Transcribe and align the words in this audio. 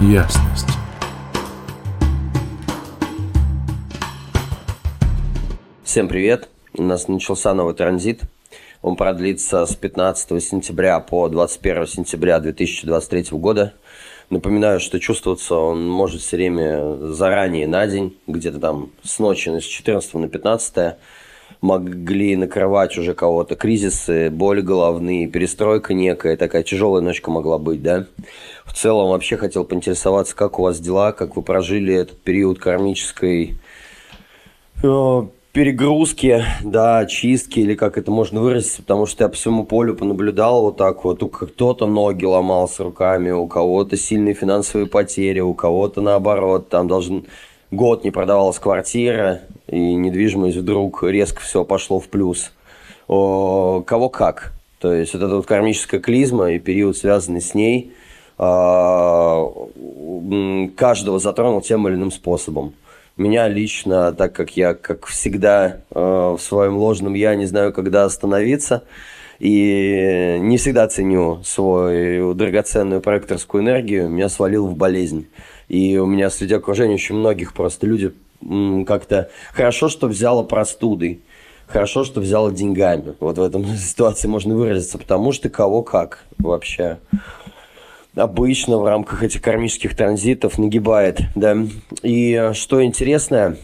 ясность. 0.00 0.66
Всем 5.84 6.08
привет! 6.08 6.48
У 6.72 6.82
нас 6.82 7.06
начался 7.08 7.52
новый 7.52 7.74
транзит. 7.74 8.22
Он 8.80 8.96
продлится 8.96 9.66
с 9.66 9.74
15 9.74 10.42
сентября 10.42 11.00
по 11.00 11.28
21 11.28 11.86
сентября 11.86 12.40
2023 12.40 13.26
года. 13.32 13.74
Напоминаю, 14.30 14.80
что 14.80 14.98
чувствоваться 14.98 15.56
он 15.56 15.86
может 15.86 16.22
все 16.22 16.36
время 16.36 17.12
заранее 17.12 17.66
на 17.66 17.86
день, 17.86 18.16
где-то 18.26 18.58
там 18.58 18.92
с 19.02 19.18
ночи 19.18 19.50
с 19.50 19.64
14 19.64 20.14
на 20.14 20.28
15 20.28 20.96
могли 21.60 22.36
накрывать 22.36 22.96
уже 22.96 23.14
кого-то 23.14 23.56
кризисы, 23.56 24.30
боли 24.30 24.60
головные, 24.60 25.26
перестройка 25.26 25.94
некая, 25.94 26.36
такая 26.36 26.62
тяжелая 26.62 27.02
ночка 27.02 27.30
могла 27.30 27.58
быть, 27.58 27.82
да. 27.82 28.06
В 28.70 28.72
целом 28.72 29.10
вообще 29.10 29.36
хотел 29.36 29.64
поинтересоваться, 29.64 30.36
как 30.36 30.60
у 30.60 30.62
вас 30.62 30.78
дела, 30.78 31.10
как 31.10 31.34
вы 31.34 31.42
прожили 31.42 31.92
этот 31.92 32.20
период 32.20 32.60
кармической 32.60 33.58
э, 34.82 35.22
перегрузки, 35.52 36.44
да, 36.62 37.04
чистки, 37.04 37.58
или 37.58 37.74
как 37.74 37.98
это 37.98 38.12
можно 38.12 38.40
выразиться, 38.40 38.82
потому 38.82 39.06
что 39.06 39.24
я 39.24 39.28
по 39.28 39.34
всему 39.34 39.64
полю 39.64 39.96
понаблюдал 39.96 40.62
вот 40.62 40.76
так 40.76 41.04
вот, 41.04 41.20
у 41.24 41.28
кто-то 41.28 41.86
ноги 41.86 42.24
ломал 42.24 42.68
с 42.68 42.78
руками, 42.78 43.32
у 43.32 43.48
кого-то 43.48 43.96
сильные 43.96 44.34
финансовые 44.34 44.86
потери, 44.86 45.40
у 45.40 45.52
кого-то 45.52 46.00
наоборот, 46.00 46.68
там 46.68 46.86
должен 46.86 47.26
год 47.72 48.04
не 48.04 48.12
продавалась 48.12 48.60
квартира, 48.60 49.40
и 49.66 49.94
недвижимость 49.94 50.56
вдруг 50.56 51.02
резко 51.02 51.40
все 51.40 51.64
пошло 51.64 51.98
в 51.98 52.06
плюс. 52.06 52.52
О, 53.08 53.82
кого 53.84 54.08
как. 54.08 54.52
То 54.78 54.94
есть 54.94 55.12
вот 55.14 55.22
эта 55.24 55.34
вот 55.34 55.46
кармическая 55.46 56.00
клизма 56.00 56.52
и 56.52 56.60
период, 56.60 56.96
связанный 56.96 57.40
с 57.40 57.54
ней, 57.54 57.92
каждого 60.76 61.18
затронул 61.18 61.60
тем 61.60 61.86
или 61.88 61.94
иным 61.94 62.10
способом. 62.10 62.74
Меня 63.16 63.48
лично, 63.48 64.12
так 64.12 64.32
как 64.32 64.56
я, 64.56 64.72
как 64.72 65.04
всегда, 65.06 65.82
э, 65.90 66.00
в 66.00 66.38
своем 66.40 66.78
ложном 66.78 67.12
я 67.12 67.34
не 67.34 67.44
знаю, 67.44 67.72
когда 67.72 68.04
остановиться, 68.04 68.84
и 69.40 70.38
не 70.40 70.56
всегда 70.56 70.88
ценю 70.88 71.42
свою 71.44 72.32
драгоценную 72.32 73.02
проекторскую 73.02 73.62
энергию, 73.62 74.08
меня 74.08 74.30
свалил 74.30 74.66
в 74.66 74.74
болезнь. 74.74 75.26
И 75.68 75.98
у 75.98 76.06
меня 76.06 76.30
среди 76.30 76.54
окружения 76.54 76.94
очень 76.94 77.16
многих 77.16 77.52
просто 77.52 77.86
люди 77.86 78.12
как-то 78.86 79.28
хорошо, 79.52 79.88
что 79.88 80.08
взяла 80.08 80.42
простудой, 80.42 81.20
хорошо, 81.66 82.04
что 82.04 82.20
взяла 82.20 82.50
деньгами. 82.50 83.14
Вот 83.20 83.36
в 83.38 83.42
этом 83.42 83.66
ситуации 83.76 84.28
можно 84.28 84.54
выразиться, 84.54 84.96
потому 84.98 85.32
что 85.32 85.48
кого 85.48 85.82
как 85.82 86.24
вообще 86.38 86.98
обычно 88.20 88.78
в 88.78 88.86
рамках 88.86 89.22
этих 89.22 89.42
кармических 89.42 89.96
транзитов 89.96 90.58
нагибает, 90.58 91.20
да. 91.34 91.56
И 92.02 92.50
что 92.54 92.84
интересно, 92.84 93.56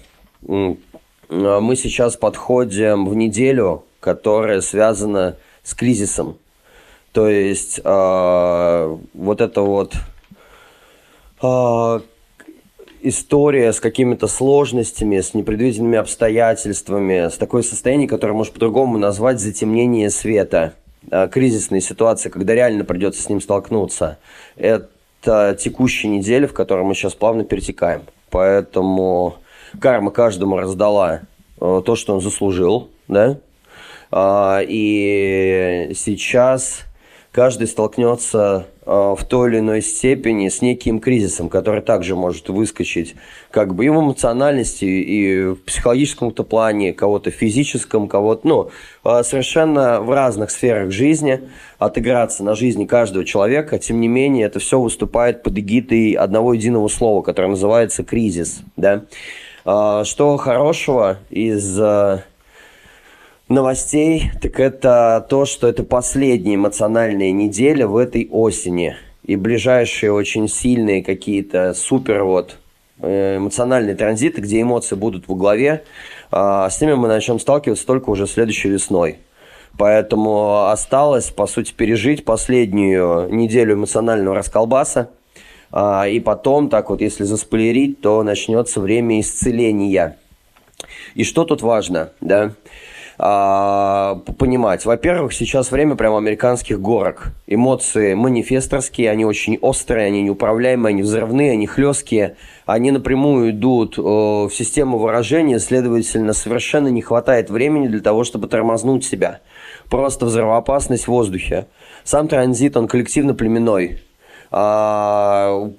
мы 0.42 1.76
сейчас 1.76 2.16
подходим 2.16 3.06
в 3.06 3.14
неделю, 3.14 3.84
которая 4.00 4.60
связана 4.60 5.36
с 5.62 5.74
кризисом. 5.74 6.38
То 7.12 7.28
есть 7.28 7.80
э, 7.82 8.96
вот 9.14 9.40
это 9.40 9.62
вот 9.62 9.94
э, 11.42 12.00
история 13.00 13.72
с 13.72 13.80
какими-то 13.80 14.26
сложностями, 14.26 15.20
с 15.20 15.32
непредвиденными 15.32 15.96
обстоятельствами, 15.96 17.30
с 17.30 17.38
такое 17.38 17.62
состояние, 17.62 18.06
которое 18.06 18.34
можно 18.34 18.52
по-другому 18.52 18.98
назвать 18.98 19.40
затемнение 19.40 20.10
света– 20.10 20.74
Э, 20.85 20.85
кризисные 21.30 21.80
ситуации, 21.80 22.28
когда 22.28 22.54
реально 22.54 22.84
придется 22.84 23.22
с 23.22 23.28
ним 23.28 23.40
столкнуться, 23.40 24.18
это 24.56 25.56
текущая 25.58 26.08
неделя, 26.08 26.46
в 26.46 26.52
которой 26.52 26.84
мы 26.84 26.94
сейчас 26.94 27.14
плавно 27.14 27.44
перетекаем. 27.44 28.02
Поэтому 28.30 29.36
карма 29.80 30.10
каждому 30.10 30.56
раздала 30.56 31.22
э, 31.60 31.82
то, 31.84 31.96
что 31.96 32.14
он 32.14 32.20
заслужил, 32.20 32.90
да, 33.08 33.38
а, 34.10 34.60
и 34.66 35.92
сейчас 35.94 36.80
каждый 37.32 37.66
столкнется 37.66 38.66
в 38.86 39.18
той 39.28 39.50
или 39.50 39.58
иной 39.58 39.82
степени 39.82 40.48
с 40.48 40.62
неким 40.62 41.00
кризисом, 41.00 41.48
который 41.48 41.82
также 41.82 42.14
может 42.14 42.48
выскочить 42.48 43.16
как 43.50 43.74
бы 43.74 43.84
и 43.84 43.88
в 43.88 44.00
эмоциональности, 44.00 44.84
и 44.84 45.42
в 45.42 45.56
психологическом-то 45.56 46.44
плане, 46.44 46.92
кого-то 46.92 47.30
физическом, 47.30 48.06
кого-то, 48.06 48.46
ну, 48.46 48.70
а, 49.02 49.24
совершенно 49.24 50.00
в 50.00 50.10
разных 50.10 50.50
сферах 50.50 50.92
жизни, 50.92 51.40
отыграться 51.78 52.44
на 52.44 52.54
жизни 52.54 52.84
каждого 52.84 53.24
человека, 53.24 53.78
тем 53.78 54.00
не 54.00 54.08
менее, 54.08 54.46
это 54.46 54.60
все 54.60 54.80
выступает 54.80 55.42
под 55.42 55.58
эгидой 55.58 56.12
одного 56.12 56.54
единого 56.54 56.86
слова, 56.88 57.22
которое 57.22 57.48
называется 57.48 58.04
кризис, 58.04 58.62
да. 58.76 59.04
А, 59.64 60.04
что 60.04 60.36
хорошего 60.36 61.18
из 61.28 61.76
новостей, 63.48 64.30
так 64.40 64.58
это 64.58 65.24
то, 65.28 65.44
что 65.44 65.68
это 65.68 65.84
последняя 65.84 66.56
эмоциональная 66.56 67.30
неделя 67.30 67.86
в 67.86 67.96
этой 67.96 68.28
осени. 68.30 68.96
И 69.24 69.36
ближайшие 69.36 70.12
очень 70.12 70.48
сильные 70.48 71.02
какие-то 71.02 71.74
супер 71.74 72.24
вот 72.24 72.58
э, 73.00 73.38
эмоциональные 73.38 73.96
транзиты, 73.96 74.40
где 74.40 74.62
эмоции 74.62 74.94
будут 74.94 75.26
во 75.28 75.34
главе, 75.34 75.82
а, 76.30 76.68
с 76.70 76.80
ними 76.80 76.94
мы 76.94 77.08
начнем 77.08 77.38
сталкиваться 77.38 77.86
только 77.86 78.10
уже 78.10 78.26
следующей 78.26 78.68
весной. 78.68 79.18
Поэтому 79.78 80.68
осталось, 80.68 81.30
по 81.30 81.46
сути, 81.46 81.72
пережить 81.72 82.24
последнюю 82.24 83.28
неделю 83.32 83.74
эмоционального 83.74 84.36
расколбаса. 84.36 85.10
А, 85.70 86.06
и 86.08 86.20
потом, 86.20 86.68
так 86.68 86.90
вот, 86.90 87.00
если 87.00 87.24
заспойлерить, 87.24 88.00
то 88.00 88.22
начнется 88.22 88.80
время 88.80 89.20
исцеления. 89.20 90.16
И 91.14 91.24
что 91.24 91.44
тут 91.44 91.62
важно, 91.62 92.12
да? 92.20 92.52
А, 93.18 94.16
понимать. 94.38 94.84
Во-первых, 94.84 95.32
сейчас 95.32 95.70
время 95.70 95.96
прямо 95.96 96.18
американских 96.18 96.80
горок. 96.80 97.32
Эмоции 97.46 98.14
манифесторские, 98.14 99.10
они 99.10 99.24
очень 99.24 99.58
острые, 99.60 100.06
они 100.06 100.22
неуправляемые, 100.22 100.90
они 100.90 101.02
взрывные, 101.02 101.52
они 101.52 101.66
хлесткие. 101.66 102.36
Они 102.66 102.90
напрямую 102.90 103.50
идут 103.50 103.96
э, 103.96 104.02
в 104.02 104.50
систему 104.50 104.98
выражения, 104.98 105.60
следовательно, 105.60 106.32
совершенно 106.32 106.88
не 106.88 107.00
хватает 107.00 107.48
времени 107.48 107.86
для 107.86 108.00
того, 108.00 108.24
чтобы 108.24 108.48
тормознуть 108.48 109.04
себя. 109.04 109.40
Просто 109.88 110.26
взрывоопасность 110.26 111.04
в 111.04 111.08
воздухе. 111.08 111.66
Сам 112.02 112.28
транзит, 112.28 112.76
он 112.76 112.88
коллективно-племенной. 112.88 114.00
А, 114.58 115.70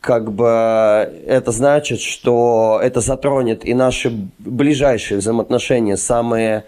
как 0.00 0.32
бы 0.32 0.48
это 0.48 1.52
значит, 1.52 2.00
что 2.00 2.80
это 2.82 3.00
затронет 3.00 3.64
и 3.64 3.72
наши 3.72 4.10
ближайшие 4.40 5.18
взаимоотношения, 5.18 5.96
самые 5.96 6.64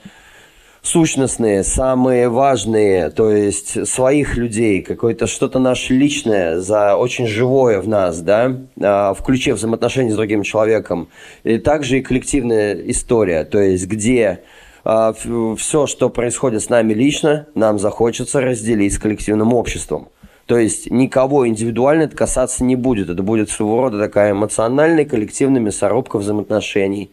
сущностные, 0.83 1.65
самые 1.65 2.29
важные, 2.29 3.11
то 3.11 3.33
есть 3.33 3.89
своих 3.89 4.37
людей, 4.37 4.83
какое-то 4.83 5.27
что-то 5.27 5.59
наше 5.59 5.95
личное, 5.95 6.61
за 6.61 6.95
очень 6.95 7.27
живое 7.27 7.81
в 7.81 7.89
нас, 7.89 8.21
да, 8.21 8.57
а, 8.81 9.13
в 9.13 9.25
ключе 9.25 9.55
взаимоотношений 9.55 10.13
с 10.13 10.15
другим 10.15 10.45
человеком. 10.45 11.09
И 11.43 11.59
также 11.59 11.99
и 11.99 12.03
коллективная 12.03 12.75
история, 12.89 13.43
то 13.43 13.59
есть 13.59 13.89
где 13.89 14.43
а, 14.85 15.13
все, 15.57 15.89
что 15.89 16.09
происходит 16.09 16.63
с 16.63 16.69
нами 16.69 16.95
лично, 16.95 17.49
нам 17.57 17.81
захочется 17.81 18.41
разделить 18.41 18.95
с 18.95 18.99
коллективным 19.01 19.55
обществом. 19.55 20.07
То 20.47 20.59
есть 20.59 20.91
никого 20.91 21.49
индивидуально 21.49 22.03
это 22.03 22.17
касаться 22.17 22.65
не 22.65 22.77
будет. 22.77 23.11
Это 23.11 23.23
будет 23.23 23.51
своего 23.51 23.83
рода 23.83 23.99
такая 23.99 24.31
эмоциональная 24.33 25.05
коллективная 25.05 25.61
мясорубка 25.61 26.19
взаимоотношений. 26.19 27.11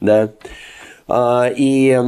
Да? 0.00 0.30
А, 1.06 1.50
и 1.54 2.00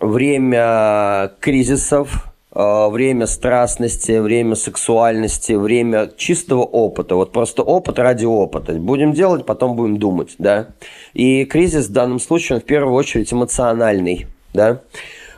время 0.00 1.32
кризисов, 1.38 2.26
а, 2.50 2.88
время 2.88 3.26
страстности, 3.26 4.18
время 4.18 4.56
сексуальности, 4.56 5.52
время 5.52 6.10
чистого 6.16 6.62
опыта. 6.62 7.14
Вот 7.14 7.30
просто 7.30 7.62
опыт 7.62 8.00
ради 8.00 8.24
опыта. 8.24 8.72
Будем 8.72 9.12
делать, 9.12 9.46
потом 9.46 9.76
будем 9.76 9.98
думать. 9.98 10.34
Да? 10.38 10.70
И 11.14 11.44
кризис 11.44 11.86
в 11.86 11.92
данном 11.92 12.18
случае, 12.18 12.56
он 12.56 12.62
в 12.62 12.64
первую 12.64 12.94
очередь 12.94 13.32
эмоциональный. 13.32 14.26
Да? 14.52 14.80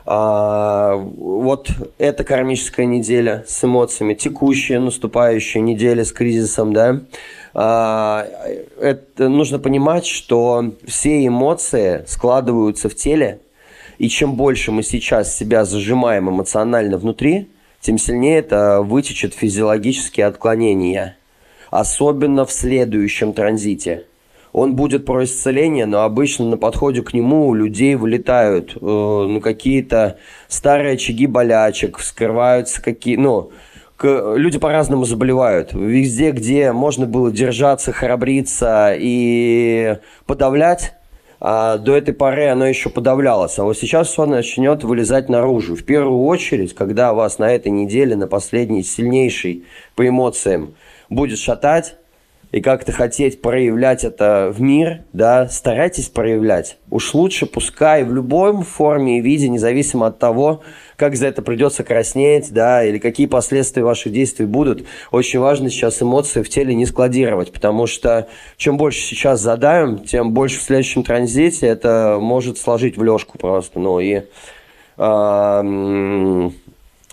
А, 0.05 0.95
вот 0.95 1.69
эта 1.97 2.23
кармическая 2.23 2.85
неделя 2.85 3.43
с 3.47 3.63
эмоциями, 3.63 4.13
текущая, 4.13 4.79
наступающая 4.79 5.61
неделя 5.61 6.03
с 6.03 6.11
кризисом, 6.11 6.73
да, 6.73 7.01
а, 7.53 8.27
это 8.79 9.29
нужно 9.29 9.59
понимать, 9.59 10.05
что 10.05 10.73
все 10.85 11.25
эмоции 11.25 12.03
складываются 12.07 12.89
в 12.89 12.95
теле, 12.95 13.39
и 13.99 14.09
чем 14.09 14.35
больше 14.35 14.71
мы 14.71 14.81
сейчас 14.81 15.35
себя 15.35 15.65
зажимаем 15.65 16.29
эмоционально 16.29 16.97
внутри, 16.97 17.49
тем 17.79 17.97
сильнее 17.97 18.39
это 18.39 18.81
вытечет 18.81 19.33
физиологические 19.33 20.25
отклонения, 20.25 21.17
особенно 21.69 22.45
в 22.45 22.51
следующем 22.51 23.33
транзите– 23.33 24.05
он 24.53 24.75
будет 24.75 25.05
про 25.05 25.23
исцеление, 25.23 25.85
но 25.85 26.01
обычно 26.01 26.45
на 26.45 26.57
подходе 26.57 27.01
к 27.01 27.13
нему 27.13 27.47
у 27.47 27.53
людей 27.53 27.95
вылетают 27.95 28.75
э, 28.75 28.79
ну, 28.81 29.39
какие-то 29.39 30.17
старые 30.47 30.95
очаги 30.95 31.25
болячек, 31.25 31.97
вскрываются 31.97 32.81
какие, 32.81 33.15
ну, 33.15 33.51
люди 34.03 34.59
по-разному 34.59 35.05
заболевают. 35.05 35.73
Везде, 35.73 36.31
где 36.31 36.71
можно 36.71 37.05
было 37.05 37.31
держаться, 37.31 37.91
храбриться 37.91 38.93
и 38.97 39.97
подавлять, 40.25 40.95
а 41.39 41.77
до 41.77 41.95
этой 41.95 42.13
поры 42.13 42.47
оно 42.47 42.67
еще 42.67 42.89
подавлялось. 42.89 43.57
А 43.57 43.63
вот 43.63 43.77
сейчас 43.77 44.09
все 44.09 44.25
начнет 44.25 44.83
вылезать 44.83 45.29
наружу. 45.29 45.75
В 45.75 45.83
первую 45.83 46.23
очередь, 46.23 46.75
когда 46.75 47.13
вас 47.13 47.39
на 47.39 47.51
этой 47.51 47.71
неделе, 47.71 48.15
на 48.15 48.27
последней, 48.27 48.83
сильнейшей 48.83 49.65
по 49.95 50.07
эмоциям, 50.07 50.75
будет 51.09 51.39
шатать, 51.39 51.95
и 52.51 52.61
как-то 52.61 52.91
хотеть 52.91 53.41
проявлять 53.41 54.03
это 54.03 54.51
в 54.53 54.61
мир, 54.61 55.01
да, 55.13 55.47
старайтесь 55.47 56.09
проявлять. 56.09 56.77
Уж 56.89 57.13
лучше 57.13 57.45
пускай 57.45 58.03
в 58.03 58.13
любой 58.13 58.61
форме 58.63 59.19
и 59.19 59.21
виде, 59.21 59.47
независимо 59.47 60.07
от 60.07 60.19
того, 60.19 60.61
как 60.97 61.15
за 61.15 61.27
это 61.27 61.41
придется 61.41 61.83
краснеть, 61.83 62.51
да, 62.51 62.83
или 62.83 62.97
какие 62.97 63.27
последствия 63.27 63.83
ваших 63.83 64.11
действий 64.11 64.45
будут. 64.45 64.85
Очень 65.11 65.39
важно 65.39 65.69
сейчас 65.69 66.01
эмоции 66.01 66.41
в 66.41 66.49
теле 66.49 66.75
не 66.75 66.85
складировать, 66.85 67.53
потому 67.53 67.87
что 67.87 68.27
чем 68.57 68.77
больше 68.77 68.99
сейчас 68.99 69.39
задаем, 69.39 69.99
тем 69.99 70.31
больше 70.31 70.59
в 70.59 70.63
следующем 70.63 71.03
транзите 71.03 71.67
это 71.67 72.17
может 72.19 72.57
сложить 72.57 72.97
в 72.97 73.03
лёжку 73.03 73.37
просто, 73.37 73.79
ну 73.79 73.99
и 73.99 74.23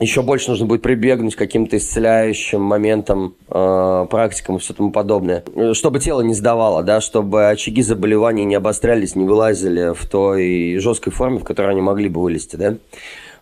еще 0.01 0.23
больше 0.23 0.51
нужно 0.51 0.67
будет 0.67 0.83
прибегнуть 0.83 1.35
к 1.35 1.39
каким-то 1.39 1.77
исцеляющим 1.77 2.63
моментам, 2.63 3.35
э, 3.49 4.07
практикам 4.11 4.57
и 4.57 4.59
все 4.59 4.75
тому 4.75 4.93
подобное. 4.93 5.43
Чтобы 5.73 5.99
тело 5.99 6.21
не 6.21 6.35
сдавало, 6.35 6.83
да, 6.83 7.01
чтобы 7.01 7.49
очаги 7.49 7.83
заболеваний 7.83 8.45
не 8.45 8.55
обострялись, 8.55 9.17
не 9.17 9.25
вылазили 9.25 9.95
в 9.95 10.07
той 10.07 10.79
жесткой 10.79 11.13
форме, 11.13 11.39
в 11.39 11.45
которой 11.45 11.73
они 11.73 11.81
могли 11.81 12.09
бы 12.09 12.21
вылезти, 12.21 12.57
да. 12.57 12.77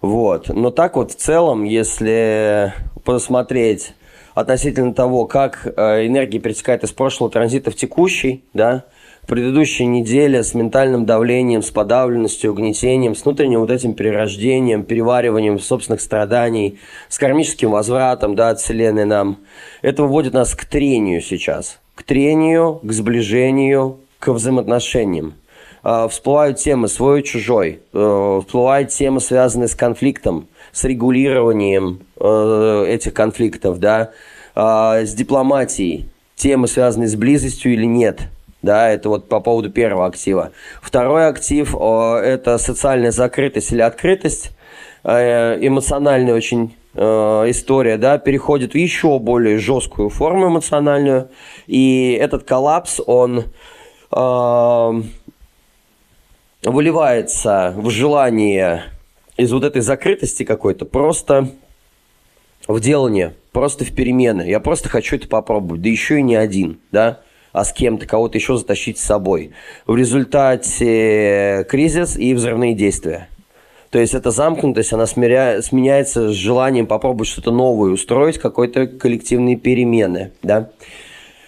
Вот. 0.01 0.49
Но 0.49 0.71
так 0.71 0.97
вот 0.97 1.13
в 1.13 1.17
целом, 1.17 1.65
если 1.65 2.73
посмотреть 3.05 3.93
относительно 4.35 4.95
того, 4.95 5.27
как 5.27 5.67
э, 5.67 6.07
энергия 6.07 6.39
перетекает 6.39 6.85
из 6.85 6.93
прошлого 6.93 7.31
транзита 7.31 7.71
в 7.71 7.77
текущий, 7.77 8.45
да, 8.53 8.85
предыдущей 9.27 9.87
неделе 9.87 10.43
с 10.43 10.55
ментальным 10.55 11.05
давлением, 11.05 11.63
с 11.63 11.71
подавленностью, 11.71 12.53
угнетением, 12.53 13.15
с 13.15 13.25
внутренним 13.25 13.61
вот 13.61 13.71
этим 13.71 13.95
перерождением, 13.95 14.85
перевариванием 14.85 15.59
собственных 15.59 16.01
страданий, 16.01 16.79
с 17.09 17.19
кармическим 17.19 17.71
возвратом 17.71 18.37
да, 18.37 18.51
от 18.51 18.61
Вселенной 18.61 19.05
нам. 19.05 19.39
Это 19.83 20.05
выводит 20.05 20.33
нас 20.33 20.55
к 20.55 20.65
трению 20.65 21.21
сейчас. 21.21 21.79
К 21.95 22.03
трению, 22.05 22.81
к 22.83 22.93
сближению, 22.93 23.99
к 24.21 24.29
взаимоотношениям. 24.33 25.35
А, 25.83 26.09
всплывают 26.09 26.59
темы 26.59 26.89
свой-чужой, 26.89 27.81
э, 27.93 28.41
всплывают 28.45 28.91
темы, 28.91 29.21
связанные 29.21 29.69
с 29.69 29.75
конфликтом, 29.75 30.49
с 30.73 30.85
регулированием 30.85 32.01
э, 32.19 32.87
этих 32.89 33.15
конфликтов, 33.15 33.79
да, 33.79 34.11
а, 34.55 35.03
с 35.03 35.15
дипломатией, 35.15 36.09
темы, 36.35 36.67
связанные 36.67 37.09
с 37.09 37.15
близостью 37.15 37.73
или 37.73 37.85
нет– 37.85 38.21
да, 38.67 38.91
это 38.91 39.09
вот 39.09 39.31
по 39.31 39.41
поводу 39.41 39.71
первого 39.71 40.05
актива. 40.05 40.53
Второй 40.83 41.29
актив– 41.29 41.75
это 41.75 42.59
социальная 42.59 43.13
закрытость 43.13 43.73
или 43.73 43.81
открытость, 43.81 44.51
э, 45.05 45.57
эмоциональная 45.67 46.35
очень 46.35 46.77
э, 46.95 47.01
история, 47.49 47.97
да, 47.97 48.19
переходит 48.19 48.73
в 48.73 48.77
еще 48.77 49.19
более 49.19 49.59
жесткую 49.59 50.11
форму 50.11 50.49
эмоциональную, 50.49 51.31
и 51.67 52.19
этот 52.21 52.45
коллапс, 52.45 53.01
он 53.07 53.45
э, 54.13 55.03
выливается 56.65 57.73
в 57.77 57.89
желание 57.89 58.85
из 59.39 59.53
вот 59.53 59.65
этой 59.65 59.81
закрытости 59.81 60.43
какой-то 60.43 60.85
просто 60.85 61.49
в 62.67 62.81
делание, 62.81 63.35
просто 63.53 63.85
в 63.85 63.95
перемены. 63.95 64.43
Я 64.43 64.61
просто 64.61 64.89
хочу 64.89 65.17
это 65.17 65.29
попробовать, 65.29 65.83
да 65.83 65.89
еще 65.89 66.19
и 66.19 66.23
не 66.23 66.35
один, 66.35 66.81
да 66.91 67.21
а 67.57 67.65
с 67.65 67.73
кем-то, 67.73 68.05
кого-то 68.07 68.37
еще 68.37 68.59
затащить 68.59 68.99
с 68.99 69.05
собой. 69.05 69.53
В 69.87 69.97
результате 69.97 71.65
кризис 71.71 72.19
и 72.19 72.35
взрывные 72.35 72.75
действия. 72.75 73.29
То 73.89 73.99
есть 73.99 74.13
эта 74.13 74.31
замкнутость, 74.31 74.93
она 74.93 75.07
смиря... 75.07 75.63
сменяется 75.63 76.29
с 76.29 76.35
желанием 76.35 76.87
попробовать 76.87 77.29
что-то 77.29 77.53
новое, 77.53 77.93
устроить 77.93 78.37
какой-то 78.37 78.87
коллективные 78.87 79.57
перемены. 79.57 80.33
Да? 80.43 80.69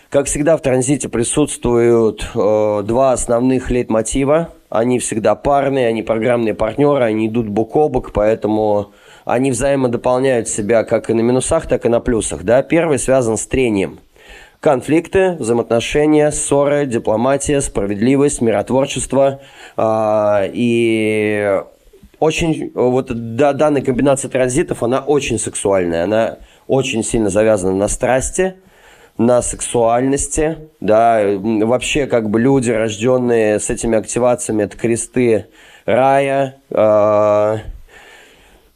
Как 0.08 0.28
всегда 0.28 0.56
в 0.56 0.62
транзите 0.62 1.10
присутствуют 1.10 2.26
э, 2.34 2.82
два 2.87 3.12
основных 3.12 3.70
лейтмотива. 3.70 4.49
Они 4.70 4.99
всегда 5.00 5.34
парные, 5.34 5.88
они 5.88 6.02
программные 6.02 6.55
партнеры, 6.55 7.05
они 7.05 7.26
идут 7.26 7.49
бок 7.49 7.76
о 7.76 7.90
бок, 7.90 8.12
поэтому 8.14 8.93
они 9.26 9.50
взаимодополняют 9.50 10.49
себя 10.49 10.84
как 10.84 11.10
и 11.10 11.12
на 11.12 11.20
минусах, 11.20 11.66
так 11.66 11.84
и 11.84 11.90
на 11.90 12.00
плюсах. 12.00 12.44
Да? 12.44 12.62
Первый 12.62 12.99
связан 12.99 13.37
с 13.37 13.46
трением– 13.46 13.99
конфликты, 14.60 15.32
взаимоотношения, 15.38 16.31
ссоры, 16.31 16.87
дипломатия, 16.87 17.60
справедливость, 17.60 18.40
миротворчество. 18.40 19.40
Э, 19.76 20.49
и 20.52 21.60
очень, 22.19 22.72
вот 22.75 23.37
да, 23.37 23.52
данная 23.52 23.82
комбинация 23.82 24.28
транзитов, 24.28 24.82
она 24.82 25.00
очень 25.00 25.38
сексуальная, 25.38 26.05
она 26.05 26.38
очень 26.66 27.05
сильно 27.05 27.31
завязана 27.31 27.75
на 27.75 27.88
страсти, 27.88 28.55
на 29.16 29.43
сексуальности, 29.43 30.58
да, 30.81 31.22
вообще 31.37 32.06
как 32.06 32.31
бы 32.31 32.40
люди, 32.40 32.70
рожденные 32.70 33.58
с 33.58 33.70
этими 33.70 33.99
активациями, 33.99 34.64
это 34.64 34.76
кресты 34.76 35.46
рая, 35.87 36.60
э, 36.70 37.56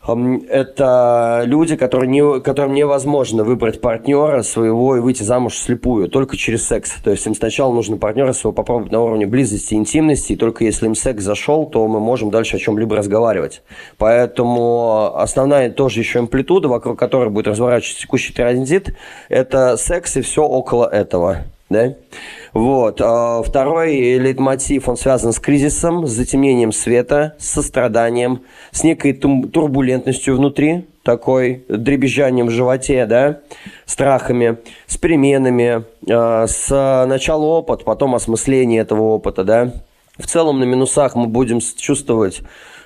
это 0.05 1.43
люди, 1.45 1.77
которые 1.77 2.11
не, 2.11 2.41
которым 2.41 2.75
невозможно 2.75 3.45
выбрать 3.45 3.81
партнера 3.81 4.43
своего 4.43 4.97
и 4.97 5.01
выйти 5.01 5.23
замуж 5.23 5.55
слепую, 5.55 6.09
только 6.09 6.37
через 6.37 6.67
секс. 6.67 6.93
То 7.05 7.13
есть 7.13 7.25
им 7.27 7.37
сначала 7.37 7.73
нужно 7.73 7.97
партнера 7.97 8.33
своего 8.33 8.53
попробовать 8.53 8.91
на 8.91 9.01
уровне 9.01 9.27
близости, 9.27 9.75
интимности, 9.75 10.33
и 10.33 10.37
только 10.37 10.65
если 10.65 10.87
им 10.87 10.97
секс 10.97 11.23
зашел, 11.23 11.67
то 11.67 11.87
мы 11.87 12.01
можем 12.01 12.31
дальше 12.31 12.57
о 12.57 12.59
чем-либо 12.59 12.97
разговаривать. 12.97 13.63
Поэтому 13.97 15.17
основная 15.17 15.71
тоже 15.71 16.01
еще 16.01 16.19
амплитуда, 16.19 16.67
вокруг 16.69 16.99
которой 16.99 17.31
будет 17.31 17.47
разворачиваться 17.47 18.03
текущий 18.03 18.33
транзит, 18.33 18.97
это 19.29 19.77
секс 19.77 20.17
и 20.17 20.21
все 20.21 20.43
около 20.43 20.87
этого. 20.87 21.45
Да? 21.73 21.95
Вот. 22.53 23.01
А 23.01 23.43
второй 23.43 24.19
лейтмотив, 24.19 24.89
он 24.89 24.97
связан 24.97 25.33
с 25.33 25.39
кризисом, 25.39 26.07
с 26.07 26.11
затемнением 26.11 26.73
света, 26.73 27.35
с 27.39 27.49
состраданием, 27.49 28.43
с 28.71 28.85
некой 28.85 29.15
турбулентностью 29.15 30.37
внутри, 30.37 30.87
такой 31.03 31.65
дребезжанием 31.69 32.47
в 32.47 32.51
животе, 32.51 33.07
да, 33.07 33.41
страхами, 33.87 34.59
с 34.87 34.97
переменами, 34.97 35.85
а, 36.09 36.47
с 36.47 37.07
начала 37.09 37.45
опыта, 37.45 37.85
потом 37.85 38.15
осмысление 38.15 38.83
этого 38.83 39.03
опыта, 39.03 39.45
да. 39.45 39.73
В 40.19 40.27
целом 40.27 40.61
на 40.61 40.65
минусах 40.65 41.15
мы 41.17 41.27
будем 41.27 41.61
чувствовать 41.61 42.43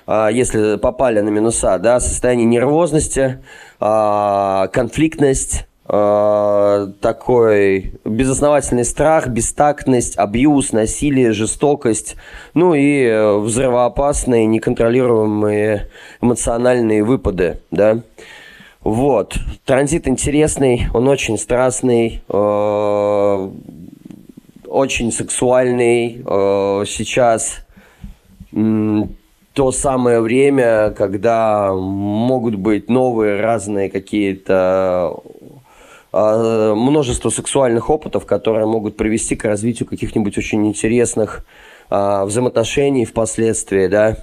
а, 0.07 0.29
если 0.29 0.77
попали 0.77 1.19
на 1.19 1.29
минуса, 1.29 1.77
да, 1.77 1.99
состояние 1.99 2.45
нервозности, 2.45 3.43
конфликтность, 3.79 5.66
э, 5.87 6.87
такой 7.01 7.93
безосновательный 8.05 8.85
страх, 8.85 9.27
бестактность, 9.27 10.17
абьюз, 10.17 10.71
насилие, 10.71 11.31
жестокость, 11.31 12.15
ну 12.53 12.73
и 12.73 13.03
э, 13.03 13.37
взрывоопасные, 13.37 14.45
неконтролируемые 14.45 15.89
эмоциональные 16.21 17.03
выпады, 17.03 17.59
да. 17.71 17.99
Вот. 18.81 19.37
Транзит 19.65 20.07
интересный, 20.07 20.87
он 20.93 21.07
очень 21.07 21.37
страстный, 21.37 22.21
э, 22.29 23.49
очень 24.67 25.11
сексуальный. 25.11 26.23
Э, 26.25 26.83
сейчас 26.85 27.65
то 29.57 29.71
самое 29.71 30.21
время, 30.21 30.91
когда 30.91 31.73
могут 31.73 32.55
быть 32.55 32.89
новые 32.89 33.41
разные 33.41 33.89
какие-то 33.89 35.19
множество 36.11 37.29
сексуальных 37.29 37.89
опытов, 37.89 38.25
которые 38.25 38.65
могут 38.65 38.97
привести 38.97 39.35
к 39.35 39.45
развитию 39.45 39.87
каких-нибудь 39.87 40.37
очень 40.37 40.65
интересных 40.65 41.45
а, 41.89 42.25
взаимоотношений 42.25 43.05
впоследствии, 43.05 43.87
да. 43.87 44.17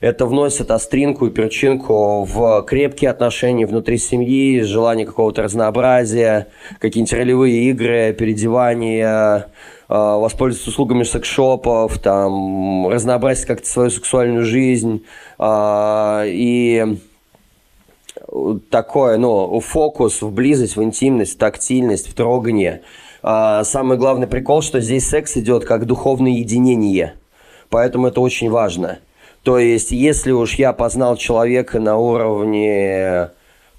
Это 0.00 0.26
вносит 0.26 0.70
остринку 0.70 1.26
и 1.26 1.30
перчинку 1.30 2.22
в 2.22 2.62
крепкие 2.62 3.10
отношения 3.10 3.66
внутри 3.66 3.98
семьи, 3.98 4.60
желание 4.60 5.04
какого-то 5.04 5.42
разнообразия, 5.42 6.46
какие-нибудь 6.78 7.12
ролевые 7.14 7.70
игры, 7.70 8.14
переодевания, 8.16 9.48
а, 9.88 10.18
воспользоваться 10.18 10.70
услугами 10.70 11.02
секс-шопов, 11.02 11.98
там, 11.98 12.88
разнообразить 12.88 13.46
как-то 13.46 13.66
свою 13.66 13.90
сексуальную 13.90 14.44
жизнь. 14.44 15.04
И 15.40 16.98
такое, 18.70 19.16
ну, 19.18 19.60
фокус 19.60 20.22
в 20.22 20.32
близость, 20.32 20.76
в 20.76 20.82
интимность, 20.82 21.34
в 21.34 21.38
тактильность, 21.38 22.08
в 22.08 22.14
трогание. 22.14 22.82
А, 23.22 23.64
самый 23.64 23.98
главный 23.98 24.26
прикол, 24.26 24.62
что 24.62 24.80
здесь 24.80 25.08
секс 25.08 25.36
идет 25.36 25.64
как 25.64 25.86
духовное 25.86 26.32
единение. 26.32 27.14
Поэтому 27.70 28.08
это 28.08 28.20
очень 28.20 28.50
важно. 28.50 28.98
То 29.42 29.58
есть, 29.58 29.92
если 29.92 30.32
уж 30.32 30.54
я 30.54 30.72
познал 30.72 31.16
человека 31.16 31.78
на 31.78 31.96
уровне 31.96 33.30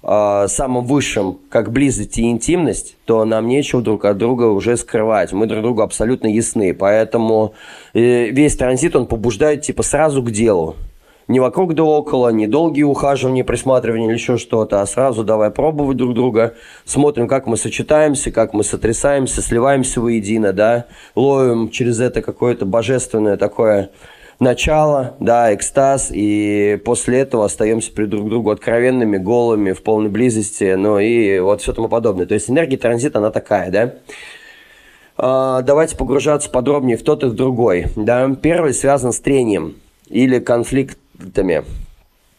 э, 0.02 0.46
самым 0.48 0.84
высшим, 0.84 1.38
как 1.48 1.72
близость 1.72 2.18
и 2.18 2.30
интимность, 2.30 2.96
то 3.04 3.24
нам 3.24 3.46
нечего 3.46 3.82
друг 3.82 4.04
от 4.04 4.18
друга 4.18 4.44
уже 4.44 4.76
скрывать. 4.76 5.32
Мы 5.32 5.46
друг 5.46 5.62
другу 5.62 5.82
абсолютно 5.82 6.26
ясны. 6.28 6.74
Поэтому 6.74 7.54
э, 7.94 8.30
весь 8.30 8.56
транзит, 8.56 8.96
он 8.96 9.06
побуждает 9.06 9.62
типа 9.62 9.82
сразу 9.82 10.22
к 10.22 10.30
делу. 10.30 10.76
Не 11.30 11.38
вокруг 11.38 11.74
да 11.74 11.84
около, 11.84 12.30
не 12.30 12.48
долгие 12.48 12.82
ухаживания, 12.82 13.44
присматривания 13.44 14.08
или 14.08 14.14
еще 14.14 14.36
что-то, 14.36 14.80
а 14.80 14.86
сразу 14.86 15.22
давай 15.22 15.52
пробовать 15.52 15.96
друг 15.96 16.12
друга, 16.12 16.54
смотрим, 16.84 17.28
как 17.28 17.46
мы 17.46 17.56
сочетаемся, 17.56 18.32
как 18.32 18.52
мы 18.52 18.64
сотрясаемся, 18.64 19.40
сливаемся 19.40 20.00
воедино, 20.00 20.52
да, 20.52 20.86
ловим 21.14 21.70
через 21.70 22.00
это 22.00 22.20
какое-то 22.20 22.66
божественное 22.66 23.36
такое 23.36 23.90
начало, 24.40 25.14
да, 25.20 25.54
экстаз, 25.54 26.10
и 26.12 26.82
после 26.84 27.20
этого 27.20 27.44
остаемся 27.44 27.92
при 27.92 28.06
друг 28.06 28.28
другу 28.28 28.50
откровенными, 28.50 29.16
голыми, 29.16 29.70
в 29.70 29.84
полной 29.84 30.10
близости, 30.10 30.74
ну 30.74 30.98
и 30.98 31.38
вот 31.38 31.62
все 31.62 31.72
тому 31.72 31.86
подобное. 31.86 32.26
То 32.26 32.34
есть 32.34 32.50
энергия 32.50 32.76
транзита, 32.76 33.20
она 33.20 33.30
такая, 33.30 33.70
да. 33.70 33.94
А, 35.16 35.62
давайте 35.62 35.96
погружаться 35.96 36.50
подробнее 36.50 36.96
в 36.96 37.04
тот 37.04 37.22
и 37.22 37.26
в 37.26 37.34
другой. 37.34 37.86
Да. 37.94 38.28
Первый 38.42 38.74
связан 38.74 39.12
с 39.12 39.20
трением 39.20 39.76
или 40.08 40.40
конфликтами. 41.20 41.64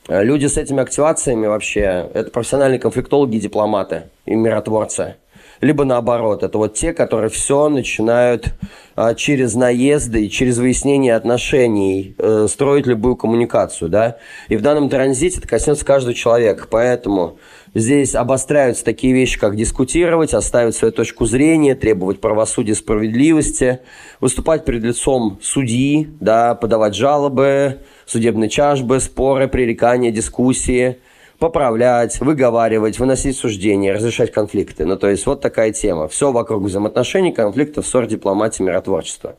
Люди 0.08 0.48
с 0.48 0.58
этими 0.58 0.82
активациями 0.82 1.46
вообще, 1.46 2.10
это 2.14 2.32
профессиональные 2.32 2.80
конфликтологи 2.80 3.38
дипломаты, 3.38 4.04
и 4.26 4.36
миротворцы– 4.36 5.16
либо 5.62 5.86
наоборот. 5.86 6.44
Это 6.44 6.58
вот 6.58 6.74
те, 6.74 6.92
которые 6.92 7.30
все 7.30 7.70
начинают 7.70 8.48
а, 8.96 9.14
через 9.14 9.56
наезды 9.56 10.26
и 10.26 10.30
через 10.30 10.58
выяснение 10.58 11.16
отношений 11.16 12.16
э, 12.18 12.48
строить 12.50 12.88
любую 12.88 13.16
коммуникацию, 13.16 13.90
да. 13.90 14.18
И 14.50 14.58
в 14.58 14.62
данном 14.62 14.90
транзите 14.90 15.38
это 15.38 15.48
коснется 15.48 15.86
каждого 15.86 16.16
человека, 16.16 16.68
поэтому 16.70 17.38
здесь 17.74 18.16
обостряются 18.16 18.84
такие 18.84 19.14
вещи, 19.14 19.40
как 19.40 19.56
дискутировать, 19.56 20.34
оставить 20.34 20.76
свою 20.76 20.92
точку 20.92 21.26
зрения, 21.26 21.76
требовать 21.76 22.22
правосудия, 22.22 22.76
справедливости, 22.76 23.80
выступать 24.20 24.66
перед 24.66 24.84
лицом 24.84 25.40
судьи, 25.42 26.10
да, 26.20 26.56
подавать 26.56 26.96
жалобы, 26.96 27.80
судебные 28.06 28.50
чашбы, 28.50 29.00
споры, 29.00 29.48
пререкания, 29.48 30.12
дискуссии– 30.12 30.98
поправлять, 31.42 32.22
выговаривать, 32.22 33.00
выносить 33.00 33.36
суждения, 33.36 33.96
разрешать 33.96 34.32
конфликты. 34.32 34.86
Ну, 34.86 34.96
то 34.96 35.10
есть 35.10 35.26
вот 35.26 35.42
такая 35.42 35.72
тема. 35.72 36.08
Все 36.08 36.32
вокруг 36.32 36.62
взаимоотношений, 36.62 37.32
конфликтов, 37.32 37.88
ссор, 37.88 38.06
дипломатии, 38.06 38.62
миротворчества. 38.62 39.38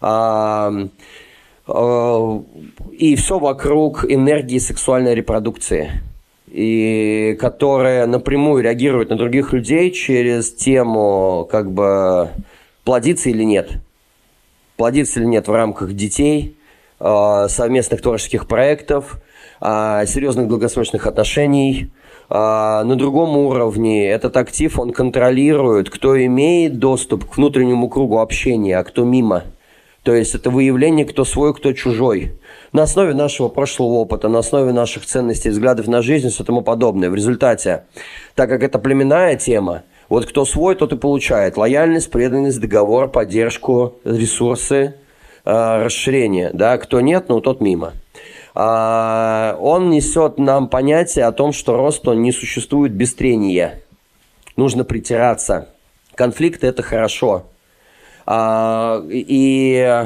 А, 0.00 0.72
а, 1.68 2.42
и 2.90 3.14
все 3.14 3.38
вокруг 3.38 4.04
энергии 4.04 4.58
сексуальной 4.58 5.14
репродукции 5.14 6.02
и 6.50 7.36
которая 7.40 8.06
напрямую 8.06 8.62
реагирует 8.62 9.10
на 9.10 9.16
других 9.16 9.52
людей 9.52 9.90
через 9.90 10.52
тему 10.52 11.48
как 11.50 11.70
бы 11.70 12.30
плодиться 12.84 13.30
или 13.30 13.42
нет. 13.42 13.70
Плодиться 14.76 15.20
или 15.20 15.26
нет 15.26 15.48
в 15.48 15.52
рамках 15.52 15.92
детей, 15.92 16.56
а, 17.00 17.48
совместных 17.48 18.02
творческих 18.02 18.46
проектов– 18.46 19.20
а, 19.60 20.06
серьезных 20.06 20.48
долгосрочных 20.48 21.06
отношений. 21.06 21.90
А, 22.30 22.84
на 22.84 22.96
другом 22.96 23.36
уровне 23.36 24.08
этот 24.08 24.36
актив, 24.36 24.78
он 24.78 24.92
контролирует, 24.92 25.90
кто 25.90 26.22
имеет 26.24 26.78
доступ 26.78 27.24
к 27.24 27.36
внутреннему 27.36 27.88
кругу 27.88 28.18
общения, 28.18 28.78
а 28.78 28.84
кто 28.84 29.04
мимо. 29.04 29.44
То 30.08 30.14
есть 30.14 30.34
это 30.34 30.48
выявление, 30.48 31.04
кто 31.04 31.26
свой, 31.26 31.52
кто 31.52 31.74
чужой. 31.74 32.32
На 32.72 32.84
основе 32.84 33.12
нашего 33.12 33.48
прошлого 33.48 33.96
опыта, 33.96 34.30
на 34.30 34.38
основе 34.38 34.72
наших 34.72 35.04
ценностей, 35.04 35.50
взглядов 35.50 35.86
на 35.86 36.00
жизнь 36.00 36.30
все 36.30 36.44
тому 36.44 36.62
подобное. 36.62 37.10
В 37.10 37.14
результате, 37.14 37.84
так 38.34 38.48
как 38.48 38.62
это 38.62 38.78
племенная 38.78 39.36
тема, 39.36 39.82
вот 40.08 40.24
кто 40.24 40.46
свой, 40.46 40.76
тот 40.76 40.94
и 40.94 40.96
получает 40.96 41.58
лояльность, 41.58 42.10
преданность, 42.10 42.58
договор, 42.58 43.10
поддержку, 43.10 43.96
ресурсы, 44.02 44.94
э, 45.44 45.84
расширение. 45.84 46.52
Да? 46.54 46.78
Кто 46.78 47.02
нет, 47.02 47.26
ну 47.28 47.42
тот 47.42 47.60
мимо. 47.60 47.92
А, 48.54 49.58
он 49.60 49.90
несет 49.90 50.38
нам 50.38 50.68
понятие 50.68 51.26
о 51.26 51.32
том, 51.32 51.52
что 51.52 51.76
рост 51.76 52.08
он 52.08 52.22
не 52.22 52.32
существует 52.32 52.92
без 52.92 53.12
трения. 53.12 53.82
Нужно 54.56 54.84
притираться. 54.84 55.68
Конфликт 56.14 56.64
это 56.64 56.82
хорошо. 56.82 57.44
А, 58.30 59.02
и 59.08 60.04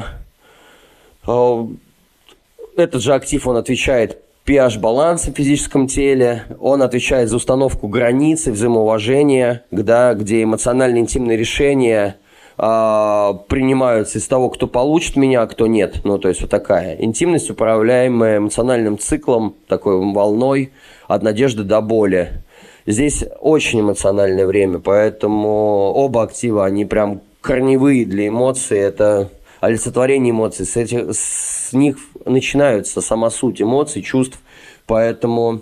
этот 2.77 3.01
же 3.01 3.13
актив, 3.13 3.45
он 3.45 3.57
отвечает 3.57 4.17
pH-баланс 4.45 5.27
в 5.27 5.33
физическом 5.33 5.87
теле, 5.87 6.45
он 6.61 6.81
отвечает 6.81 7.27
за 7.27 7.35
установку 7.35 7.89
границы, 7.89 8.53
взаимоуважения, 8.53 9.65
да, 9.71 10.13
где 10.13 10.43
эмоционально 10.43 10.99
интимные 10.99 11.37
решения 11.37 12.15
а, 12.57 13.33
принимаются 13.49 14.19
из 14.19 14.27
того, 14.29 14.49
кто 14.49 14.67
получит 14.67 15.17
меня, 15.17 15.41
а 15.41 15.47
кто 15.47 15.67
нет. 15.67 16.05
Ну, 16.05 16.17
то 16.17 16.29
есть 16.29 16.39
вот 16.39 16.49
такая 16.49 16.95
интимность, 16.95 17.49
управляемая 17.49 18.37
эмоциональным 18.37 18.97
циклом, 18.99 19.53
такой 19.67 19.97
волной 19.97 20.71
от 21.09 21.23
надежды 21.23 21.63
до 21.63 21.81
боли. 21.81 22.41
Здесь 22.85 23.25
очень 23.41 23.81
эмоциональное 23.81 24.45
время, 24.45 24.79
поэтому 24.79 25.91
оба 25.93 26.23
актива, 26.23 26.63
они 26.63 26.85
прям 26.85 27.19
корневые 27.43 28.05
для 28.05 28.29
эмоций. 28.29 28.79
Это 28.79 29.29
олицетворение 29.59 30.31
эмоций. 30.31 30.65
С, 30.65 30.75
этих, 30.75 31.13
с 31.13 31.73
них 31.73 31.97
начинаются 32.25 33.01
сама 33.01 33.29
суть 33.29 33.61
эмоций, 33.61 34.01
чувств. 34.01 34.39
Поэтому 34.87 35.61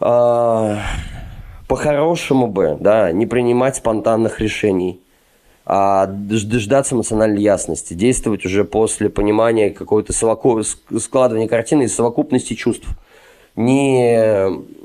э, 0.00 0.76
по-хорошему 1.66 2.46
бы, 2.46 2.76
да, 2.78 3.10
не 3.10 3.26
принимать 3.26 3.76
спонтанных 3.76 4.40
решений 4.40 5.00
а 5.66 6.06
дождаться 6.06 6.94
эмоциональной 6.94 7.40
ясности, 7.40 7.94
действовать 7.94 8.44
уже 8.44 8.64
после 8.64 9.08
понимания 9.08 9.70
какого-то 9.70 10.12
совоку... 10.12 10.62
складывания 10.62 11.48
картины 11.48 11.84
из 11.84 11.94
совокупности 11.94 12.52
чувств. 12.52 12.86
Не 13.56 14.14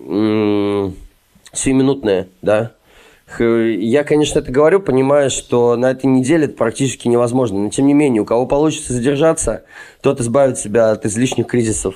м- 0.07 0.95
сиюминутное, 1.51 2.29
да. 2.41 2.71
Я, 3.37 4.03
конечно, 4.03 4.39
это 4.39 4.51
говорю, 4.51 4.79
понимая, 4.79 5.29
что 5.29 5.75
на 5.75 5.91
этой 5.91 6.07
неделе 6.07 6.45
это 6.45 6.55
практически 6.55 7.07
невозможно. 7.07 7.59
Но, 7.59 7.69
тем 7.69 7.85
не 7.85 7.93
менее, 7.93 8.21
у 8.21 8.25
кого 8.25 8.45
получится 8.45 8.93
задержаться, 8.93 9.63
тот 10.01 10.19
избавит 10.19 10.57
себя 10.57 10.91
от 10.91 11.05
излишних 11.05 11.47
кризисов. 11.47 11.95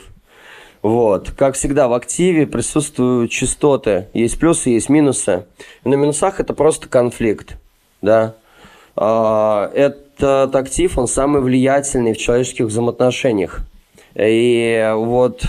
Вот. 0.84 1.32
Как 1.32 1.56
всегда, 1.56 1.88
в 1.88 1.94
активе 1.94 2.46
присутствуют 2.46 3.32
частоты. 3.32 4.08
Есть 4.14 4.38
плюсы, 4.38 4.70
есть 4.70 4.90
минусы. 4.90 5.46
на 5.86 5.96
минусах 5.96 6.40
это 6.40 6.54
просто 6.54 6.90
конфликт. 6.90 7.58
Да? 8.02 8.36
А, 8.96 9.72
этот 9.74 10.56
актив, 10.56 10.98
он 10.98 11.08
самый 11.08 11.42
влиятельный 11.42 12.14
в 12.14 12.18
человеческих 12.18 12.66
взаимоотношениях. 12.66 13.62
И 14.16 14.92
вот 14.94 15.44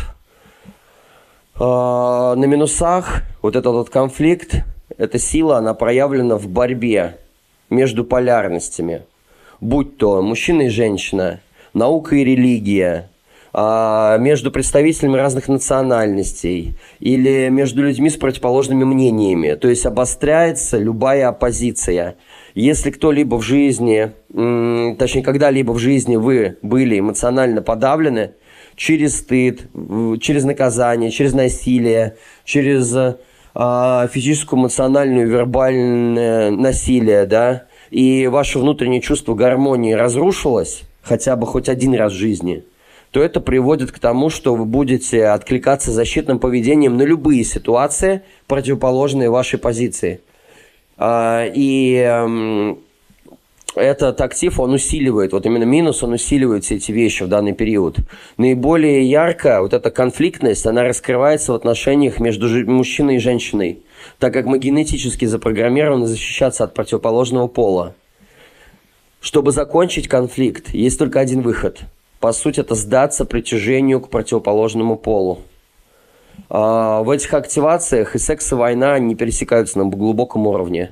а, 1.56 2.36
на 2.36 2.44
минусах 2.44 3.22
вот 3.42 3.56
этот 3.56 3.72
вот 3.72 3.90
конфликт, 3.90 4.64
эта 4.98 5.18
сила, 5.18 5.58
она 5.58 5.74
проявлена 5.74 6.36
в 6.36 6.48
борьбе 6.48 7.18
между 7.70 8.04
полярностями. 8.04 9.02
Будь 9.60 9.96
то 9.96 10.22
мужчина 10.22 10.62
и 10.62 10.68
женщина, 10.68 11.40
наука 11.72 12.16
и 12.16 12.24
религия, 12.24 13.10
а, 13.52 14.18
между 14.18 14.50
представителями 14.50 15.16
разных 15.16 15.48
национальностей 15.48 16.74
или 17.00 17.48
между 17.50 17.82
людьми 17.82 18.10
с 18.10 18.16
противоположными 18.16 18.84
мнениями. 18.84 19.54
То 19.54 19.68
есть 19.68 19.86
обостряется 19.86 20.78
любая 20.78 21.28
оппозиция– 21.28 22.16
если 22.54 22.90
кто-либо 22.90 23.36
в 23.36 23.42
жизни, 23.42 24.12
точнее, 24.96 25.22
когда-либо 25.22 25.72
в 25.72 25.78
жизни 25.78 26.14
вы 26.16 26.56
были 26.62 27.00
эмоционально 27.00 27.62
подавлены 27.62 28.34
через 28.76 29.18
стыд, 29.18 29.66
через 30.20 30.44
наказание, 30.44 31.10
через 31.10 31.34
насилие, 31.34 32.16
через 32.44 32.94
физическую, 33.54 34.60
эмоциональную, 34.60 35.28
вербальное 35.28 36.50
насилие, 36.50 37.26
да, 37.26 37.64
и 37.90 38.26
ваше 38.26 38.58
внутреннее 38.58 39.00
чувство 39.00 39.34
гармонии 39.34 39.92
разрушилось 39.92 40.82
хотя 41.02 41.36
бы 41.36 41.46
хоть 41.46 41.68
один 41.68 41.94
раз 41.94 42.12
в 42.12 42.16
жизни, 42.16 42.64
то 43.12 43.22
это 43.22 43.40
приводит 43.40 43.92
к 43.92 43.98
тому, 43.98 44.28
что 44.28 44.56
вы 44.56 44.64
будете 44.64 45.26
откликаться 45.26 45.92
защитным 45.92 46.40
поведением 46.40 46.96
на 46.96 47.02
любые 47.02 47.44
ситуации, 47.44 48.22
противоположные 48.46 49.30
вашей 49.30 49.58
позиции– 49.58 50.20
а, 50.96 51.46
и 51.52 51.96
эм, 51.96 52.78
этот 53.76 54.20
актив, 54.20 54.58
он 54.60 54.72
усиливает, 54.72 55.32
вот 55.32 55.46
именно 55.46 55.64
минус, 55.64 56.02
он 56.02 56.12
усиливает 56.12 56.64
все 56.64 56.76
эти 56.76 56.92
вещи 56.92 57.22
в 57.24 57.28
данный 57.28 57.52
период. 57.52 57.98
Наиболее 58.36 59.08
ярко 59.08 59.60
вот 59.60 59.74
эта 59.74 59.90
конфликтность, 59.90 60.66
она 60.66 60.84
раскрывается 60.84 61.52
в 61.52 61.56
отношениях 61.56 62.20
между 62.20 62.48
мужчиной 62.70 63.16
и 63.16 63.18
женщиной, 63.18 63.82
так 64.18 64.32
как 64.32 64.46
мы 64.46 64.58
генетически 64.58 65.24
запрограммированы 65.24 66.06
защищаться 66.06 66.64
от 66.64 66.74
противоположного 66.74 67.48
пола. 67.48 67.94
Чтобы 69.20 69.52
закончить 69.52 70.06
конфликт, 70.06 70.74
есть 70.74 70.98
только 70.98 71.20
один 71.20 71.40
выход. 71.40 71.80
По 72.20 72.32
сути, 72.32 72.60
это 72.60 72.74
сдаться 72.74 73.24
притяжению 73.24 74.00
к 74.00 74.10
противоположному 74.10 74.96
полу. 74.96 75.40
А, 76.50 77.02
в 77.02 77.10
этих 77.10 77.32
активациях 77.34 78.14
и 78.14 78.18
секс, 78.18 78.52
и 78.52 78.54
война 78.54 78.98
не 78.98 79.14
пересекаются 79.14 79.78
на 79.78 79.86
глубоком 79.86 80.46
уровне. 80.46 80.90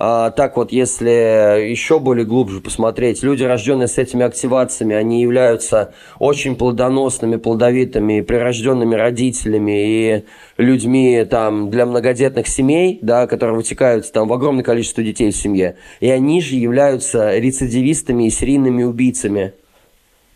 А, 0.00 0.30
так 0.30 0.56
вот, 0.56 0.70
если 0.70 1.70
еще 1.70 1.98
более 1.98 2.24
глубже 2.24 2.60
посмотреть, 2.60 3.24
люди, 3.24 3.42
рожденные 3.42 3.88
с 3.88 3.98
этими 3.98 4.24
активациями, 4.24 4.94
они 4.94 5.20
являются 5.20 5.92
очень 6.20 6.54
плодоносными, 6.54 7.34
плодовитыми, 7.34 8.20
прирожденными 8.20 8.94
родителями 8.94 9.72
и 10.16 10.24
людьми 10.56 11.26
там, 11.28 11.70
для 11.70 11.84
многодетных 11.84 12.46
семей, 12.46 13.00
да, 13.02 13.26
которые 13.26 13.56
вытекают 13.56 14.10
там, 14.12 14.28
в 14.28 14.32
огромное 14.32 14.62
количество 14.62 15.02
детей 15.02 15.32
в 15.32 15.36
семье. 15.36 15.76
И 15.98 16.08
они 16.08 16.40
же 16.42 16.54
являются 16.54 17.36
рецидивистами 17.36 18.28
и 18.28 18.30
серийными 18.30 18.84
убийцами. 18.84 19.52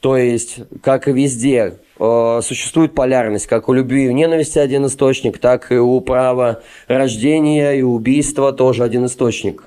То 0.01 0.17
есть, 0.17 0.59
как 0.83 1.07
и 1.07 1.13
везде, 1.13 1.75
э, 2.03 2.41
существует 2.43 2.95
полярность, 2.95 3.47
как 3.47 3.69
у 3.69 3.73
любви 3.73 4.07
и 4.07 4.15
ненависти 4.15 4.59
один 4.59 4.87
источник, 4.87 5.39
так 5.39 5.71
и 5.71 5.77
у 5.77 6.01
права 6.01 6.63
рождения 6.89 7.73
и 7.73 7.83
убийства 7.83 8.53
тоже 8.53 8.85
один 8.85 9.07
источник. 9.07 9.65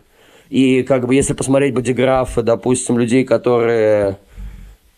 И 0.50 0.84
как 0.84 1.08
бы 1.08 1.16
если 1.16 1.34
посмотреть 1.34 1.74
бодиграфы, 1.74 2.42
допустим, 2.42 3.00
людей, 3.00 3.24
которые 3.24 4.18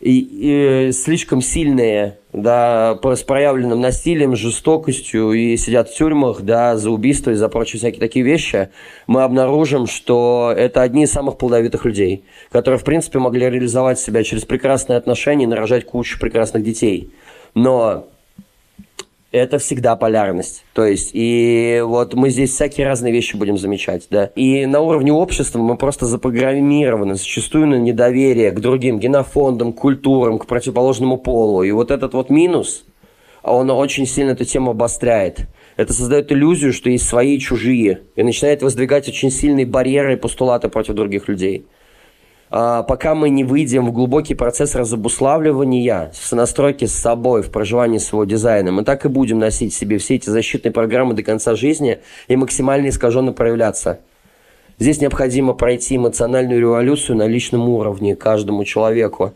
и, 0.00 0.88
и 0.88 0.92
слишком 0.92 1.42
сильные, 1.42 2.18
да, 2.32 2.98
с 3.02 3.22
проявленным 3.22 3.80
насилием, 3.80 4.36
жестокостью 4.36 5.32
и 5.32 5.56
сидят 5.56 5.88
в 5.88 5.96
тюрьмах, 5.96 6.42
да, 6.42 6.76
за 6.76 6.90
убийство 6.90 7.30
и 7.30 7.34
за 7.34 7.48
прочие 7.48 7.78
всякие 7.80 7.98
такие 7.98 8.24
вещи, 8.24 8.68
мы 9.08 9.22
обнаружим, 9.22 9.86
что 9.86 10.54
это 10.56 10.82
одни 10.82 11.04
из 11.04 11.10
самых 11.10 11.36
плодовитых 11.38 11.84
людей, 11.84 12.24
которые, 12.52 12.78
в 12.78 12.84
принципе, 12.84 13.18
могли 13.18 13.50
реализовать 13.50 13.98
себя 13.98 14.22
через 14.22 14.44
прекрасные 14.44 14.98
отношения 14.98 15.44
и 15.44 15.48
нарожать 15.48 15.84
кучу 15.84 16.20
прекрасных 16.20 16.62
детей. 16.62 17.10
Но 17.54 18.06
это 19.30 19.58
всегда 19.58 19.94
полярность. 19.96 20.64
То 20.72 20.84
есть, 20.84 21.10
и 21.12 21.82
вот 21.84 22.14
мы 22.14 22.30
здесь 22.30 22.50
всякие 22.50 22.86
разные 22.86 23.12
вещи 23.12 23.36
будем 23.36 23.58
замечать, 23.58 24.06
да. 24.10 24.26
И 24.34 24.64
на 24.66 24.80
уровне 24.80 25.12
общества 25.12 25.58
мы 25.58 25.76
просто 25.76 26.06
запрограммированы 26.06 27.14
зачастую 27.14 27.66
на 27.66 27.74
недоверие 27.74 28.50
к 28.52 28.60
другим 28.60 28.98
генофондам, 28.98 29.72
культурам, 29.72 30.38
к 30.38 30.46
противоположному 30.46 31.18
полу. 31.18 31.62
И 31.62 31.70
вот 31.72 31.90
этот 31.90 32.14
вот 32.14 32.30
минус, 32.30 32.84
он 33.42 33.70
очень 33.70 34.06
сильно 34.06 34.30
эту 34.30 34.44
тему 34.44 34.70
обостряет. 34.70 35.46
Это 35.76 35.92
создает 35.92 36.32
иллюзию, 36.32 36.72
что 36.72 36.90
есть 36.90 37.06
свои 37.06 37.36
и 37.36 37.38
чужие, 37.38 38.00
и 38.16 38.22
начинает 38.22 38.62
воздвигать 38.62 39.08
очень 39.08 39.30
сильные 39.30 39.66
барьеры 39.66 40.14
и 40.14 40.16
постулаты 40.16 40.68
против 40.68 40.94
других 40.94 41.28
людей. 41.28 41.66
А, 42.50 42.82
пока 42.82 43.14
мы 43.14 43.28
не 43.28 43.44
выйдем 43.44 43.86
в 43.86 43.92
глубокий 43.92 44.34
процесс 44.34 44.74
разобуславливания, 44.74 46.12
в 46.14 46.32
настройке 46.32 46.86
с 46.86 46.94
собой, 46.94 47.42
в 47.42 47.50
проживании 47.50 47.98
своего 47.98 48.24
дизайна, 48.24 48.72
мы 48.72 48.84
так 48.84 49.04
и 49.04 49.08
будем 49.08 49.38
носить 49.38 49.74
себе 49.74 49.98
все 49.98 50.16
эти 50.16 50.30
защитные 50.30 50.72
программы 50.72 51.14
до 51.14 51.22
конца 51.22 51.54
жизни 51.54 51.98
и 52.26 52.36
максимально 52.36 52.88
искаженно 52.88 53.32
проявляться. 53.32 54.00
Здесь 54.78 55.00
необходимо 55.00 55.54
пройти 55.54 55.96
эмоциональную 55.96 56.60
революцию 56.60 57.16
на 57.16 57.26
личном 57.26 57.68
уровне 57.68 58.16
каждому 58.16 58.64
человеку, 58.64 59.34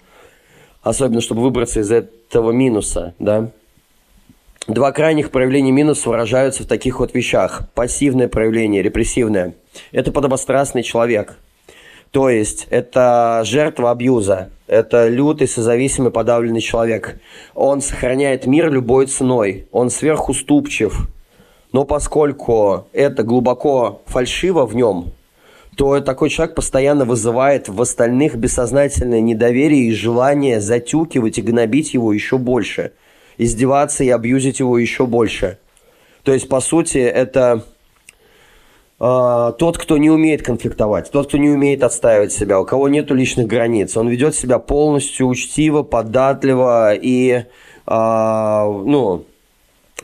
особенно 0.83 1.21
чтобы 1.21 1.43
выбраться 1.43 1.81
из 1.81 1.91
этого 1.91 2.53
минуса, 2.53 3.15
да. 3.19 3.51
Два 4.69 4.93
крайних 4.93 5.33
проявления 5.33 5.73
минуса 5.73 6.09
выражаются 6.09 6.63
в 6.63 6.67
таких 6.67 7.01
вот 7.01 7.15
вещах. 7.15 7.69
Пассивное 7.75 8.29
проявление, 8.29 8.81
репрессивное. 8.81 9.55
Это 9.91 10.13
подобострастный 10.13 10.85
человек– 10.85 11.37
то 12.13 12.29
есть 12.29 12.67
это 12.69 13.41
жертва 13.45 13.91
абьюза, 13.91 14.51
это 14.67 15.09
лютый, 15.09 15.49
созависимый, 15.49 16.13
подавленный 16.13 16.61
человек. 16.61 17.19
Он 17.55 17.81
сохраняет 17.81 18.47
мир 18.47 18.71
любой 18.71 19.07
ценой, 19.07 19.67
он 19.73 19.89
сверхуступчив. 19.89 21.09
Но 21.73 21.85
поскольку 21.85 22.87
это 22.93 23.23
глубоко 23.23 24.03
фальшиво 24.05 24.67
в 24.67 24.77
нем, 24.77 25.13
то 25.75 25.99
такой 26.01 26.29
человек 26.29 26.55
постоянно 26.55 27.07
вызывает 27.07 27.71
в 27.71 27.81
остальных 27.81 28.37
бессознательное 28.37 29.23
недоверие 29.23 29.87
и 29.87 29.95
желание 29.95 30.61
затюкивать 30.61 31.39
и 31.39 31.43
гнобить 31.43 31.95
его 31.95 32.13
еще 32.13 32.37
больше, 32.37 32.93
издеваться 33.39 34.05
и 34.05 34.11
абьюзить 34.11 34.61
его 34.61 34.77
еще 34.77 35.07
больше. 35.07 35.57
То 36.25 36.35
есть, 36.35 36.47
по 36.47 36.61
сути, 36.61 36.99
это 36.99 37.65
тот, 39.03 39.79
кто 39.79 39.99
не 39.99 40.11
умеет 40.11 40.45
конфликтовать, 40.45 41.11
тот, 41.11 41.27
кто 41.27 41.37
не 41.37 41.51
умеет 41.51 41.83
отстаивать 41.83 42.33
себя, 42.33 42.61
у 42.61 42.65
кого 42.65 42.89
нет 42.89 43.11
личных 43.11 43.49
границ, 43.49 43.97
он 43.97 44.09
ведет 44.09 44.37
себя 44.37 44.61
полностью 44.61 45.27
учтиво, 45.27 45.83
податливо 45.83 46.95
и, 46.95 47.47
а, 47.85 48.65
ну, 48.65 49.25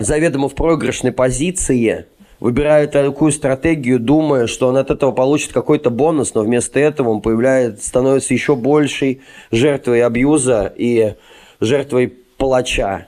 заведомо 0.01 0.49
в 0.49 0.57
проигрышной 0.57 1.13
позиции, 1.13 2.07
выбирает 2.41 2.91
такую 2.91 3.31
стратегию, 3.31 4.01
думая, 4.01 4.49
что 4.49 4.67
он 4.67 4.77
от 4.77 4.91
этого 4.91 5.13
получит 5.13 5.53
какой-то 5.53 5.91
бонус, 5.91 6.35
но 6.35 6.43
вместо 6.43 6.81
этого 6.81 7.11
он 7.11 7.21
появляется, 7.21 7.87
становится 7.87 8.35
еще 8.35 8.57
большей 8.57 9.21
жертвой 9.53 10.03
абьюза 10.03 10.73
и 10.77 11.15
жертвой 11.61 12.15
палача 12.37 13.07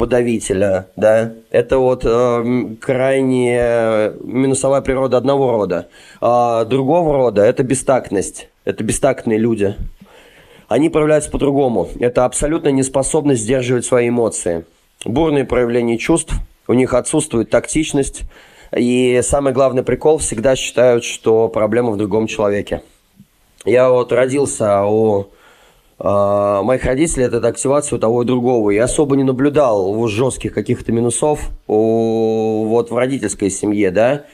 подавителя, 0.00 0.86
да, 0.96 1.34
это 1.50 1.76
вот 1.76 2.06
э, 2.06 2.74
крайне 2.80 4.12
минусовая 4.24 4.80
природа 4.80 5.18
одного 5.18 5.52
рода. 5.52 5.88
А 6.22 6.64
другого 6.64 7.12
рода 7.12 7.42
это 7.42 7.62
бестактность, 7.64 8.48
это 8.64 8.82
бестактные 8.82 9.38
люди. 9.38 9.76
Они 10.68 10.88
проявляются 10.88 11.30
по-другому. 11.30 11.90
Это 12.00 12.24
абсолютно 12.24 12.70
неспособность 12.70 13.42
сдерживать 13.42 13.84
свои 13.84 14.08
эмоции. 14.08 14.64
Бурные 15.04 15.44
проявления 15.44 15.98
чувств, 15.98 16.32
у 16.66 16.72
них 16.72 16.94
отсутствует 16.94 17.50
тактичность, 17.50 18.22
и 18.74 19.20
самый 19.22 19.52
главный 19.52 19.82
прикол 19.82 20.16
всегда 20.16 20.56
считают, 20.56 21.04
что 21.04 21.48
проблема 21.48 21.90
в 21.90 21.98
другом 21.98 22.26
человеке. 22.26 22.80
Я 23.66 23.90
вот 23.90 24.12
родился 24.12 24.82
у 24.86 25.26
моих 26.02 26.84
родителей 26.84 27.26
это 27.26 27.46
активация 27.46 27.96
у 27.96 28.00
того 28.00 28.22
и 28.22 28.24
другого. 28.24 28.70
Я 28.70 28.84
особо 28.84 29.16
не 29.16 29.24
наблюдал 29.24 30.06
жестких 30.08 30.54
каких-то 30.54 30.92
минусов 30.92 31.50
вот 31.66 32.90
в 32.90 32.96
родительской 32.96 33.50
семье, 33.50 33.90
да. 33.90 34.24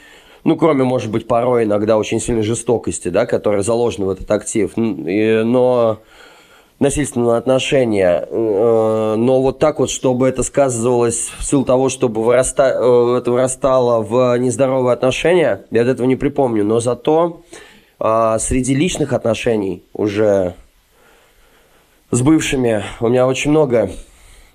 Ну, 0.44 0.56
кроме, 0.56 0.84
может 0.84 1.10
быть, 1.10 1.26
порой 1.26 1.64
иногда 1.64 1.98
очень 1.98 2.20
сильной 2.20 2.42
жестокости, 2.42 3.08
да, 3.08 3.26
которая 3.26 3.62
заложена 3.62 4.06
в 4.06 4.10
этот 4.10 4.30
актив. 4.30 4.70
Но 4.76 5.98
насильственного 6.78 7.36
отношения. 7.36 8.28
Uh, 8.30 9.16
но 9.16 9.40
вот 9.40 9.58
так 9.58 9.78
вот, 9.78 9.90
чтобы 9.90 10.28
это 10.28 10.42
сказывалось 10.42 11.30
в 11.38 11.44
силу 11.44 11.64
того, 11.64 11.88
чтобы 11.88 12.22
выраста... 12.22 12.78
Uh, 12.80 13.18
это 13.18 13.30
вырастало 13.32 14.02
в 14.02 14.36
нездоровые 14.38 14.92
отношения, 14.92 15.64
я 15.70 15.82
от 15.82 15.88
этого 15.88 16.06
не 16.06 16.16
припомню. 16.16 16.64
Но 16.64 16.80
зато 16.80 17.42
среди 17.98 18.74
личных 18.74 19.14
отношений 19.14 19.82
уже 19.94 20.54
с 22.10 22.22
бывшими 22.22 22.84
у 23.00 23.08
меня 23.08 23.26
очень 23.26 23.50
много, 23.50 23.90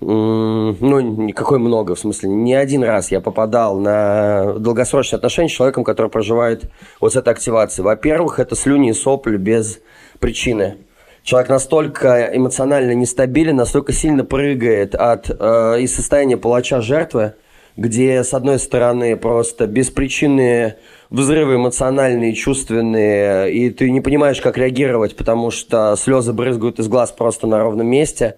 ну, 0.00 1.00
никакой 1.00 1.58
много, 1.58 1.94
в 1.94 1.98
смысле, 1.98 2.30
не 2.30 2.54
один 2.54 2.82
раз 2.82 3.10
я 3.12 3.20
попадал 3.20 3.78
на 3.78 4.54
долгосрочные 4.54 5.18
отношения 5.18 5.48
с 5.48 5.52
человеком, 5.52 5.84
который 5.84 6.10
проживает 6.10 6.70
вот 7.00 7.12
с 7.12 7.16
этой 7.16 7.32
активацией. 7.32 7.84
Во-первых, 7.84 8.40
это 8.40 8.56
слюни 8.56 8.90
и 8.90 8.94
сопли 8.94 9.36
без 9.36 9.80
причины. 10.18 10.78
Человек 11.22 11.50
настолько 11.50 12.30
эмоционально 12.34 12.92
нестабилен, 12.92 13.54
настолько 13.54 13.92
сильно 13.92 14.24
прыгает 14.24 14.96
от 14.96 15.30
э, 15.30 15.80
из 15.80 15.94
состояния 15.94 16.36
палача 16.36 16.80
жертвы, 16.80 17.34
где, 17.76 18.24
с 18.24 18.34
одной 18.34 18.58
стороны, 18.58 19.16
просто 19.16 19.68
беспричинные 19.68 20.78
взрывы 21.12 21.56
эмоциональные, 21.56 22.32
чувственные, 22.32 23.52
и 23.52 23.70
ты 23.70 23.90
не 23.90 24.00
понимаешь, 24.00 24.40
как 24.40 24.56
реагировать, 24.56 25.14
потому 25.14 25.50
что 25.50 25.94
слезы 25.96 26.32
брызгают 26.32 26.78
из 26.78 26.88
глаз 26.88 27.12
просто 27.12 27.46
на 27.46 27.58
ровном 27.58 27.86
месте. 27.86 28.36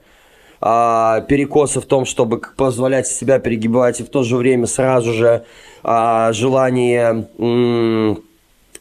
А, 0.60 1.20
перекосы 1.22 1.80
в 1.80 1.86
том, 1.86 2.04
чтобы 2.04 2.40
позволять 2.56 3.06
себя 3.06 3.38
перегибать, 3.38 4.00
и 4.00 4.02
в 4.02 4.08
то 4.08 4.24
же 4.24 4.36
время 4.36 4.66
сразу 4.66 5.12
же 5.12 5.44
а, 5.82 6.32
желание 6.32 7.28
м- 7.38 8.22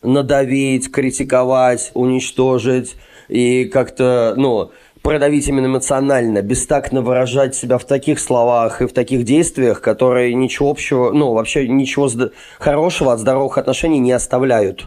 надавить, 0.02 0.92
критиковать, 0.92 1.92
уничтожить 1.94 2.96
и 3.28 3.66
как-то, 3.66 4.34
ну, 4.38 4.72
продавить 5.04 5.48
именно 5.48 5.68
эмоционально, 5.68 6.42
бестактно 6.42 7.02
выражать 7.02 7.56
себя 7.56 7.78
в 7.78 7.84
таких 7.84 8.20
словах 8.20 8.82
и 8.82 8.88
в 8.88 8.94
таких 8.94 9.26
действиях, 9.26 9.82
которые 9.82 10.34
ничего 10.34 10.72
общего, 10.72 11.12
ну, 11.12 11.34
вообще 11.34 11.68
ничего 11.68 12.10
хорошего 12.58 13.12
от 13.14 13.20
здоровых 13.20 13.58
отношений 13.58 14.00
не 14.00 14.14
оставляют. 14.14 14.86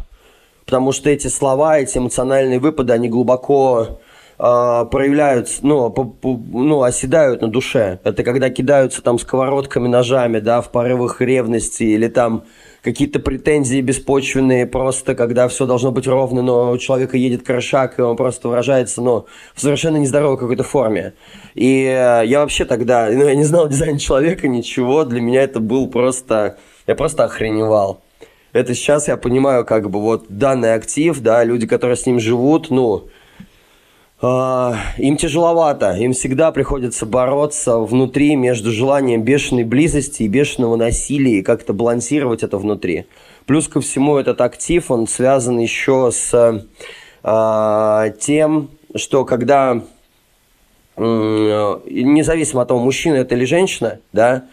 Потому 0.65 0.91
что 0.93 1.11
эти 1.11 1.29
слова, 1.29 1.79
эти 1.79 1.99
эмоциональные 1.99 2.59
выпады, 2.59 2.95
они 2.95 3.09
глубоко 3.09 4.01
э, 4.39 4.85
проявляются, 4.91 5.61
ну, 5.63 5.91
по, 5.91 6.05
по, 6.05 6.41
ну, 6.53 6.83
оседают 6.83 7.43
на 7.43 7.49
душе. 7.49 8.01
Это 8.03 8.25
когда 8.25 8.49
кидаются 8.49 9.03
там 9.03 9.19
сковородками, 9.19 9.87
ножами, 9.87 10.41
да, 10.41 10.63
в 10.63 10.73
порывах 10.73 11.21
ревности 11.21 11.85
или 11.85 12.09
там 12.09 12.45
какие-то 12.87 13.19
претензии 13.19 13.81
беспочвенные, 13.81 14.65
просто 14.65 15.17
когда 15.17 15.49
все 15.49 15.67
должно 15.67 15.91
быть 15.91 16.07
ровно, 16.07 16.41
но 16.41 16.71
у 16.71 16.79
человека 16.79 17.17
едет 17.17 17.43
крышак, 17.43 17.99
и 17.99 18.03
он 18.03 18.17
просто 18.17 18.49
выражается, 18.49 19.03
ну, 19.03 19.27
в 19.57 19.61
совершенно 19.61 19.97
нездоровой 19.97 20.39
какой-то 20.39 20.63
форме. 20.63 21.15
И 21.57 21.83
э, 21.83 22.23
я 22.27 22.41
вообще 22.43 22.65
тогда, 22.65 23.09
ну, 23.11 23.27
я 23.27 23.35
не 23.35 23.43
знал 23.43 23.69
дизайн 23.69 23.99
человека, 23.99 24.47
ничего, 24.47 25.05
для 25.05 25.21
меня 25.21 25.43
это 25.43 25.59
был 25.59 25.89
просто, 25.89 26.59
я 26.87 26.95
просто 26.95 27.25
охреневал. 27.25 28.03
Это 28.53 28.73
сейчас 28.73 29.09
я 29.09 29.17
понимаю, 29.17 29.65
как 29.65 29.91
бы 29.91 30.01
вот 30.01 30.27
данный 30.29 30.75
актив, 30.75 31.19
да, 31.19 31.43
люди, 31.43 31.67
которые 31.67 31.97
с 31.97 32.07
ним 32.07 32.21
живут, 32.21 32.71
ну, 32.71 33.09
им 34.23 35.17
тяжеловато, 35.19 35.93
им 35.97 36.13
всегда 36.13 36.51
приходится 36.51 37.05
бороться 37.05 37.79
внутри 37.79 38.35
между 38.35 38.71
желанием 38.71 39.23
бешеной 39.23 39.65
близости 39.65 40.23
и 40.23 40.29
бешеного 40.29 40.77
насилия, 40.77 41.41
и 41.41 41.43
как-то 41.43 41.75
балансировать 41.75 42.43
это 42.43 42.57
внутри. 42.57 43.07
Плюс 43.45 43.69
ко 43.69 43.81
всему 43.81 44.17
этот 44.17 44.41
актив, 44.41 44.91
он 44.91 45.07
связан 45.07 45.59
еще 45.59 46.11
с 46.11 46.65
uh, 47.23 48.19
тем, 48.19 48.71
что 48.95 49.27
когда, 49.27 49.83
uh, 50.97 51.83
независимо 51.91 52.63
от 52.63 52.69
того, 52.69 52.81
мужчина 52.81 53.17
это 53.17 53.35
или 53.35 53.45
женщина, 53.45 54.01
да, 54.13 54.45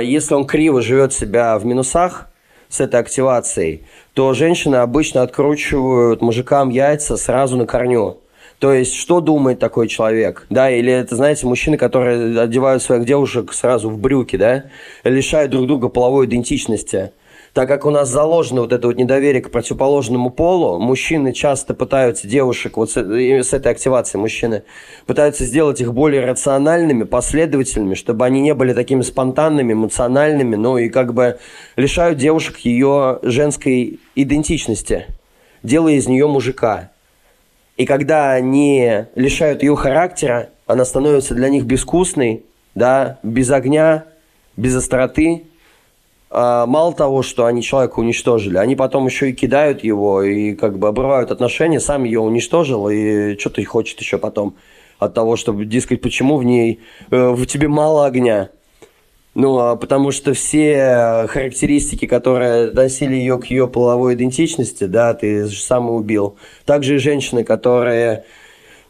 если 0.00 0.34
он 0.34 0.44
криво 0.46 0.80
живет 0.82 1.12
себя 1.12 1.58
в 1.58 1.64
минусах, 1.64 2.30
с 2.68 2.80
этой 2.80 3.00
активацией, 3.00 3.82
то 4.14 4.32
женщины 4.32 4.76
обычно 4.76 5.22
откручивают 5.22 6.22
мужикам 6.22 6.70
яйца 6.70 7.16
сразу 7.16 7.56
на 7.56 7.66
корню. 7.66 8.18
То 8.60 8.74
есть, 8.74 8.94
что 8.94 9.22
думает 9.22 9.58
такой 9.58 9.88
человек, 9.88 10.46
да, 10.50 10.70
или 10.70 10.92
это, 10.92 11.16
знаете, 11.16 11.46
мужчины, 11.46 11.78
которые 11.78 12.38
одевают 12.38 12.82
своих 12.82 13.06
девушек 13.06 13.54
сразу 13.54 13.88
в 13.88 13.98
брюки, 13.98 14.36
да, 14.36 14.64
лишают 15.02 15.50
друг 15.50 15.66
друга 15.66 15.88
половой 15.88 16.26
идентичности. 16.26 17.12
Так 17.54 17.68
как 17.68 17.86
у 17.86 17.90
нас 17.90 18.10
заложено 18.10 18.60
вот 18.60 18.74
это 18.74 18.86
вот 18.86 18.98
недоверие 18.98 19.40
к 19.40 19.50
противоположному 19.50 20.28
полу, 20.28 20.78
мужчины 20.78 21.32
часто 21.32 21.72
пытаются 21.72 22.28
девушек, 22.28 22.76
вот 22.76 22.90
с, 22.90 22.98
с 22.98 23.52
этой 23.54 23.72
активацией 23.72 24.20
мужчины, 24.20 24.62
пытаются 25.06 25.46
сделать 25.46 25.80
их 25.80 25.94
более 25.94 26.26
рациональными, 26.26 27.04
последовательными, 27.04 27.94
чтобы 27.94 28.26
они 28.26 28.42
не 28.42 28.52
были 28.52 28.74
такими 28.74 29.00
спонтанными, 29.00 29.72
эмоциональными, 29.72 30.56
ну 30.56 30.76
и 30.76 30.90
как 30.90 31.14
бы 31.14 31.38
лишают 31.76 32.18
девушек 32.18 32.58
ее 32.58 33.20
женской 33.22 34.00
идентичности, 34.14 35.06
делая 35.62 35.94
из 35.94 36.06
нее 36.06 36.28
мужика. 36.28 36.90
И 37.80 37.86
когда 37.86 38.32
они 38.32 39.06
лишают 39.14 39.62
ее 39.62 39.74
характера, 39.74 40.50
она 40.66 40.84
становится 40.84 41.34
для 41.34 41.48
них 41.48 41.64
безвкусной, 41.64 42.44
да, 42.74 43.18
без 43.22 43.50
огня, 43.50 44.04
без 44.54 44.76
остроты. 44.76 45.44
А 46.28 46.66
мало 46.66 46.92
того, 46.92 47.22
что 47.22 47.46
они 47.46 47.62
человека 47.62 47.98
уничтожили, 48.00 48.58
они 48.58 48.76
потом 48.76 49.06
еще 49.06 49.30
и 49.30 49.32
кидают 49.32 49.82
его 49.82 50.22
и 50.22 50.52
как 50.56 50.78
бы 50.78 50.88
обрывают 50.88 51.30
отношения, 51.30 51.80
сам 51.80 52.04
ее 52.04 52.20
уничтожил, 52.20 52.90
и 52.90 53.38
что-то 53.38 53.64
хочет 53.64 53.98
еще 53.98 54.18
потом 54.18 54.56
от 54.98 55.14
того, 55.14 55.36
чтобы, 55.36 55.64
дескать, 55.64 56.02
почему 56.02 56.36
в 56.36 56.44
ней, 56.44 56.80
э, 57.10 57.30
в 57.30 57.46
тебе 57.46 57.68
мало 57.68 58.04
огня. 58.04 58.50
Ну, 59.34 59.58
а 59.58 59.76
потому 59.76 60.10
что 60.10 60.34
все 60.34 61.26
характеристики, 61.28 62.06
которые 62.06 62.68
относили 62.68 63.14
ее 63.14 63.38
к 63.38 63.46
ее 63.46 63.68
половой 63.68 64.14
идентичности, 64.14 64.84
да, 64.84 65.14
ты 65.14 65.46
же 65.46 65.60
сам 65.60 65.88
убил. 65.88 66.36
Также 66.64 66.96
и 66.96 66.98
женщины, 66.98 67.44
которые 67.44 68.24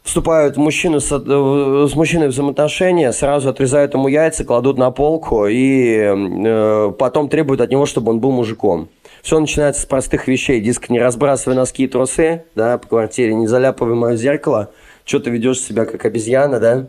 вступают 0.03 0.57
в 0.57 0.61
мужчину 0.61 1.01
с, 1.01 1.09
с 1.09 1.95
мужчиной 1.95 2.29
в 2.29 2.31
взаимоотношения, 2.31 3.13
сразу 3.13 3.51
отрезают 3.51 3.93
ему 3.93 4.09
яйца, 4.09 4.45
кладут 4.45 4.79
на 4.79 4.91
полку 4.91 5.47
и 5.47 5.99
э, 5.99 6.93
потом 6.99 7.29
требуют 7.29 7.61
от 7.61 7.71
него, 7.71 7.85
чтобы 7.85 8.13
он 8.13 8.21
был 8.21 8.31
мужиком. 8.31 8.89
Все 9.23 9.39
начинается 9.39 9.83
с 9.83 9.85
простых 9.85 10.27
вещей. 10.27 10.63
Диск, 10.63 10.89
не 10.89 10.99
разбрасывай 10.99 11.55
носки 11.55 11.85
и 11.85 11.89
трусы, 11.89 12.45
да, 12.55 12.79
по 12.79 12.89
квартире, 12.89 13.35
не 13.35 13.47
заляпывай 13.47 13.95
мое 13.95 14.17
зеркало, 14.17 14.71
что 15.05 15.21
ты 15.21 15.29
ведешь 15.29 15.61
себя 15.61 15.85
как 15.85 16.05
обезьяна, 16.07 16.59
да, 16.61 16.89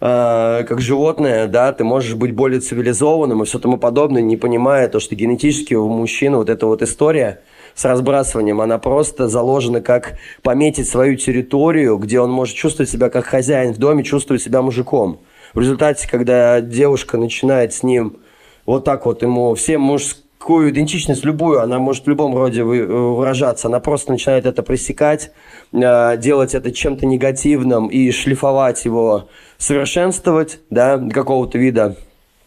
э, 0.00 0.64
как 0.64 0.80
животное, 0.80 1.46
да, 1.46 1.72
ты 1.72 1.84
можешь 1.84 2.14
быть 2.14 2.32
более 2.32 2.60
цивилизованным 2.60 3.42
и 3.42 3.46
все 3.46 3.58
тому 3.58 3.78
подобное, 3.78 4.22
не 4.22 4.36
понимая 4.36 4.88
то, 4.88 5.00
что 5.00 5.14
генетически 5.14 5.74
у 5.74 5.88
мужчины 5.88 6.36
вот 6.36 6.50
эта 6.50 6.66
вот 6.66 6.82
история 6.82 7.40
с 7.74 7.84
разбрасыванием, 7.84 8.60
она 8.60 8.78
просто 8.78 9.28
заложена 9.28 9.80
как 9.80 10.14
пометить 10.42 10.88
свою 10.88 11.16
территорию, 11.16 11.98
где 11.98 12.20
он 12.20 12.30
может 12.30 12.56
чувствовать 12.56 12.90
себя 12.90 13.10
как 13.10 13.26
хозяин 13.26 13.74
в 13.74 13.78
доме, 13.78 14.02
чувствовать 14.02 14.42
себя 14.42 14.62
мужиком. 14.62 15.20
В 15.52 15.60
результате, 15.60 16.08
когда 16.08 16.60
девушка 16.60 17.18
начинает 17.18 17.72
с 17.74 17.82
ним 17.82 18.16
вот 18.64 18.84
так 18.84 19.06
вот 19.06 19.22
ему 19.22 19.54
все 19.54 19.78
мужскую 19.78 20.70
идентичность 20.70 21.24
любую, 21.24 21.60
она 21.60 21.78
может 21.78 22.06
в 22.06 22.08
любом 22.08 22.36
роде 22.36 22.64
выражаться, 22.64 23.68
она 23.68 23.80
просто 23.80 24.10
начинает 24.10 24.46
это 24.46 24.62
пресекать, 24.62 25.32
э, 25.72 26.16
делать 26.18 26.54
это 26.54 26.72
чем-то 26.72 27.06
негативным 27.06 27.88
и 27.88 28.10
шлифовать 28.10 28.84
его 28.84 29.28
совершенствовать, 29.58 30.60
да, 30.70 30.98
какого-то 30.98 31.58
вида, 31.58 31.96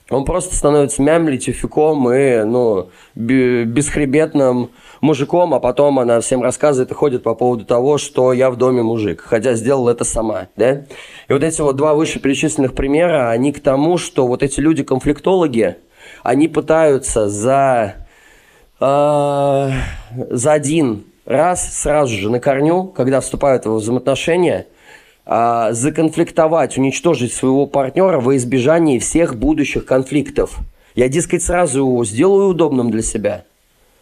он 0.09 0.25
просто 0.25 0.55
становится 0.55 1.01
мямли, 1.01 1.37
тюфяком 1.37 2.11
и, 2.11 2.43
ну, 2.43 2.89
бесхребетным 3.15 4.71
мужиком, 5.01 5.53
а 5.53 5.59
потом 5.59 5.99
она 5.99 6.19
всем 6.19 6.41
рассказывает 6.41 6.91
и 6.91 6.95
ходит 6.95 7.23
по 7.23 7.35
поводу 7.35 7.65
того, 7.65 7.97
что 7.97 8.33
я 8.33 8.49
в 8.49 8.57
доме 8.57 8.81
мужик, 8.81 9.21
хотя 9.25 9.53
сделал 9.53 9.87
это 9.87 10.03
сама, 10.03 10.47
да? 10.55 10.85
И 11.27 11.33
вот 11.33 11.43
эти 11.43 11.61
вот 11.61 11.75
два 11.75 11.93
вышеперечисленных 11.93 12.73
примера, 12.73 13.29
они 13.29 13.53
к 13.53 13.59
тому, 13.59 13.97
что 13.97 14.25
вот 14.25 14.41
эти 14.41 14.59
люди-конфликтологи, 14.59 15.77
они 16.23 16.47
пытаются 16.47 17.29
за, 17.29 18.07
э, 18.79 19.71
за 20.11 20.51
один 20.51 21.05
раз 21.29 21.73
сразу 21.73 22.13
же 22.13 22.29
на 22.29 22.41
корню, 22.41 22.83
когда 22.83 23.21
вступают 23.21 23.65
в 23.65 23.73
взаимоотношения– 23.75 24.67
а, 25.31 25.73
законфликтовать, 25.73 26.79
уничтожить 26.79 27.33
своего 27.33 27.67
партнера 27.67 28.19
во 28.19 28.35
избежание 28.35 28.99
всех 28.99 29.37
будущих 29.37 29.85
конфликтов. 29.85 30.57
Я, 30.95 31.07
дескать, 31.07 31.43
сразу 31.43 31.81
его 31.81 32.03
сделаю 32.03 32.47
удобным 32.47 32.89
для 32.89 33.03
себя, 33.03 33.45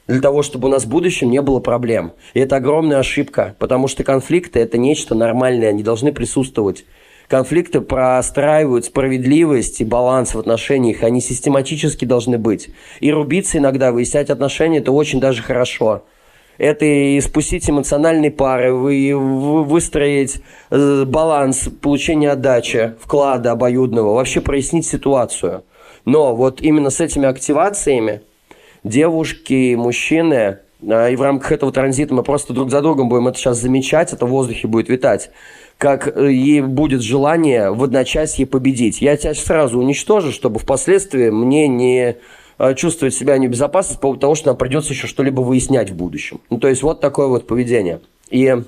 для 0.08 0.22
того, 0.22 0.42
чтобы 0.42 0.70
у 0.70 0.72
нас 0.72 0.86
в 0.86 0.90
будущем 0.90 1.30
не 1.30 1.42
было 1.42 1.60
проблем. 1.60 2.13
И 2.34 2.40
это 2.40 2.56
огромная 2.56 3.00
ошибка, 3.00 3.56
потому 3.60 3.90
что 3.90 4.06
конфликты– 4.06 4.60
это 4.62 4.78
нечто 4.78 5.16
нормальное, 5.16 5.68
они 5.68 5.84
должны 5.84 6.13
присутствовать. 6.13 6.86
Конфликты 7.28 7.82
простраивают 7.82 8.86
справедливость 8.86 9.82
и 9.82 9.84
баланс 9.84 10.34
в 10.34 10.40
отношениях, 10.40 11.04
они 11.04 11.20
систематически 11.20 12.06
должны 12.06 12.38
быть. 12.38 12.70
И 13.02 13.12
рубиться 13.12 13.58
иногда, 13.58 13.92
выяснять 13.92 14.30
отношения– 14.30 14.78
это 14.80 14.94
очень 14.94 15.20
даже 15.20 15.44
хорошо– 15.44 16.04
это 16.58 16.86
и 16.86 17.20
спустить 17.22 17.70
эмоциональные 17.70 18.32
пары, 18.32 18.74
вы, 18.74 19.13
выстроить 19.15 20.41
э, 20.70 21.06
баланс 21.06 21.70
получения 21.82 22.32
отдачи, 22.32 22.96
вклада 23.00 23.52
обоюдного, 23.52 24.13
вообще 24.13 24.41
прояснить 24.41 24.86
ситуацию. 24.86 25.63
Но 26.06 26.36
вот 26.36 26.62
именно 26.62 26.89
с 26.89 27.00
этими 27.00 27.28
активациями 27.28 28.22
девушки, 28.84 29.76
мужчины, 29.76 30.60
э, 30.82 31.13
и 31.13 31.15
в 31.15 31.22
рамках 31.22 31.52
этого 31.52 31.72
транзита 31.72 32.13
мы 32.13 32.24
просто 32.24 32.54
друг 32.54 32.72
за 32.72 32.82
другом 32.82 33.10
будем 33.10 33.28
это 33.28 33.38
сейчас 33.38 33.58
замечать, 33.58 34.13
это 34.13 34.26
в 34.26 34.30
воздухе 34.30 34.67
будет 34.67 34.89
витать, 34.89 35.30
как 35.78 36.08
э, 36.08 36.32
ей 36.32 36.62
будет 36.62 37.02
желание 37.02 37.72
в 37.72 37.84
одночасье 37.84 38.48
победить. 38.48 39.02
Я 39.02 39.15
тебя 39.15 39.34
сразу 39.36 39.80
уничтожу, 39.80 40.32
чтобы 40.32 40.60
впоследствии 40.60 41.30
мне 41.30 41.67
не 41.67 42.17
Э, 42.60 42.74
чувствовать 42.74 43.13
себя 43.13 43.38
небезопасно 43.38 43.96
по 43.96 44.02
поводу 44.02 44.22
того, 44.22 44.36
что 44.36 44.48
нам 44.48 44.58
придется 44.58 44.93
еще 44.93 45.08
что-либо 45.08 45.41
выяснять 45.41 45.91
в 45.91 45.96
будущем. 45.96 46.41
Ну, 46.50 46.58
то 46.58 46.67
есть 46.67 46.82
вот 46.82 47.00
такое 47.00 47.28
вот 47.28 47.46
поведение. 47.46 48.02
И 48.30 48.46
э, 48.48 48.62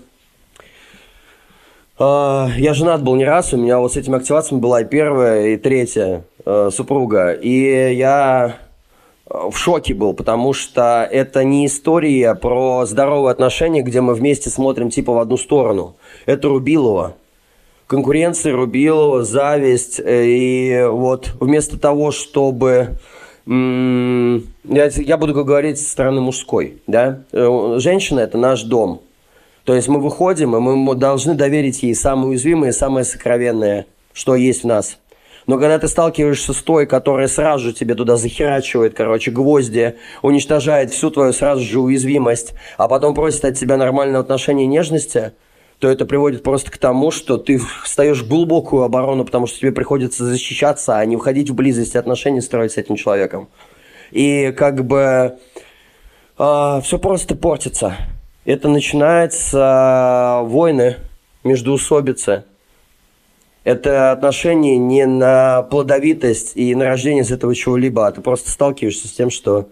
я 1.98 2.74
женат 2.74 3.04
был 3.04 3.16
не 3.16 3.26
раз, 3.26 3.54
у 3.54 3.58
меня 3.58 3.80
вот 3.80 3.94
с 3.94 3.98
этими 3.98 4.18
активациями 4.18 4.62
была 4.62 4.82
и 4.82 4.86
первая, 4.86 5.48
и 5.48 5.58
третья 5.58 6.24
э, 6.46 6.70
супруга. 6.72 7.32
И 7.32 7.96
я 7.96 8.58
в 9.26 9.56
шоке 9.56 9.94
был, 9.96 10.14
потому 10.14 10.54
что 10.54 11.08
это 11.10 11.44
не 11.44 11.66
история 11.66 12.36
про 12.36 12.86
здоровые 12.86 13.32
отношения, 13.32 13.82
где 13.82 14.02
мы 14.02 14.14
вместе 14.14 14.50
смотрим 14.50 14.92
типа 14.92 15.14
в 15.14 15.20
одну 15.20 15.38
сторону. 15.38 15.96
Это 16.28 16.48
Рубилова. 16.48 17.16
Конкуренция 17.88 18.54
Рубилова, 18.54 19.24
зависть. 19.24 20.00
Э, 20.00 20.26
и 20.28 20.86
вот 20.88 21.32
вместо 21.40 21.80
того, 21.80 22.12
чтобы 22.12 23.00
я, 23.50 24.86
я 24.96 25.18
буду 25.18 25.34
говорить 25.34 25.80
со 25.80 25.90
стороны 25.90 26.22
мужской, 26.22 26.82
да, 26.86 27.24
э, 27.32 27.76
женщина– 27.80 28.20
это 28.22 28.38
наш 28.38 28.62
дом, 28.64 29.02
то 29.64 29.74
есть 29.76 29.88
мы 29.88 30.00
выходим, 30.00 30.56
и 30.56 30.60
мы 30.60 30.96
должны 30.96 31.34
доверить 31.34 31.82
ей 31.84 31.96
самое 31.96 32.30
уязвимое, 32.30 32.72
самое 32.72 33.06
сокровенное, 33.06 33.88
что 34.14 34.36
есть 34.36 34.64
в 34.64 34.68
нас. 34.68 35.00
Но 35.48 35.58
когда 35.58 35.80
ты 35.80 35.88
сталкиваешься 35.88 36.54
с 36.54 36.62
той, 36.62 36.86
которая 36.86 37.28
сразу 37.28 37.66
же 37.66 37.74
тебе 37.74 37.96
туда 37.96 38.18
захерачивает, 38.18 38.94
короче, 38.94 39.32
гвозди, 39.32 39.96
уничтожает 40.22 40.92
всю 40.92 41.10
твою 41.10 41.34
сразу 41.34 41.64
же 41.64 41.80
уязвимость, 41.80 42.54
а 42.78 42.88
потом 42.88 43.16
просит 43.16 43.46
от 43.46 43.58
тебя 43.58 43.78
нормального 43.78 44.20
отношения 44.20 44.66
и 44.66 44.68
нежности, 44.68 45.32
то 45.80 45.90
это 45.90 46.06
приводит 46.06 46.44
просто 46.44 46.72
к 46.72 46.78
тому, 46.78 47.10
что 47.10 47.38
ты 47.38 47.58
встаешь 47.84 48.22
в 48.22 48.28
глубокую 48.28 48.84
оборону, 48.84 49.24
потому 49.24 49.48
что 49.48 49.60
тебе 49.60 49.72
приходится 49.72 50.26
защищаться, 50.26 50.98
а 50.98 51.06
не 51.06 51.16
уходить 51.16 51.50
в 51.50 51.56
близость 51.56 51.96
отношений 51.96 52.42
строить 52.42 52.74
с 52.74 52.78
этим 52.78 52.98
человеком. 52.98 53.48
И 54.12 54.54
как 54.58 54.86
бы 54.86 54.98
э, 54.98 55.32
а, 56.38 56.82
все 56.82 57.00
просто 57.00 57.36
портится. 57.36 57.96
Это 58.44 58.68
начинается 58.68 60.42
э, 60.44 60.48
войны, 60.48 60.98
междуусобицы. 61.46 62.44
Это 63.64 64.12
отношение 64.12 64.78
не 64.78 65.06
на 65.06 65.64
плодовитость 65.64 66.54
и 66.56 66.76
на 66.76 66.86
рождение 66.86 67.24
из 67.24 67.32
этого 67.32 67.56
чего-либо, 67.56 68.06
а 68.06 68.12
ты 68.12 68.20
просто 68.20 68.50
сталкиваешься 68.50 69.08
с 69.08 69.12
тем, 69.12 69.30
что 69.30 69.70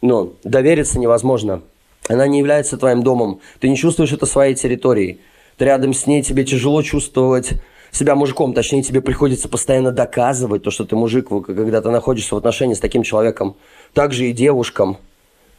ну, 0.00 0.34
довериться 0.42 0.98
невозможно. 0.98 1.60
Она 2.08 2.26
не 2.26 2.38
является 2.38 2.78
твоим 2.78 3.02
домом. 3.02 3.40
Ты 3.58 3.68
не 3.68 3.76
чувствуешь 3.76 4.12
это 4.12 4.24
своей 4.24 4.54
территорией 4.54 5.20
рядом 5.62 5.94
с 5.94 6.06
ней, 6.06 6.22
тебе 6.22 6.44
тяжело 6.44 6.82
чувствовать 6.82 7.52
себя 7.92 8.14
мужиком, 8.14 8.54
точнее, 8.54 8.82
тебе 8.82 9.00
приходится 9.00 9.48
постоянно 9.48 9.92
доказывать 9.92 10.62
то, 10.62 10.70
что 10.70 10.84
ты 10.84 10.96
мужик, 10.96 11.28
когда 11.28 11.80
ты 11.80 11.90
находишься 11.90 12.34
в 12.34 12.38
отношении 12.38 12.74
с 12.74 12.80
таким 12.80 13.02
человеком. 13.02 13.56
Также 13.94 14.26
и 14.26 14.32
девушкам. 14.32 14.98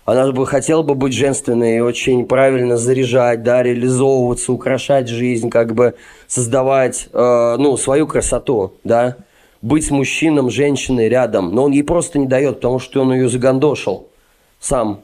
Она 0.05 0.31
бы 0.31 0.47
хотела 0.47 0.81
бы 0.81 0.95
быть 0.95 1.13
женственной 1.13 1.77
и 1.77 1.79
очень 1.79 2.25
правильно 2.25 2.75
заряжать, 2.77 3.43
да, 3.43 3.61
реализовываться, 3.61 4.51
украшать 4.51 5.07
жизнь, 5.07 5.49
как 5.49 5.75
бы 5.75 5.93
создавать, 6.27 7.07
э, 7.13 7.55
ну, 7.59 7.77
свою 7.77 8.07
красоту, 8.07 8.73
да, 8.83 9.17
быть 9.61 9.85
с 9.85 9.91
мужчином, 9.91 10.49
женщиной 10.49 11.07
рядом. 11.07 11.53
Но 11.53 11.65
он 11.65 11.71
ей 11.71 11.83
просто 11.83 12.17
не 12.17 12.25
дает, 12.25 12.55
потому 12.55 12.79
что 12.79 13.01
он 13.01 13.13
ее 13.13 13.29
загандошил 13.29 14.07
сам. 14.59 15.01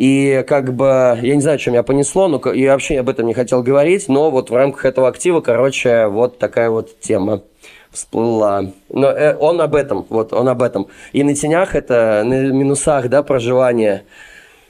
И 0.00 0.46
как 0.48 0.72
бы, 0.72 1.18
я 1.20 1.34
не 1.34 1.42
знаю, 1.42 1.58
что 1.58 1.72
меня 1.72 1.82
понесло, 1.82 2.26
но 2.26 2.38
и 2.38 2.66
вообще 2.66 3.00
об 3.00 3.10
этом 3.10 3.26
не 3.26 3.34
хотел 3.34 3.62
говорить, 3.62 4.08
но 4.08 4.30
вот 4.30 4.48
в 4.48 4.56
рамках 4.56 4.86
этого 4.86 5.08
актива, 5.08 5.42
короче, 5.42 6.06
вот 6.06 6.38
такая 6.38 6.70
вот 6.70 6.98
тема 7.00 7.42
всплыла. 7.90 8.72
Но 8.88 9.08
э, 9.10 9.36
он 9.36 9.60
об 9.60 9.74
этом, 9.74 10.06
вот 10.08 10.32
он 10.32 10.48
об 10.48 10.62
этом. 10.62 10.86
И 11.12 11.22
на 11.22 11.34
тенях 11.34 11.74
это, 11.74 12.22
на 12.24 12.46
минусах, 12.46 13.10
да, 13.10 13.22
проживания. 13.22 14.04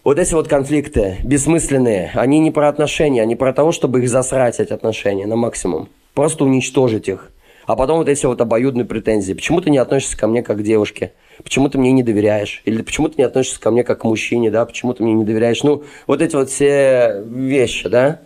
Вот 0.02 0.18
эти 0.18 0.34
вот 0.34 0.48
конфликты 0.48 1.18
бессмысленные, 1.22 2.10
они 2.14 2.40
не 2.40 2.50
про 2.50 2.68
отношения, 2.68 3.22
они 3.22 3.36
про 3.36 3.52
того, 3.52 3.70
чтобы 3.70 4.00
их 4.00 4.08
засрать, 4.08 4.58
эти 4.58 4.72
отношения, 4.72 5.26
на 5.26 5.36
максимум. 5.36 5.90
Просто 6.12 6.44
уничтожить 6.44 7.06
их. 7.06 7.30
А 7.66 7.76
потом 7.76 7.98
вот 7.98 8.08
эти 8.08 8.26
вот 8.26 8.40
обоюдные 8.40 8.84
претензии. 8.84 9.34
Почему 9.34 9.60
ты 9.60 9.70
не 9.70 9.78
относишься 9.78 10.18
ко 10.18 10.26
мне 10.26 10.42
как 10.42 10.58
к 10.58 10.62
девушке? 10.62 11.12
Почему 11.42 11.68
ты 11.68 11.78
мне 11.78 11.92
не 11.92 12.02
доверяешь, 12.02 12.62
или 12.64 12.82
почему 12.82 13.08
ты 13.08 13.14
не 13.18 13.24
относишься 13.24 13.60
ко 13.60 13.70
мне 13.70 13.84
как 13.84 14.00
к 14.00 14.04
мужчине, 14.04 14.50
да, 14.50 14.64
почему 14.64 14.94
ты 14.94 15.02
мне 15.02 15.14
не 15.14 15.24
доверяешь, 15.24 15.62
ну, 15.62 15.84
вот 16.06 16.22
эти 16.22 16.36
вот 16.36 16.50
все 16.50 17.22
вещи, 17.26 17.88
да, 17.88 18.20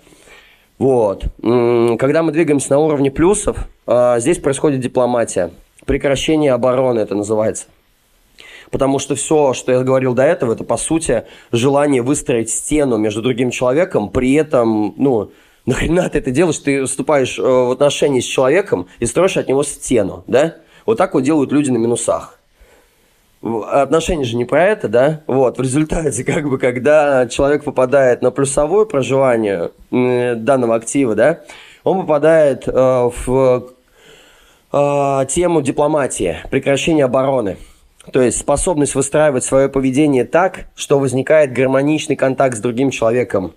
вот. 0.78 1.24
Когда 1.40 2.22
мы 2.22 2.32
двигаемся 2.32 2.70
на 2.70 2.78
уровне 2.80 3.10
плюсов, 3.10 3.68
а, 3.86 4.18
здесь 4.18 4.38
происходит 4.38 4.80
дипломатия, 4.80 5.50
прекращение 5.86 6.52
обороны 6.52 7.00
это 7.00 7.14
называется. 7.14 7.66
Потому 8.70 8.98
что 8.98 9.14
все, 9.14 9.52
что 9.52 9.70
я 9.70 9.80
говорил 9.82 10.14
до 10.14 10.24
этого, 10.24 10.52
это 10.52 10.64
по 10.64 10.76
сути 10.76 11.24
желание 11.52 12.02
выстроить 12.02 12.50
стену 12.50 12.96
между 12.96 13.22
другим 13.22 13.50
человеком, 13.50 14.10
при 14.10 14.34
этом, 14.34 14.94
ну, 14.96 15.30
нахрена 15.64 16.08
ты 16.08 16.18
это 16.18 16.30
делаешь? 16.32 16.58
Ты 16.58 16.84
вступаешь 16.84 17.38
э, 17.38 17.42
в 17.42 17.70
отношения 17.70 18.20
с 18.20 18.24
человеком 18.24 18.88
и 18.98 19.06
строишь 19.06 19.36
от 19.36 19.48
него 19.48 19.62
стену, 19.62 20.24
да? 20.26 20.56
Вот 20.86 20.98
так 20.98 21.14
вот 21.14 21.22
делают 21.22 21.52
люди 21.52 21.70
на 21.70 21.76
минусах 21.76 22.33
отношения 23.44 24.24
же 24.24 24.36
не 24.36 24.44
про 24.44 24.64
это, 24.64 24.88
да? 24.88 25.20
Вот, 25.26 25.58
в 25.58 25.60
результате, 25.62 26.24
как 26.32 26.48
бы, 26.48 26.58
когда 26.58 27.26
человек 27.28 27.64
попадает 27.64 28.22
на 28.22 28.30
плюсовое 28.30 28.86
проживание 28.86 29.70
данного 29.90 30.76
актива, 30.76 31.14
да, 31.14 31.40
он 31.82 32.00
попадает 32.00 32.66
э, 32.66 32.72
в 32.72 33.70
э, 34.72 35.26
тему 35.28 35.60
дипломатии, 35.60 36.38
прекращения 36.50 37.04
обороны. 37.04 37.58
То 38.12 38.22
есть 38.22 38.38
способность 38.38 38.94
выстраивать 38.94 39.44
свое 39.44 39.68
поведение 39.68 40.24
так, 40.24 40.66
что 40.74 40.98
возникает 40.98 41.52
гармоничный 41.52 42.16
контакт 42.16 42.56
с 42.56 42.60
другим 42.60 42.90
человеком. 42.90 43.54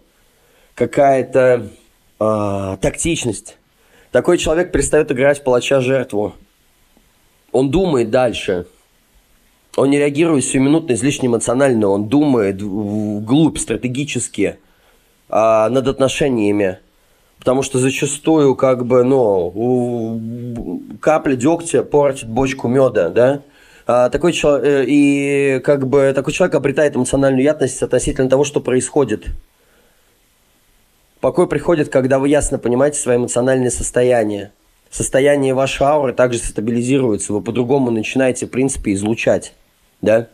Какая-то 0.76 1.67
э, 2.19 2.78
тактичность. 2.82 3.58
Такой 4.12 4.38
человек 4.38 4.71
перестает 4.71 5.12
играть 5.12 5.39
в 5.39 5.43
палача-жертву. 5.43 6.34
Он 7.54 7.71
думает 7.71 8.10
дальше– 8.10 8.67
он 9.77 9.91
не 9.91 9.99
реагирует 9.99 10.43
сиюминутно, 10.43 10.93
излишне 10.93 11.27
эмоционально, 11.27 11.87
он 11.87 12.09
думает 12.09 12.61
вглубь, 12.61 13.59
стратегически 13.59 14.57
а, 15.29 15.69
над 15.69 15.87
отношениями. 15.87 16.79
Потому 17.37 17.61
что 17.61 17.77
зачастую, 17.77 18.55
как 18.55 18.87
бы, 18.87 19.03
ну, 19.03 20.19
капля 20.99 21.35
дегтя 21.35 21.83
портит 21.83 22.27
бочку 22.27 22.67
меда, 22.67 23.09
да? 23.09 23.41
А, 23.85 24.09
такой 24.09 24.33
человек, 24.33 24.65
э, 24.65 24.85
и 24.87 25.61
как 25.63 25.87
бы 25.87 26.11
такой 26.13 26.33
человек 26.33 26.55
обретает 26.55 26.95
эмоциональную 26.95 27.43
ясность 27.43 27.81
относительно 27.83 28.27
того, 28.27 28.43
что 28.43 28.59
происходит. 28.59 29.27
Покой 31.21 31.47
приходит, 31.47 31.89
когда 31.89 32.17
вы 32.17 32.29
ясно 32.29 32.57
понимаете 32.57 32.99
свое 32.99 33.19
эмоциональное 33.19 33.69
состояние. 33.69 34.51
Состояние 34.89 35.53
вашей 35.53 35.83
ауры 35.83 36.13
также 36.13 36.39
стабилизируется, 36.39 37.31
вы 37.31 37.41
по-другому 37.41 37.91
начинаете, 37.91 38.47
в 38.47 38.49
принципе, 38.49 38.93
излучать 38.93 39.53
да. 40.01 40.27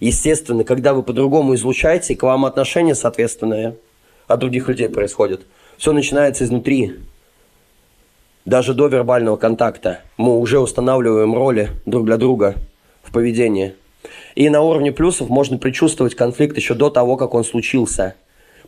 Естественно, 0.00 0.64
когда 0.64 0.92
вы 0.92 1.02
по-другому 1.02 1.54
излучаете, 1.54 2.16
к 2.16 2.22
вам 2.22 2.44
отношения, 2.44 2.94
соответственно, 2.94 3.74
от 4.26 4.40
других 4.40 4.68
людей 4.68 4.88
происходят. 4.88 5.42
Все 5.78 5.92
начинается 5.92 6.44
изнутри. 6.44 6.94
Даже 8.44 8.74
до 8.74 8.88
вербального 8.88 9.36
контакта 9.36 10.00
мы 10.16 10.38
уже 10.38 10.58
устанавливаем 10.58 11.34
роли 11.34 11.70
друг 11.86 12.04
для 12.04 12.16
друга 12.16 12.56
в 13.02 13.12
поведении. 13.12 13.74
И 14.34 14.50
на 14.50 14.60
уровне 14.60 14.92
плюсов 14.92 15.30
можно 15.30 15.56
предчувствовать 15.56 16.14
конфликт 16.14 16.56
еще 16.56 16.74
до 16.74 16.90
того, 16.90 17.16
как 17.16 17.32
он 17.34 17.44
случился. 17.44 18.14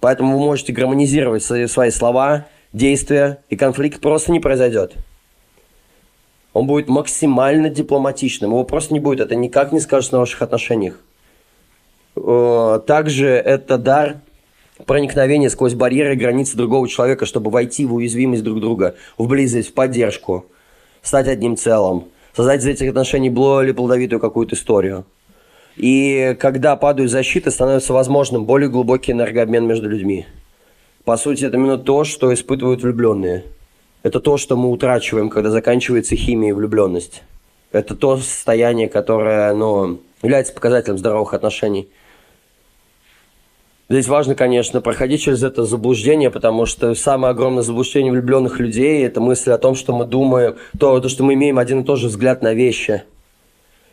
Поэтому 0.00 0.38
вы 0.38 0.44
можете 0.44 0.72
гармонизировать 0.72 1.42
свои 1.42 1.90
слова, 1.90 2.46
действия, 2.72 3.38
и 3.50 3.56
конфликт 3.56 4.00
просто 4.00 4.32
не 4.32 4.40
произойдет 4.40 4.94
он 6.56 6.66
будет 6.66 6.88
максимально 6.88 7.68
дипломатичным. 7.68 8.52
Его 8.52 8.64
просто 8.64 8.94
не 8.94 9.00
будет. 9.00 9.20
Это 9.20 9.34
никак 9.36 9.72
не 9.72 9.80
скажется 9.80 10.14
на 10.14 10.20
ваших 10.20 10.40
отношениях. 10.40 10.98
Э, 12.16 12.80
также 12.86 13.28
это 13.28 13.76
дар 13.76 14.20
проникновения 14.86 15.50
сквозь 15.50 15.74
барьеры 15.74 16.14
и 16.14 16.16
границы 16.16 16.56
другого 16.56 16.88
человека, 16.88 17.26
чтобы 17.26 17.50
войти 17.50 17.84
в 17.84 17.92
уязвимость 17.92 18.42
друг 18.42 18.60
друга, 18.60 18.94
в 19.18 19.28
близость, 19.28 19.68
в 19.68 19.74
поддержку, 19.74 20.46
стать 21.02 21.28
одним 21.28 21.58
целым, 21.58 22.06
создать 22.34 22.62
из 22.62 22.66
этих 22.66 22.88
отношений 22.88 23.28
более 23.28 23.74
плодовитую 23.74 24.18
какую-то 24.18 24.54
историю. 24.54 25.04
И 25.76 26.38
когда 26.40 26.74
падают 26.76 27.10
защиты, 27.10 27.50
становится 27.50 27.92
возможным 27.92 28.46
более 28.46 28.70
глубокий 28.70 29.12
энергообмен 29.12 29.66
между 29.66 29.90
людьми. 29.90 30.24
По 31.04 31.18
сути, 31.18 31.44
это 31.44 31.58
именно 31.58 31.76
то, 31.76 32.04
что 32.04 32.32
испытывают 32.32 32.82
влюбленные– 32.82 33.44
это 34.06 34.20
то, 34.20 34.36
что 34.36 34.56
мы 34.56 34.70
утрачиваем, 34.70 35.28
когда 35.28 35.50
заканчивается 35.50 36.14
химия 36.14 36.50
и 36.50 36.52
влюбленность. 36.52 37.24
Это 37.72 37.96
то 37.96 38.16
состояние, 38.18 38.88
которое 38.88 39.52
ну, 39.52 40.00
является 40.22 40.52
показателем 40.52 40.96
здоровых 40.96 41.34
отношений. 41.34 41.88
Здесь 43.88 44.06
важно, 44.06 44.36
конечно, 44.36 44.80
проходить 44.80 45.22
через 45.22 45.42
это 45.42 45.64
заблуждение, 45.64 46.30
потому 46.30 46.66
что 46.66 46.94
самое 46.94 47.32
огромное 47.32 47.64
заблуждение 47.64 48.12
влюбленных 48.12 48.60
людей– 48.60 49.04
это 49.04 49.20
мысль 49.20 49.50
о 49.50 49.58
том, 49.58 49.74
что 49.74 49.92
мы 49.92 50.04
думаем, 50.04 50.54
то, 50.78 51.00
то, 51.00 51.08
что 51.08 51.24
мы 51.24 51.34
имеем 51.34 51.58
один 51.58 51.80
и 51.80 51.84
тот 51.84 51.98
же 51.98 52.06
взгляд 52.06 52.42
на 52.42 52.54
вещи. 52.54 53.02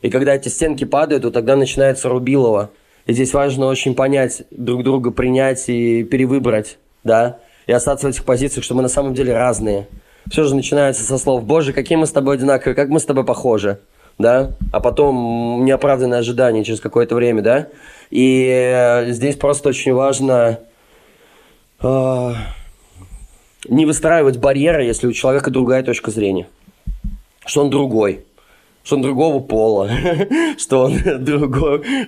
И 0.04 0.12
когда 0.12 0.36
эти 0.36 0.48
стенки 0.48 0.84
падают, 0.84 1.24
то 1.24 1.32
тогда 1.32 1.56
начинается 1.56 2.08
рубилово. 2.08 2.70
И 3.08 3.14
здесь 3.14 3.34
важно 3.34 3.66
очень 3.66 3.96
понять, 3.96 4.44
друг 4.52 4.84
друга 4.84 5.10
принять 5.10 5.68
и 5.70 6.04
перевыбрать, 6.04 6.78
да, 7.04 7.40
и 7.66 7.72
остаться 7.72 8.06
в 8.06 8.10
этих 8.12 8.26
позициях, 8.26 8.64
что 8.64 8.76
мы 8.76 8.84
на 8.84 8.90
самом 8.90 9.16
деле 9.16 9.34
разные– 9.34 9.88
все 10.30 10.44
же 10.44 10.56
начинается 10.56 11.04
со 11.04 11.18
слов 11.18 11.44
«Боже, 11.44 11.74
какие 11.74 11.98
мы 11.98 12.06
с 12.06 12.12
тобой 12.12 12.36
одинаковые, 12.36 12.76
как 12.76 12.90
мы 12.90 13.00
с 13.00 13.06
тобой 13.06 13.26
похожи» 13.26 13.80
да, 14.18 14.52
а 14.72 14.80
потом 14.80 15.66
неоправданное 15.66 16.20
ожидание 16.20 16.64
через 16.64 16.80
какое-то 16.80 17.16
время, 17.16 17.42
да, 17.42 17.68
и 18.10 18.48
э, 18.48 19.12
здесь 19.12 19.36
просто 19.36 19.70
очень 19.70 19.94
важно 19.94 20.60
э, 21.82 22.34
не 23.68 23.86
выстраивать 23.86 24.38
барьеры, 24.38 24.84
если 24.84 25.08
у 25.08 25.14
человека 25.14 25.50
другая 25.52 25.84
точка 25.84 26.12
зрения, 26.12 26.48
что 27.46 27.62
он 27.62 27.70
другой, 27.70 28.24
что 28.84 28.98
он 28.98 29.02
другого 29.02 29.40
пола, 29.40 29.90
что 30.58 30.84
он 30.84 31.00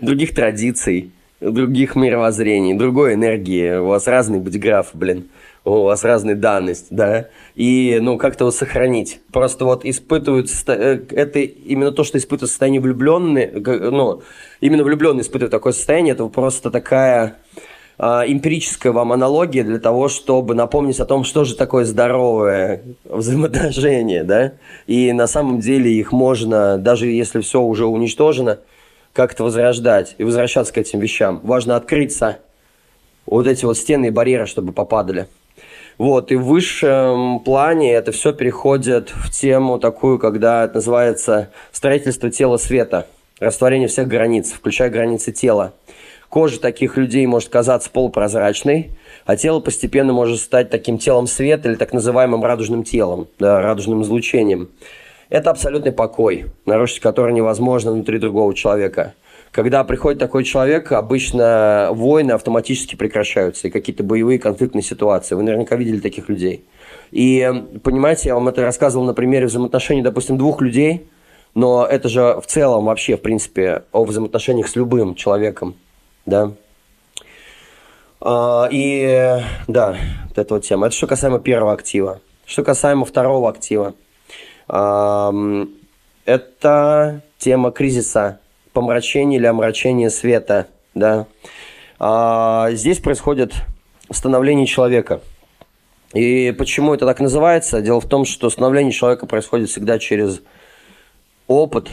других 0.02 0.36
традиций, 0.36 1.12
других 1.42 1.96
мировоззрений, 1.96 2.76
другой 2.76 3.16
энергии, 3.16 3.78
у 3.78 3.88
вас 3.88 4.08
разный 4.08 4.40
быть 4.40 4.60
граф, 4.60 4.90
блин 4.94 5.28
у 5.66 5.84
вас 5.84 6.04
разная 6.04 6.36
данность, 6.36 6.88
да, 6.92 7.28
и, 7.56 7.98
ну, 8.02 8.18
как-то 8.18 8.44
его 8.46 8.52
сохранить. 8.52 9.20
Просто 9.34 9.66
вот 9.66 9.84
испытывают, 9.84 10.50
э, 10.68 11.02
это 11.10 11.40
именно 11.40 11.92
то, 11.92 12.04
что 12.04 12.18
испытывают 12.18 12.52
состояние 12.52 12.82
влюбленные, 12.82 13.52
ну, 13.52 14.22
именно 14.62 14.84
влюбленные 14.84 15.24
испытывают 15.24 15.52
такое 15.52 15.74
состояние, 15.74 16.14
это 16.14 16.28
просто 16.28 16.70
такая 16.70 17.38
а, 17.98 18.26
эмпирическая 18.28 18.92
вам 18.92 19.14
аналогия 19.14 19.64
для 19.64 19.80
того, 19.80 20.10
чтобы 20.10 20.54
напомнить 20.54 21.00
о 21.00 21.06
том, 21.06 21.24
что 21.24 21.46
же 21.46 21.56
такое 21.56 21.86
здоровое 21.86 22.84
взаимоотношение, 23.06 24.24
да? 24.24 24.54
И 24.86 25.14
на 25.14 25.28
самом 25.28 25.62
деле 25.62 25.92
их 25.92 26.12
можно, 26.12 26.78
даже 26.78 27.08
если 27.08 27.40
все 27.40 27.62
уже 27.62 27.86
уничтожено, 27.86 28.60
как-то 29.14 29.46
возрождать 29.46 30.16
и 30.18 30.26
возвращаться 30.26 30.74
к 30.74 30.78
этим 30.78 31.00
вещам. 31.00 31.40
Важно 31.44 31.78
открыться, 31.78 32.40
вот 33.26 33.48
эти 33.48 33.64
вот 33.64 33.78
стены 33.78 34.08
и 34.08 34.12
барьеры, 34.12 34.46
чтобы 34.46 34.74
попадали. 34.74 35.28
Вот, 35.98 36.32
и 36.32 36.36
в 36.36 36.44
высшем 36.44 37.40
плане 37.40 37.94
это 37.94 38.12
все 38.12 38.34
переходит 38.34 39.12
в 39.12 39.30
тему 39.30 39.80
такую, 39.80 40.20
когда 40.20 40.66
это 40.66 40.76
называется 40.76 41.50
строительство 41.72 42.30
тела 42.30 42.58
света, 42.58 43.08
растворение 43.40 43.88
всех 43.88 44.08
границ, 44.08 44.52
включая 44.52 44.90
границы 44.90 45.32
тела. 45.32 45.74
Кожа 46.28 46.60
таких 46.60 46.98
людей 46.98 47.26
может 47.28 47.48
казаться 47.48 47.90
полупрозрачной, 47.90 48.92
а 49.26 49.38
тело 49.38 49.62
постепенно 49.62 50.12
может 50.12 50.42
стать 50.42 50.70
таким 50.70 50.98
телом 50.98 51.28
света 51.28 51.70
или 51.70 51.76
так 51.76 51.94
называемым 51.94 52.44
радужным 52.44 52.84
телом, 52.84 53.28
да, 53.40 53.62
радужным 53.62 54.02
излучением. 54.02 54.70
Это 55.30 55.50
абсолютный 55.50 55.94
покой, 55.94 56.48
нарушить 56.66 57.00
который 57.00 57.34
невозможно 57.34 57.92
внутри 57.94 58.20
другого 58.20 58.54
человека. 58.54 59.14
Когда 59.56 59.86
приходит 59.86 60.20
такой 60.20 60.44
человек, 60.44 60.92
обычно 60.92 61.88
войны 61.94 62.34
автоматически 62.34 62.98
прекращаются 62.98 63.70
и 63.70 63.72
какие-то 63.72 64.04
боевые 64.04 64.38
конфликтные 64.38 64.84
ситуации. 64.84 65.34
Вы 65.34 65.44
наверняка 65.44 65.78
видели 65.78 66.02
таких 66.02 66.28
людей. 66.28 66.66
И, 67.12 67.64
понимаете, 67.82 68.28
я 68.28 68.36
вам 68.36 68.50
это 68.50 68.64
рассказывал 68.64 69.06
на 69.06 69.14
примере 69.14 69.46
взаимоотношений, 69.46 70.02
допустим, 70.02 70.38
двух 70.38 70.60
людей, 70.60 71.08
но 71.54 71.86
это 71.86 72.10
же 72.10 72.38
в 72.42 72.48
целом 72.48 72.84
вообще, 72.84 73.16
в 73.16 73.22
принципе, 73.22 73.84
о 73.94 74.04
взаимоотношениях 74.04 74.68
с 74.68 74.76
любым 74.76 75.16
человеком 75.16 75.76
да. 76.26 76.52
А, 78.20 78.68
и 78.70 79.42
да, 79.70 79.96
вот 80.28 80.38
эта 80.38 80.54
вот 80.54 80.66
тема. 80.66 80.88
Это 80.88 80.96
что 80.98 81.08
касаемо 81.08 81.40
первого 81.40 81.72
актива. 81.72 82.20
Что 82.46 82.62
касаемо 82.66 83.06
второго 83.06 83.50
актива. 83.50 83.96
Это 86.26 87.22
тема 87.38 87.72
кризиса, 87.72 88.40
помрачения 88.76 89.38
или 89.38 89.46
омрачения 89.48 90.10
света, 90.10 90.68
да. 90.94 91.26
А, 91.98 92.70
здесь 92.74 93.00
происходит 93.00 93.54
становление 94.12 94.68
человека. 94.68 95.22
И 96.14 96.54
почему 96.58 96.94
это 96.94 97.06
так 97.06 97.20
называется? 97.20 97.82
Дело 97.82 98.00
в 98.00 98.08
том, 98.08 98.26
что 98.26 98.50
становление 98.50 98.92
человека 98.92 99.26
происходит 99.26 99.70
всегда 99.70 99.98
через 99.98 100.42
опыт, 101.48 101.90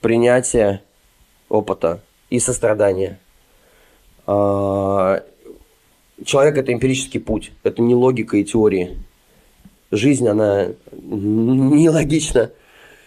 принятие 0.00 0.80
опыта, 1.48 2.00
и 2.30 2.38
сострадание. 2.38 3.18
А, 4.26 5.22
человек– 6.24 6.56
это 6.58 6.72
эмпирический 6.72 7.20
путь, 7.20 7.50
это 7.64 7.82
не 7.82 7.94
логика 7.94 8.36
и 8.36 8.44
теории. 8.44 8.96
Жизнь, 9.90 10.26
она 10.28 10.68
нелогична. 10.92 12.52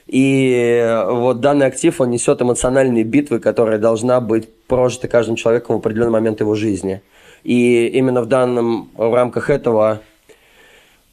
И 0.07 1.03
вот 1.09 1.41
данный 1.41 1.65
актив, 1.65 1.99
он 1.99 2.09
несет 2.09 2.41
эмоциональные 2.41 3.03
битвы, 3.03 3.39
которая 3.39 3.77
должна 3.77 4.21
быть 4.21 4.47
прожита 4.67 5.07
каждым 5.07 5.35
человеком 5.35 5.75
в 5.75 5.79
определенный 5.79 6.11
момент 6.11 6.39
его 6.39 6.55
жизни. 6.55 7.01
И 7.43 7.87
именно 7.87 8.21
в 8.21 8.25
данном, 8.25 8.89
в 8.95 9.13
рамках 9.13 9.49
этого 9.49 10.01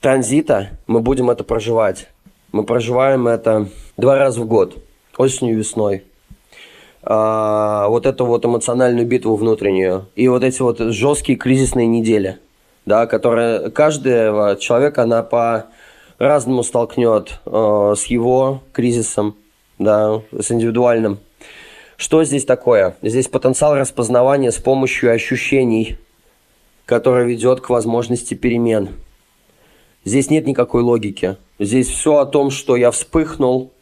транзита 0.00 0.70
мы 0.86 1.00
будем 1.00 1.30
это 1.30 1.44
проживать. 1.44 2.08
Мы 2.52 2.64
проживаем 2.64 3.26
это 3.26 3.68
два 3.96 4.16
раза 4.16 4.40
в 4.40 4.46
год, 4.46 4.76
осенью 5.16 5.54
и 5.54 5.58
весной 5.58 6.04
а, 7.02 7.88
вот 7.88 8.06
эту 8.06 8.24
вот 8.24 8.44
эмоциональную 8.44 9.06
битву 9.06 9.36
внутреннюю 9.36 10.06
и 10.14 10.28
вот 10.28 10.42
эти 10.42 10.62
вот 10.62 10.78
жесткие 10.78 11.36
кризисные 11.36 11.86
недели, 11.86 12.38
да, 12.86 13.06
которые 13.06 13.70
каждого 13.70 14.56
человека 14.56 15.02
она 15.02 15.22
по 15.22 15.66
разному 16.18 16.62
столкнет 16.62 17.40
э, 17.46 17.94
с 17.96 18.04
его 18.04 18.62
кризисом, 18.72 19.36
да, 19.78 20.22
с 20.38 20.50
индивидуальным. 20.50 21.18
Что 21.96 22.24
здесь 22.24 22.44
такое? 22.44 22.96
Здесь 23.02 23.28
потенциал 23.28 23.76
распознавания 23.76 24.50
с 24.50 24.58
помощью 24.58 25.12
ощущений, 25.12 25.98
который 26.86 27.26
ведет 27.26 27.60
к 27.60 27.70
возможности 27.70 28.34
перемен. 28.34 28.90
Здесь 30.04 30.28
нет 30.30 30.46
никакой 30.46 30.82
логики. 30.82 31.36
Здесь 31.58 31.88
все 31.88 32.18
о 32.18 32.26
том, 32.26 32.50
что 32.50 32.76
я 32.76 32.90
вспыхнул, 32.90 33.72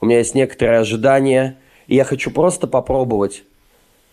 у 0.00 0.06
меня 0.06 0.18
есть 0.18 0.34
некоторые 0.34 0.80
ожидания– 0.80 1.58
и 1.90 1.96
я 1.96 2.04
хочу 2.04 2.30
просто 2.30 2.68
попробовать. 2.68 3.42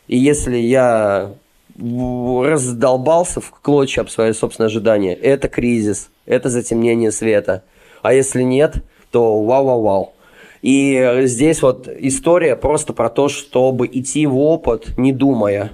И 0.07 0.17
если 0.17 0.57
я 0.57 1.35
раздолбался 1.79 3.41
в 3.41 3.51
клочья 3.51 4.01
об 4.01 4.09
свои 4.09 4.33
собственные 4.33 4.67
ожидания, 4.67 5.13
это 5.13 5.47
кризис, 5.47 6.09
это 6.25 6.49
затемнение 6.49 7.11
света. 7.11 7.63
А 8.01 8.13
если 8.13 8.41
нет, 8.41 8.83
то 9.11 9.43
вау-вау-вау. 9.43 10.13
И 10.61 11.21
здесь 11.23 11.61
вот 11.61 11.87
история 11.87 12.55
просто 12.55 12.93
про 12.93 13.09
то, 13.09 13.29
чтобы 13.29 13.87
идти 13.87 14.25
в 14.25 14.37
опыт, 14.37 14.97
не 14.97 15.11
думая. 15.13 15.71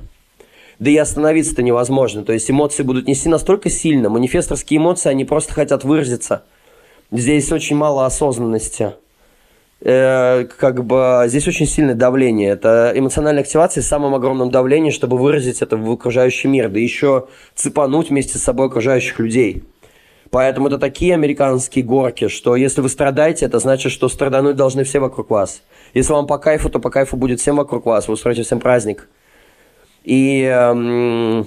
Да 0.80 0.90
и 0.90 0.98
остановиться-то 0.98 1.64
невозможно. 1.64 2.24
То 2.24 2.34
есть 2.34 2.52
эмоции 2.52 2.84
будут 2.84 3.08
нести 3.08 3.30
настолько 3.30 3.70
сильно. 3.70 4.10
Манифесторские 4.10 4.80
эмоции, 4.80 5.10
они 5.10 5.24
просто 5.24 5.54
хотят 5.54 5.84
выразиться. 5.84 6.44
Здесь 7.12 7.52
очень 7.52 7.76
мало 7.76 8.06
осознанности. 8.06 8.94
Э, 9.86 10.46
как 10.46 10.86
бы 10.86 11.26
здесь 11.28 11.46
очень 11.46 11.66
сильное 11.66 11.94
давление. 11.94 12.52
Это 12.52 12.94
эмоциональная 12.96 13.44
активация 13.44 13.82
с 13.82 13.88
самым 13.88 14.16
огромным 14.16 14.50
давлением, 14.50 14.94
чтобы 14.94 15.18
выразить 15.18 15.62
это 15.62 15.76
в 15.76 15.92
окружающий 15.92 16.48
мир, 16.48 16.70
да 16.70 16.80
еще 16.80 17.28
цепануть 17.54 18.10
вместе 18.10 18.38
с 18.38 18.44
собой 18.44 18.68
окружающих 18.68 19.20
людей. 19.20 19.64
Поэтому 20.32 20.68
это 20.68 20.78
такие 20.78 21.14
американские 21.14 21.84
горки, 21.84 22.30
что 22.30 22.56
если 22.56 22.80
вы 22.80 22.88
страдаете, 22.88 23.46
это 23.46 23.60
значит, 23.60 23.92
что 23.92 24.08
страдануть 24.08 24.56
должны 24.56 24.86
все 24.86 25.00
вокруг 25.00 25.30
вас. 25.30 25.62
Если 25.94 26.14
вам 26.14 26.28
по 26.28 26.38
кайфу, 26.38 26.70
то 26.70 26.80
по 26.80 26.90
кайфу 26.90 27.18
будет 27.18 27.42
всем 27.42 27.58
вокруг 27.58 27.86
вас, 27.86 28.08
вы 28.08 28.14
устроите 28.14 28.44
всем 28.44 28.62
праздник. 28.62 29.10
И 30.06 30.44
эм, 30.44 31.46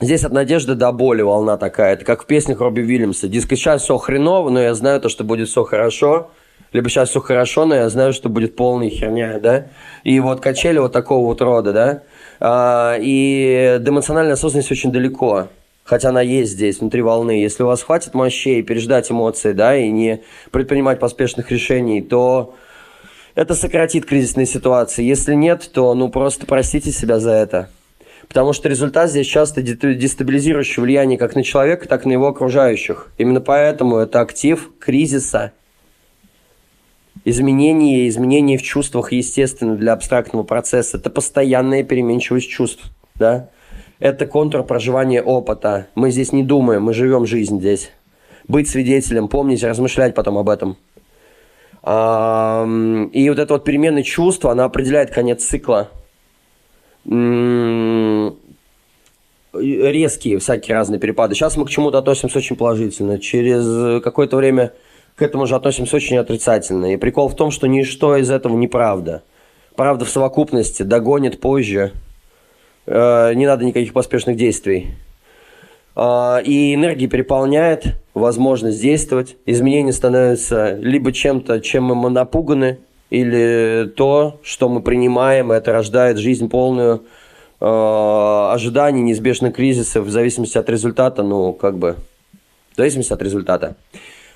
здесь 0.00 0.24
от 0.24 0.32
надежды 0.32 0.74
до 0.74 0.90
боли 0.90 1.20
волна 1.20 1.58
такая. 1.58 1.92
Это 1.92 2.06
как 2.06 2.22
в 2.22 2.26
песнях 2.26 2.60
Робби 2.60 2.80
Уильямса. 2.80 3.28
Диск 3.28 3.50
сейчас 3.50 3.82
все 3.82 3.98
хреново, 3.98 4.48
но 4.48 4.60
я 4.60 4.74
знаю 4.74 5.00
то, 5.00 5.10
что 5.10 5.22
будет 5.22 5.48
все 5.48 5.64
хорошо 5.64 6.30
либо 6.72 6.88
сейчас 6.88 7.10
все 7.10 7.20
хорошо, 7.20 7.64
но 7.64 7.74
я 7.74 7.88
знаю, 7.88 8.12
что 8.12 8.28
будет 8.28 8.56
полная 8.56 8.90
херня, 8.90 9.38
да, 9.38 9.68
и 10.04 10.20
вот 10.20 10.40
качели 10.40 10.78
вот 10.78 10.92
такого 10.92 11.26
вот 11.26 11.40
рода, 11.40 11.72
да, 11.72 12.02
а, 12.40 12.96
и 13.00 13.78
до 13.80 13.96
осознанности 13.96 14.72
очень 14.72 14.92
далеко, 14.92 15.48
хотя 15.84 16.10
она 16.10 16.20
есть 16.20 16.52
здесь, 16.52 16.80
внутри 16.80 17.02
волны. 17.02 17.32
Если 17.32 17.62
у 17.62 17.66
вас 17.66 17.82
хватит 17.82 18.14
мощей 18.14 18.62
переждать 18.62 19.10
эмоции, 19.10 19.52
да, 19.52 19.76
и 19.76 19.88
не 19.88 20.22
предпринимать 20.50 21.00
поспешных 21.00 21.50
решений, 21.50 22.02
то 22.02 22.54
это 23.34 23.54
сократит 23.54 24.04
кризисные 24.04 24.46
ситуации. 24.46 25.04
Если 25.04 25.34
нет, 25.34 25.70
то 25.72 25.94
ну 25.94 26.08
просто 26.10 26.46
простите 26.46 26.92
себя 26.92 27.18
за 27.18 27.32
это. 27.32 27.70
Потому 28.28 28.52
что 28.52 28.68
результат 28.68 29.08
здесь 29.08 29.26
часто 29.26 29.62
дестабилизирующее 29.62 30.82
влияние 30.82 31.18
как 31.18 31.34
на 31.34 31.42
человека, 31.42 31.88
так 31.88 32.04
и 32.04 32.08
на 32.08 32.12
его 32.12 32.26
окружающих. 32.26 33.10
Именно 33.16 33.40
поэтому 33.40 33.96
это 33.96 34.20
актив 34.20 34.70
кризиса– 34.78 35.52
Изменения, 37.28 38.08
изменения 38.08 38.56
в 38.56 38.62
чувствах, 38.62 39.12
естественно, 39.12 39.76
для 39.76 39.92
абстрактного 39.92 40.44
процесса. 40.44 40.96
Это 40.96 41.10
постоянная 41.10 41.82
переменчивость 41.82 42.48
чувств, 42.48 42.90
да? 43.16 43.50
Это 43.98 44.26
контур 44.26 44.62
проживания 44.64 45.20
опыта. 45.22 45.88
Мы 45.94 46.10
здесь 46.10 46.32
не 46.32 46.42
думаем, 46.42 46.84
мы 46.84 46.94
живем 46.94 47.26
жизнь 47.26 47.58
здесь. 47.58 47.90
Быть 48.46 48.66
свидетелем, 48.66 49.28
помнить, 49.28 49.62
размышлять 49.62 50.14
потом 50.14 50.38
об 50.38 50.48
этом. 50.48 50.78
И 51.84 53.28
вот 53.28 53.38
это 53.38 53.52
вот 53.52 53.64
перемены 53.64 54.02
чувства, 54.02 54.52
она 54.52 54.64
определяет 54.64 55.10
конец 55.10 55.44
цикла. 55.44 55.90
Резкие 59.52 60.38
всякие 60.38 60.76
разные 60.76 60.98
перепады. 60.98 61.34
Сейчас 61.34 61.58
мы 61.58 61.66
к 61.66 61.70
чему-то 61.70 61.98
относимся 61.98 62.38
очень 62.38 62.56
положительно. 62.56 63.18
Через 63.18 64.02
какое-то 64.02 64.36
время 64.36 64.72
к 65.18 65.22
этому 65.22 65.46
же 65.46 65.56
относимся 65.56 65.96
очень 65.96 66.16
отрицательно. 66.16 66.92
И 66.94 66.96
прикол 66.96 67.28
в 67.28 67.34
том, 67.34 67.50
что 67.50 67.66
ничто 67.66 68.16
из 68.16 68.30
этого 68.30 68.56
неправда. 68.56 69.22
Правда 69.74 70.04
в 70.04 70.10
совокупности 70.10 70.84
догонит 70.84 71.40
позже. 71.40 71.92
Э, 72.86 73.34
не 73.34 73.46
надо 73.46 73.64
никаких 73.64 73.92
поспешных 73.92 74.36
действий. 74.36 74.94
Э, 75.96 76.40
и 76.44 76.72
энергия 76.72 77.08
переполняет 77.08 77.96
возможность 78.14 78.80
действовать. 78.80 79.36
Изменения 79.44 79.92
становятся 79.92 80.76
либо 80.76 81.10
чем-то, 81.10 81.60
чем 81.60 81.84
мы 81.84 82.10
напуганы, 82.10 82.78
или 83.10 83.90
то, 83.96 84.38
что 84.44 84.68
мы 84.68 84.82
принимаем, 84.82 85.50
это 85.50 85.72
рождает 85.72 86.18
жизнь 86.18 86.48
полную 86.48 87.02
э, 87.60 88.50
ожиданий, 88.52 89.00
неизбежных 89.00 89.56
кризисов 89.56 90.06
в 90.06 90.10
зависимости 90.10 90.58
от 90.58 90.68
результата, 90.68 91.24
ну, 91.24 91.54
как 91.54 91.76
бы, 91.76 91.96
в 92.74 92.76
зависимости 92.76 93.12
от 93.12 93.22
результата. 93.22 93.74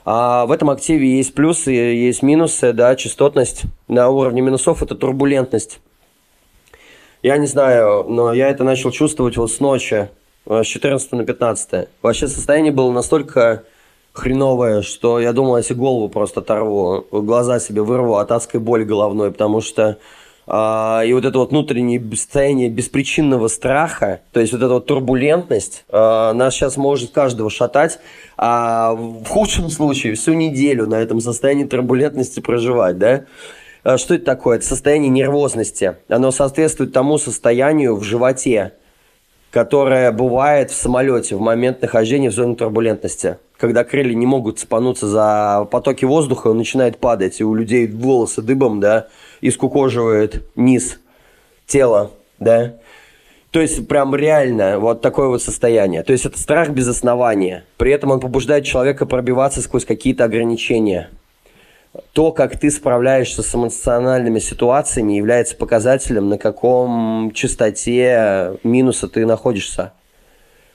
А 0.04 0.46
в 0.46 0.52
этом 0.52 0.70
активе 0.70 1.16
есть 1.16 1.34
плюсы, 1.34 1.70
есть 1.70 2.22
минусы, 2.22 2.72
да, 2.72 2.96
частотность 2.96 3.62
на 3.88 4.08
уровне 4.08 4.40
минусов– 4.40 4.82
это 4.84 4.94
турбулентность. 4.94 5.80
Я 7.22 7.36
не 7.36 7.46
знаю, 7.46 8.04
но 8.08 8.32
я 8.32 8.48
это 8.48 8.64
начал 8.64 8.90
чувствовать 8.90 9.36
вот 9.36 9.50
с 9.50 9.60
ночи, 9.60 10.08
э, 10.46 10.62
с 10.64 10.66
14 10.66 11.12
на 11.12 11.24
15. 11.24 11.88
Вообще 12.02 12.26
состояние 12.26 12.72
было 12.72 12.90
настолько 12.90 13.62
хреновое, 14.12 14.82
что 14.82 15.20
я 15.20 15.32
думал, 15.32 15.56
если 15.56 15.74
голову 15.74 16.08
просто 16.08 16.40
оторву, 16.40 17.06
глаза 17.12 17.60
себе 17.60 17.82
вырву 17.82 18.16
от 18.16 18.32
адской 18.32 18.58
боли 18.58 18.82
головной, 18.82 19.30
потому 19.30 19.60
что 19.60 19.98
а, 20.46 21.02
и 21.04 21.12
вот 21.12 21.24
это 21.24 21.38
вот 21.38 21.50
внутреннее 21.50 22.02
состояние 22.16 22.68
беспричинного 22.68 23.48
страха, 23.48 24.20
то 24.32 24.40
есть 24.40 24.52
вот 24.52 24.62
эта 24.62 24.74
вот 24.74 24.86
турбулентность, 24.86 25.84
а, 25.88 26.32
нас 26.32 26.54
сейчас 26.54 26.76
может 26.76 27.12
каждого 27.12 27.48
шатать, 27.48 28.00
а 28.36 28.92
в 28.92 29.24
худшем 29.26 29.70
случае 29.70 30.14
всю 30.14 30.32
неделю 30.32 30.86
на 30.86 30.96
этом 30.96 31.20
состоянии 31.20 31.64
турбулентности 31.64 32.40
проживать, 32.40 32.98
да? 32.98 33.24
А 33.84 33.98
что 33.98 34.14
это 34.14 34.24
такое? 34.24 34.58
Это 34.58 34.66
состояние 34.66 35.10
нервозности. 35.10 35.96
Оно 36.08 36.30
соответствует 36.30 36.92
тому 36.92 37.18
состоянию 37.18 37.96
в 37.96 38.04
животе, 38.04 38.74
которое 39.50 40.12
бывает 40.12 40.70
в 40.70 40.74
самолете 40.74 41.36
в 41.36 41.40
момент 41.40 41.82
нахождения 41.82 42.30
в 42.30 42.34
зоне 42.34 42.54
турбулентности. 42.54 43.38
Когда 43.58 43.84
крылья 43.84 44.14
не 44.14 44.26
могут 44.26 44.58
цепануться 44.58 45.06
за 45.06 45.68
потоки 45.70 46.04
воздуха, 46.04 46.48
он 46.48 46.58
начинает 46.58 46.98
падать, 46.98 47.40
и 47.40 47.44
у 47.44 47.54
людей 47.54 47.86
волосы 47.86 48.40
дыбом, 48.40 48.80
да, 48.80 49.08
и 49.42 49.50
скукоживает 49.50 50.42
низ 50.56 50.98
тела, 51.66 52.10
да. 52.38 52.76
То 53.50 53.60
есть 53.60 53.86
прям 53.86 54.14
реально 54.14 54.78
вот 54.78 55.02
такое 55.02 55.28
вот 55.28 55.42
состояние. 55.42 56.02
То 56.02 56.12
есть 56.12 56.24
это 56.24 56.38
страх 56.38 56.70
без 56.70 56.88
основания. 56.88 57.64
При 57.76 57.92
этом 57.92 58.10
он 58.10 58.20
побуждает 58.20 58.64
человека 58.64 59.04
пробиваться 59.04 59.60
сквозь 59.60 59.84
какие-то 59.84 60.24
ограничения– 60.24 61.10
то, 62.12 62.32
как 62.32 62.58
ты 62.58 62.70
справляешься 62.70 63.42
с 63.42 63.54
эмоциональными 63.54 64.38
ситуациями, 64.38 65.12
является 65.12 65.56
показателем, 65.56 66.28
на 66.28 66.38
каком 66.38 67.32
частоте 67.34 68.58
минуса 68.62 69.08
ты 69.08 69.26
находишься. 69.26 69.92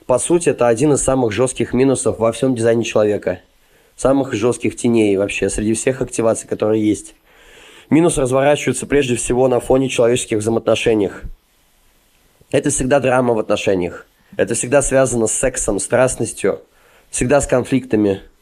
По 0.06 0.18
сути, 0.18 0.50
это 0.50 0.68
один 0.68 0.92
из 0.92 1.02
самых 1.02 1.32
жестких 1.32 1.72
минусов 1.72 2.18
во 2.18 2.32
всем 2.32 2.54
дизайне 2.54 2.84
человека. 2.84 3.40
Самых 3.96 4.32
жестких 4.32 4.76
теней 4.76 5.16
вообще 5.16 5.50
среди 5.50 5.74
всех 5.74 6.00
активаций, 6.02 6.48
которые 6.48 6.86
есть. 6.86 7.14
Минус 7.90 8.18
разворачивается 8.18 8.86
прежде 8.86 9.16
всего 9.16 9.48
на 9.48 9.60
фоне 9.60 9.88
человеческих 9.88 10.38
взаимоотношений. 10.38 11.10
Это 12.50 12.70
всегда 12.70 13.00
драма 13.00 13.34
в 13.34 13.38
отношениях. 13.38 14.06
Это 14.36 14.54
всегда 14.54 14.82
связано 14.82 15.26
с 15.26 15.32
сексом, 15.32 15.78
страстностью, 15.78 16.62
всегда 17.10 17.40
с 17.40 17.46
конфликтами– 17.46 18.22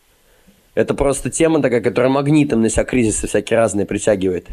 это 0.77 0.93
просто 0.93 1.31
тема 1.31 1.63
такая, 1.63 1.81
которая 1.81 2.13
магнитом 2.13 2.61
на 2.61 2.69
себя 2.69 2.85
кризисы 2.85 3.27
всякие 3.27 3.59
разные 3.59 3.87
притягивает. 3.87 4.49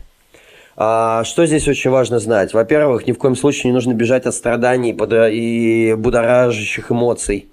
А, 0.77 1.25
что 1.25 1.45
здесь 1.45 1.67
очень 1.67 1.89
важно 1.89 2.17
знать? 2.19 2.53
Во-первых, 2.53 3.05
ни 3.05 3.11
в 3.11 3.17
коем 3.17 3.35
случае 3.35 3.65
не 3.65 3.73
нужно 3.73 3.93
бежать 3.93 4.25
от 4.25 4.33
страданий 4.33 4.91
и 4.93 5.93
будоражащих 5.95 6.91
эмоций. 6.91 7.49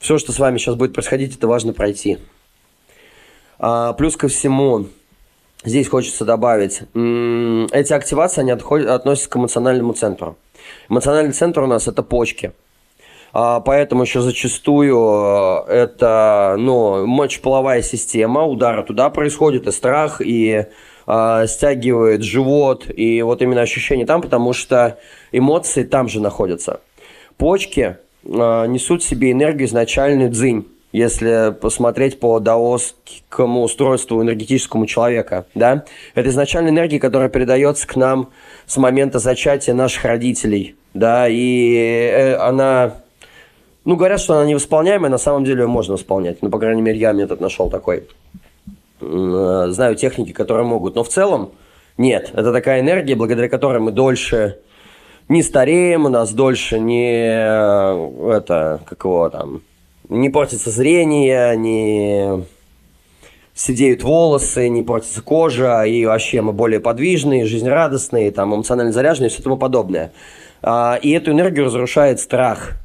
Все, 0.00 0.18
что 0.18 0.32
с 0.32 0.40
вами 0.40 0.58
сейчас 0.58 0.74
будет 0.74 0.94
происходить, 0.94 1.36
это 1.36 1.46
важно 1.46 1.72
пройти. 1.72 2.18
А, 3.60 3.92
плюс 3.92 4.16
ко 4.16 4.26
всему, 4.26 4.86
здесь 5.64 5.88
хочется 5.88 6.24
добавить, 6.24 6.82
эти 6.92 7.92
активации, 7.92 8.40
они 8.40 8.50
отходят, 8.50 8.88
относятся 8.88 9.30
к 9.30 9.36
эмоциональному 9.36 9.92
центру. 9.92 10.36
Эмоциональный 10.88 11.32
центр 11.32 11.60
у 11.60 11.66
нас– 11.66 11.86
это 11.88 12.02
почки– 12.02 12.52
а, 13.32 13.60
поэтому 13.60 14.02
еще 14.02 14.20
зачастую 14.20 15.64
э, 15.66 15.72
это 15.72 16.56
ну, 16.58 17.06
мочеполовая 17.06 17.80
система, 17.80 18.44
удары 18.44 18.82
туда 18.82 19.08
происходит, 19.08 19.66
и 19.66 19.72
страх, 19.72 20.20
и 20.20 20.66
э, 21.06 21.46
стягивает 21.46 22.22
живот, 22.22 22.84
и 22.94 23.22
вот 23.22 23.40
именно 23.40 23.62
ощущение 23.62 24.04
там, 24.04 24.20
потому 24.20 24.52
что 24.52 24.98
эмоции 25.32 25.82
там 25.84 26.08
же 26.08 26.20
находятся. 26.20 26.80
Почки 27.38 27.96
э, 28.22 28.28
несут 28.66 29.02
в 29.02 29.08
себе 29.08 29.32
энергию 29.32 29.66
изначальную 29.66 30.28
дзынь 30.28 30.66
если 30.92 31.54
посмотреть 31.58 32.20
по 32.20 32.38
даосскому 32.38 33.62
устройству 33.62 34.22
энергетическому 34.22 34.86
человека, 34.86 35.46
да, 35.54 35.84
это 36.14 36.28
изначальная 36.28 36.70
энергия, 36.70 37.00
которая 37.00 37.28
передается 37.28 37.86
к 37.86 37.96
нам 37.96 38.30
с 38.66 38.76
момента 38.76 39.18
зачатия 39.18 39.74
наших 39.74 40.04
родителей, 40.04 40.76
да, 40.94 41.26
и 41.28 42.36
она 42.38 42.96
ну, 43.84 43.96
говорят, 43.96 44.20
что 44.20 44.34
она 44.34 44.46
невосполняемая, 44.46 45.10
на 45.10 45.18
самом 45.18 45.44
деле 45.44 45.62
ее 45.62 45.66
можно 45.66 45.94
восполнять. 45.94 46.40
Ну, 46.40 46.50
по 46.50 46.58
крайней 46.58 46.82
мере, 46.82 46.98
я 46.98 47.12
метод 47.12 47.40
нашел 47.40 47.68
такой. 47.68 48.06
Э, 49.00 49.66
знаю 49.70 49.96
техники, 49.96 50.32
которые 50.32 50.64
могут. 50.64 50.94
Но 50.94 51.02
в 51.02 51.08
целом 51.08 51.50
нет. 51.98 52.30
Это 52.32 52.52
такая 52.52 52.80
энергия, 52.80 53.16
благодаря 53.16 53.48
которой 53.48 53.78
мы 53.78 53.90
дольше 53.90 54.60
не 55.28 55.42
стареем, 55.42 56.06
у 56.06 56.08
нас 56.08 56.32
дольше 56.32 56.78
не 56.78 57.24
э, 57.26 58.36
это, 58.36 58.80
как 58.86 59.04
его 59.04 59.28
там, 59.30 59.62
не 60.20 60.30
портится 60.30 60.70
зрение, 60.70 61.56
не 61.56 62.44
сидеют 63.54 64.02
волосы, 64.02 64.68
не 64.68 64.82
портится 64.82 65.22
кожа, 65.22 65.82
и 65.84 66.04
вообще 66.06 66.40
мы 66.40 66.52
более 66.52 66.80
подвижные, 66.80 67.46
жизнерадостные, 67.46 68.30
там, 68.30 68.54
эмоционально 68.54 68.92
заряженные 68.92 69.28
и 69.28 69.32
все 69.32 69.42
тому 69.42 69.56
подобное. 69.56 70.12
А, 70.62 70.98
и 71.00 71.10
эту 71.10 71.32
энергию 71.32 71.66
разрушает 71.66 72.20
страх– 72.20 72.72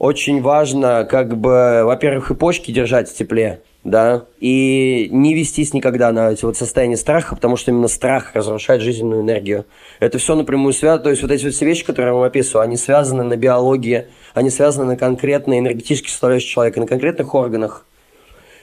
очень 0.00 0.40
важно, 0.40 1.04
как 1.04 1.36
бы, 1.36 1.82
во-первых, 1.84 2.30
и 2.30 2.34
почки 2.34 2.70
держать 2.72 3.10
в 3.10 3.14
тепле, 3.14 3.60
да, 3.82 4.24
и 4.38 5.08
не 5.10 5.34
вестись 5.34 5.72
никогда 5.72 6.12
на 6.12 6.30
эти 6.30 6.44
вот 6.44 6.56
состояния 6.56 6.98
страха, 6.98 7.34
потому 7.34 7.56
что 7.56 7.70
именно 7.70 7.88
страх 7.88 8.34
разрушает 8.34 8.82
жизненную 8.82 9.22
энергию. 9.22 9.64
Это 10.00 10.18
все 10.18 10.34
напрямую 10.34 10.74
связано, 10.74 11.04
то 11.04 11.10
есть 11.10 11.22
вот 11.22 11.30
эти 11.30 11.44
вот 11.44 11.54
все 11.54 11.64
вещи, 11.64 11.84
которые 11.84 12.10
я 12.10 12.14
вам 12.14 12.24
описываю, 12.24 12.62
они 12.62 12.76
связаны 12.76 13.22
на 13.22 13.36
биологии, 13.36 14.06
они 14.34 14.50
связаны 14.50 14.84
на 14.84 14.96
конкретной 14.96 15.60
энергетической 15.60 16.10
составляющей 16.10 16.48
человека, 16.48 16.80
на 16.80 16.86
конкретных 16.86 17.34
органах. 17.34 17.86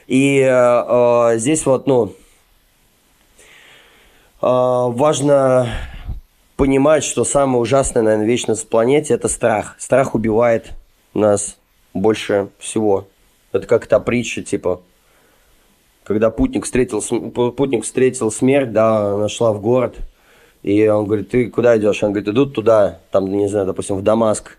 И 0.06 0.38
э, 0.40 0.46
э, 0.48 1.38
здесь 1.38 1.66
вот, 1.66 1.86
ну, 1.86 2.14
э, 4.40 4.46
важно 4.46 5.68
понимать, 6.56 7.04
что 7.04 7.24
самое 7.24 7.60
ужасное, 7.60 8.02
наверное, 8.02 8.26
вещь 8.26 8.46
на 8.46 8.54
планете– 8.54 9.14
это 9.14 9.28
страх. 9.28 9.76
Страх 9.78 10.14
убивает 10.14 10.70
нас 11.12 11.58
больше 11.92 12.48
всего. 12.58 13.06
Это 13.52 13.66
как 13.66 13.86
та 13.86 14.00
притча, 14.00 14.42
типа, 14.42 14.80
когда 16.08 16.30
путник 16.30 16.64
встретил, 16.64 17.02
путник 17.52 17.84
встретил 17.84 18.30
смерть, 18.30 18.72
да, 18.72 19.14
она 19.14 19.28
шла 19.28 19.52
в 19.52 19.60
город, 19.60 19.96
и 20.62 20.88
он 20.88 21.04
говорит, 21.04 21.28
ты 21.28 21.50
куда 21.50 21.76
идешь? 21.76 22.02
Он 22.02 22.12
говорит, 22.12 22.28
идут 22.30 22.54
туда, 22.54 23.00
там, 23.10 23.30
не 23.30 23.46
знаю, 23.46 23.66
допустим, 23.66 23.96
в 23.96 24.02
Дамаск. 24.02 24.56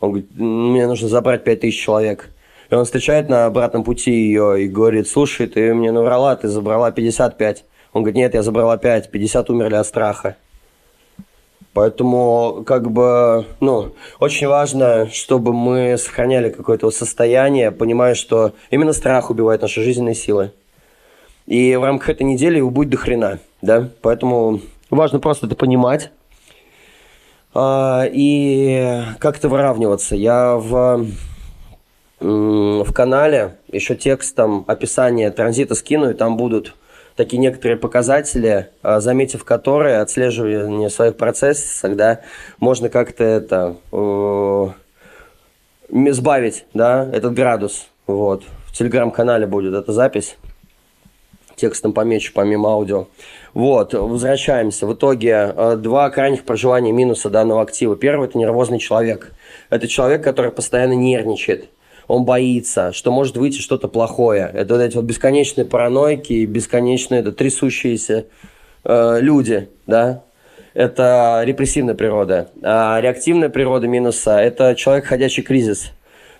Он 0.00 0.12
говорит, 0.12 0.30
мне 0.34 0.86
нужно 0.86 1.08
забрать 1.08 1.44
пять 1.44 1.60
тысяч 1.60 1.78
человек. 1.78 2.30
И 2.70 2.74
он 2.74 2.86
встречает 2.86 3.28
на 3.28 3.44
обратном 3.44 3.84
пути 3.84 4.12
ее 4.12 4.64
и 4.64 4.68
говорит, 4.68 5.08
слушай, 5.08 5.46
ты 5.46 5.74
мне 5.74 5.92
наврала, 5.92 6.34
ты 6.36 6.48
забрала 6.48 6.90
55. 6.90 7.64
Он 7.92 8.02
говорит, 8.02 8.16
нет, 8.16 8.32
я 8.32 8.42
забрала 8.42 8.78
5, 8.78 9.10
50 9.10 9.50
умерли 9.50 9.74
от 9.74 9.86
страха. 9.86 10.36
Поэтому, 11.74 12.64
как 12.66 12.90
бы, 12.90 13.44
ну, 13.60 13.92
очень 14.20 14.46
важно, 14.48 15.08
чтобы 15.12 15.52
мы 15.52 15.98
сохраняли 15.98 16.48
какое-то 16.48 16.90
состояние, 16.90 17.72
понимая, 17.72 18.14
что 18.14 18.52
именно 18.70 18.94
страх 18.94 19.30
убивает 19.30 19.60
наши 19.60 19.82
жизненные 19.82 20.14
силы. 20.14 20.52
И 21.48 21.76
в 21.76 21.82
рамках 21.82 22.10
этой 22.10 22.24
недели 22.24 22.58
его 22.58 22.68
будет 22.68 22.90
до 22.90 22.98
хрена, 22.98 23.38
да? 23.62 23.88
Поэтому 24.02 24.60
важно 24.90 25.18
просто 25.18 25.46
это 25.46 25.56
понимать 25.56 26.10
а, 27.54 28.04
и 28.04 29.02
как-то 29.18 29.48
выравниваться. 29.48 30.14
Я 30.14 30.56
в, 30.56 31.06
в 32.20 32.92
канале 32.92 33.56
еще 33.72 33.96
текстом 33.96 34.64
описание 34.66 35.30
транзита 35.30 35.74
скину, 35.74 36.10
и 36.10 36.14
там 36.14 36.36
будут 36.36 36.74
такие 37.16 37.38
некоторые 37.38 37.78
показатели, 37.78 38.68
а, 38.82 39.00
заметив 39.00 39.42
которые, 39.42 40.00
отслеживание 40.00 40.90
своих 40.90 41.16
процессов, 41.16 41.96
да, 41.96 42.20
можно 42.60 42.90
как-то 42.90 43.24
это 43.24 43.76
э, 43.90 44.68
сбавить, 46.12 46.66
да, 46.74 47.08
этот 47.10 47.32
градус. 47.32 47.88
Вот. 48.06 48.44
В 48.66 48.74
телеграм-канале 48.74 49.46
будет 49.46 49.72
эта 49.72 49.92
запись. 49.92 50.36
Текстом 51.58 51.92
помечу, 51.92 52.32
помимо 52.34 52.70
аудио. 52.70 53.06
Вот, 53.52 53.92
возвращаемся. 53.92 54.86
В 54.86 54.94
итоге 54.94 55.52
э, 55.54 55.76
два 55.76 56.08
крайних 56.10 56.44
проживания 56.44 56.92
минуса 56.92 57.28
данного 57.28 57.62
актива. 57.62 57.96
Первый– 57.96 58.28
это 58.28 58.38
нервозный 58.38 58.78
человек. 58.78 59.32
Это 59.68 59.86
человек, 59.86 60.24
который 60.24 60.50
постоянно 60.50 60.94
нервничает 60.94 61.68
он 62.08 62.24
боится, 62.24 62.92
что 62.92 63.12
может 63.12 63.36
выйти 63.36 63.60
что-то 63.60 63.86
плохое. 63.86 64.50
Это 64.52 64.74
вот 64.74 64.80
эти 64.80 64.96
вот 64.96 65.04
бесконечные 65.04 65.66
паранойки, 65.66 66.46
бесконечные 66.46 67.20
это 67.20 67.32
трясущиеся 67.32 68.24
э, 68.84 69.18
люди, 69.20 69.68
да, 69.86 70.22
это 70.72 71.42
репрессивная 71.44 71.94
природа. 71.94 72.48
А 72.62 72.98
реактивная 73.00 73.50
природа 73.50 73.86
минуса– 73.86 74.40
это 74.40 74.74
человек, 74.74 75.04
ходячий 75.04 75.42
кризис. 75.42 75.92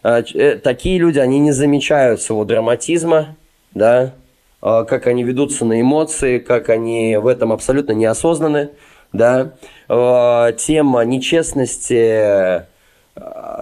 А, 0.02 0.22
э, 0.22 0.56
такие 0.56 0.98
люди, 0.98 1.18
они 1.18 1.38
не 1.38 1.52
замечают 1.52 2.22
своего 2.22 2.44
драматизма, 2.44 3.36
да, 3.74 4.14
как 4.60 5.06
они 5.06 5.24
ведутся 5.24 5.64
на 5.64 5.80
эмоции, 5.80 6.38
как 6.38 6.68
они 6.68 7.16
в 7.16 7.26
этом 7.26 7.52
абсолютно 7.52 7.92
неосознаны, 7.92 8.70
да, 9.12 9.52
э, 9.88 10.52
тема 10.58 11.02
нечестности 11.02 12.66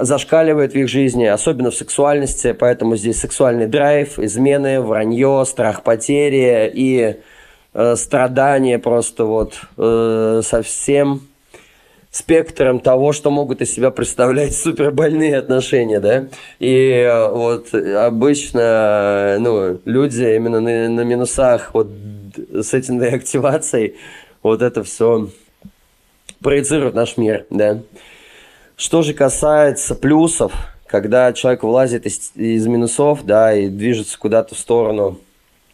зашкаливает 0.00 0.72
в 0.72 0.76
их 0.76 0.88
жизни, 0.88 1.24
особенно 1.24 1.70
в 1.70 1.74
сексуальности, 1.74 2.52
поэтому 2.52 2.96
здесь 2.96 3.18
сексуальный 3.18 3.66
драйв, 3.66 4.18
измены, 4.18 4.80
вранье, 4.80 5.44
страх 5.46 5.82
потери 5.82 6.70
и 6.72 7.16
э, 7.74 7.96
страдания 7.96 8.78
просто 8.78 9.24
вот 9.24 9.60
э, 9.76 10.40
совсем 10.44 11.22
спектром 12.16 12.80
того, 12.80 13.12
что 13.12 13.30
могут 13.30 13.60
из 13.60 13.72
себя 13.72 13.90
представлять 13.90 14.54
супербольные 14.56 15.36
отношения, 15.36 16.00
да. 16.00 16.28
И 16.58 16.88
э, 16.88 17.28
вот 17.28 17.74
обычно, 17.74 19.36
ну, 19.38 19.78
люди 19.84 20.22
именно 20.22 20.60
на, 20.60 20.88
на 20.88 21.00
минусах 21.02 21.74
вот 21.74 21.88
с 22.52 22.72
этим 22.72 23.02
активацией 23.02 23.96
вот 24.42 24.62
это 24.62 24.82
все 24.82 25.28
проецируют 26.40 26.94
наш 26.94 27.18
мир, 27.18 27.44
да. 27.50 27.80
Что 28.76 29.02
же 29.02 29.12
касается 29.12 29.94
плюсов, 29.94 30.52
когда 30.86 31.32
человек 31.34 31.64
вылазит 31.64 32.06
из, 32.06 32.32
из 32.34 32.66
минусов, 32.66 33.26
да, 33.26 33.54
и 33.54 33.68
движется 33.68 34.18
куда-то 34.18 34.54
в 34.54 34.58
сторону 34.58 35.18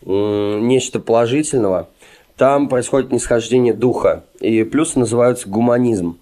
нечто 0.04 0.98
положительного, 0.98 1.88
там 2.36 2.68
происходит 2.68 3.12
нисхождение 3.12 3.72
духа. 3.74 4.24
И 4.40 4.64
плюсы 4.64 4.98
называются 4.98 5.48
гуманизм. 5.48 6.18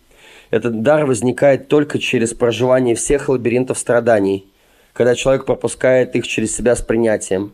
Этот 0.50 0.82
дар 0.82 1.06
возникает 1.06 1.68
только 1.68 1.98
через 1.98 2.34
проживание 2.34 2.94
всех 2.94 3.28
лабиринтов 3.28 3.78
страданий. 3.78 4.46
Когда 4.92 5.14
человек 5.14 5.44
пропускает 5.44 6.16
их 6.16 6.26
через 6.26 6.54
себя 6.54 6.74
с 6.74 6.82
принятием, 6.82 7.52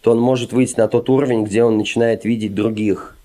то 0.00 0.10
он 0.10 0.18
может 0.18 0.52
выйти 0.52 0.76
на 0.76 0.88
тот 0.88 1.08
уровень, 1.08 1.44
где 1.44 1.62
он 1.62 1.78
начинает 1.78 2.24
видеть 2.24 2.54
других. 2.54 3.16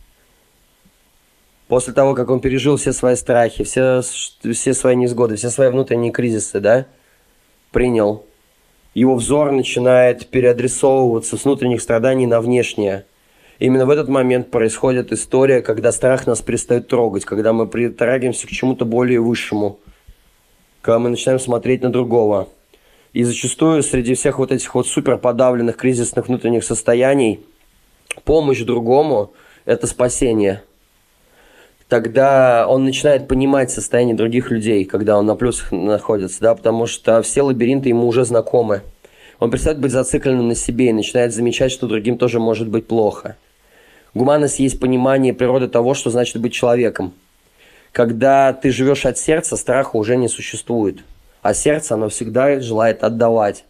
После 1.68 1.94
того, 1.94 2.14
как 2.14 2.30
он 2.30 2.40
пережил 2.40 2.78
все 2.78 2.94
свои 2.94 3.16
страхи, 3.16 3.64
все, 3.64 4.02
все 4.02 4.74
свои 4.74 4.96
несгоды, 4.96 5.36
все 5.36 5.50
свои 5.50 5.70
внутренние 5.70 6.12
кризисы, 6.12 6.60
да, 6.60 6.86
принял, 7.72 8.24
его 8.94 9.16
взор 9.16 9.52
начинает 9.52 10.28
переадресовываться 10.28 11.36
с 11.36 11.44
внутренних 11.44 11.82
страданий 11.82 12.28
на 12.28 12.40
внешнее– 12.40 13.06
именно 13.60 13.86
в 13.86 13.90
этот 13.90 14.08
момент 14.08 14.52
происходит 14.52 15.12
история, 15.12 15.62
когда 15.62 15.92
страх 15.92 16.28
нас 16.28 16.42
перестает 16.42 16.88
трогать, 16.88 17.26
когда 17.26 17.54
мы 17.54 17.68
притрагиваемся 17.68 18.48
к 18.48 18.52
чему-то 18.52 18.86
более 18.86 19.20
высшему, 19.20 19.80
когда 20.82 21.00
мы 21.00 21.10
начинаем 21.10 21.40
смотреть 21.40 21.82
на 21.82 21.90
другого. 21.90 22.50
И 23.14 23.24
зачастую 23.24 23.84
среди 23.84 24.14
всех 24.14 24.40
вот 24.40 24.52
этих 24.52 24.76
вот 24.76 24.88
супер 24.88 25.18
подавленных 25.18 25.76
кризисных 25.78 26.28
внутренних 26.28 26.64
состояний 26.64 27.40
помощь 28.26 28.62
другому– 28.62 29.34
это 29.66 29.88
спасение. 29.88 30.64
Тогда 31.88 32.68
он 32.68 32.84
начинает 32.84 33.30
понимать 33.30 33.72
состояние 33.72 34.16
других 34.16 34.52
людей, 34.52 34.84
когда 34.84 35.18
он 35.18 35.26
на 35.26 35.36
плюсах 35.36 35.72
находится, 35.72 36.42
да, 36.42 36.54
потому 36.54 36.86
что 36.86 37.22
все 37.22 37.42
лабиринты 37.42 37.90
ему 37.90 38.08
уже 38.08 38.26
знакомы. 38.26 38.82
Он 39.40 39.50
перестает 39.50 39.80
быть 39.80 39.92
зацикленным 39.92 40.50
на 40.50 40.56
себе 40.56 40.90
и 40.90 40.94
начинает 40.94 41.34
замечать, 41.34 41.72
что 41.72 41.88
другим 41.88 42.18
тоже 42.18 42.40
может 42.40 42.68
быть 42.68 42.88
плохо– 42.88 43.38
Гуманность 44.18 44.58
есть 44.58 44.80
понимание 44.80 45.32
природы 45.32 45.68
того, 45.68 45.94
что 45.94 46.10
значит 46.10 46.42
быть 46.42 46.52
человеком. 46.52 47.14
Когда 47.92 48.52
ты 48.52 48.72
живешь 48.72 49.06
от 49.06 49.20
сердца, 49.20 49.56
страха 49.56 49.96
уже 49.96 50.18
не 50.18 50.28
существует. 50.28 51.04
А 51.44 51.54
сердце, 51.54 51.94
оно 51.94 52.10
всегда 52.10 52.60
желает 52.60 53.04
отдавать. 53.04 53.64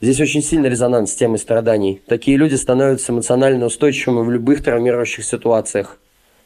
Здесь 0.00 0.18
очень 0.18 0.42
сильный 0.42 0.70
резонанс 0.70 1.12
с 1.12 1.14
темой 1.14 1.38
страданий. 1.38 2.00
Такие 2.06 2.38
люди 2.38 2.54
становятся 2.54 3.12
эмоционально 3.12 3.66
устойчивыми 3.66 4.24
в 4.24 4.30
любых 4.30 4.64
травмирующих 4.64 5.26
ситуациях. 5.26 5.98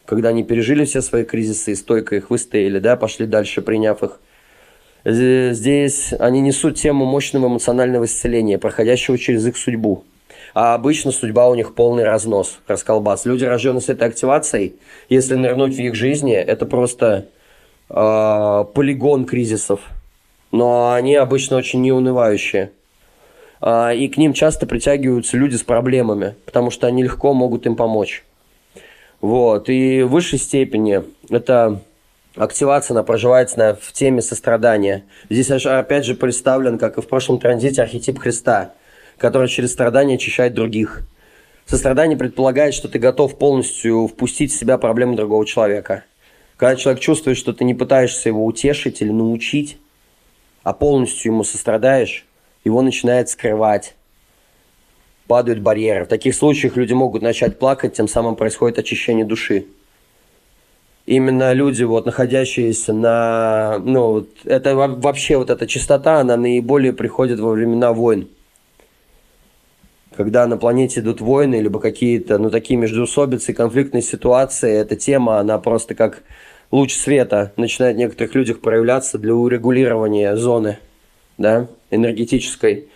Когда 0.04 0.30
они 0.30 0.42
пережили 0.42 0.84
все 0.84 1.02
свои 1.02 1.22
кризисы 1.22 1.70
и 1.70 1.76
стойко 1.76 2.16
их 2.16 2.30
выстояли, 2.30 2.80
да, 2.80 2.96
пошли 2.96 3.26
дальше, 3.26 3.62
приняв 3.62 4.02
их. 4.02 4.18
Здесь 5.04 6.12
они 6.18 6.40
несут 6.40 6.74
тему 6.74 7.04
мощного 7.04 7.46
эмоционального 7.46 8.06
исцеления, 8.06 8.58
проходящего 8.58 9.18
через 9.18 9.46
их 9.46 9.56
судьбу 9.56 10.04
а 10.54 10.74
обычно 10.74 11.10
судьба 11.10 11.48
у 11.48 11.56
них 11.56 11.74
полный 11.74 12.04
разнос, 12.04 12.60
расколбас. 12.68 13.26
Люди, 13.26 13.44
рожденные 13.44 13.80
с 13.80 13.88
этой 13.88 14.08
активацией, 14.08 14.76
если 15.08 15.34
нырнуть 15.34 15.74
в 15.74 15.80
их 15.80 15.96
жизни, 15.96 16.32
это 16.32 16.64
просто 16.64 17.26
э, 17.90 18.64
полигон 18.72 19.24
кризисов. 19.24 19.80
Но 20.52 20.92
они 20.92 21.16
обычно 21.16 21.56
очень 21.56 21.82
неунывающие. 21.82 22.70
Э, 23.60 23.96
и 23.96 24.06
к 24.06 24.16
ним 24.16 24.32
часто 24.32 24.66
притягиваются 24.66 25.36
люди 25.36 25.56
с 25.56 25.64
проблемами, 25.64 26.36
потому 26.44 26.70
что 26.70 26.86
они 26.86 27.02
легко 27.02 27.34
могут 27.34 27.66
им 27.66 27.74
помочь. 27.74 28.24
Вот. 29.20 29.68
И 29.68 30.02
в 30.02 30.10
высшей 30.10 30.38
степени 30.38 31.02
это 31.30 31.80
активация, 32.36 32.94
она 32.94 33.02
проживается 33.02 33.58
на, 33.58 33.74
в 33.74 33.92
теме 33.92 34.22
сострадания. 34.22 35.02
Здесь 35.28 35.50
опять 35.50 36.04
же 36.04 36.14
представлен, 36.14 36.78
как 36.78 36.96
и 36.96 37.00
в 37.00 37.08
прошлом 37.08 37.40
транзите, 37.40 37.82
архетип 37.82 38.20
Христа– 38.20 38.70
который 39.18 39.48
через 39.48 39.72
страдания 39.72 40.14
очищает 40.14 40.54
других. 40.54 41.02
Сострадание 41.66 42.16
предполагает, 42.16 42.74
что 42.74 42.88
ты 42.88 42.98
готов 42.98 43.38
полностью 43.38 44.06
впустить 44.06 44.52
в 44.52 44.58
себя 44.58 44.76
проблемы 44.76 45.16
другого 45.16 45.46
человека. 45.46 46.04
Когда 46.56 46.76
человек 46.76 47.00
чувствует, 47.00 47.36
что 47.36 47.52
ты 47.52 47.64
не 47.64 47.74
пытаешься 47.74 48.28
его 48.28 48.44
утешить 48.44 49.00
или 49.00 49.10
научить, 49.10 49.78
а 50.62 50.72
полностью 50.72 51.32
ему 51.32 51.42
сострадаешь, 51.42 52.26
его 52.64 52.82
начинает 52.82 53.28
скрывать. 53.28 53.94
Падают 55.26 55.60
барьеры. 55.60 56.04
В 56.04 56.08
таких 56.08 56.34
случаях 56.34 56.76
люди 56.76 56.92
могут 56.92 57.22
начать 57.22 57.58
плакать, 57.58 57.94
тем 57.94 58.08
самым 58.08 58.36
происходит 58.36 58.78
очищение 58.78 59.24
души. 59.24 59.66
Именно 61.06 61.52
люди, 61.54 61.82
вот, 61.82 62.06
находящиеся 62.06 62.92
на... 62.92 63.78
Ну, 63.78 64.26
это 64.44 64.74
вообще 64.76 65.38
вот 65.38 65.50
эта 65.50 65.66
чистота, 65.66 66.20
она 66.20 66.36
наиболее 66.36 66.92
приходит 66.92 67.40
во 67.40 67.50
времена 67.50 67.92
войн 67.92 68.28
когда 70.16 70.46
на 70.46 70.56
планете 70.56 71.00
идут 71.00 71.20
войны, 71.20 71.56
либо 71.56 71.80
какие-то, 71.80 72.38
ну, 72.38 72.50
такие 72.50 72.78
междуусобицы, 72.78 73.52
конфликтные 73.52 74.02
ситуации, 74.02 74.72
эта 74.72 74.96
тема, 74.96 75.38
она 75.38 75.58
просто 75.58 75.94
как 75.94 76.22
луч 76.70 76.94
света 76.94 77.52
начинает 77.56 77.96
в 77.96 77.98
некоторых 77.98 78.34
людях 78.34 78.60
проявляться 78.60 79.18
для 79.18 79.34
урегулирования 79.34 80.36
зоны, 80.36 80.78
да, 81.38 81.68
энергетической, 81.90 82.88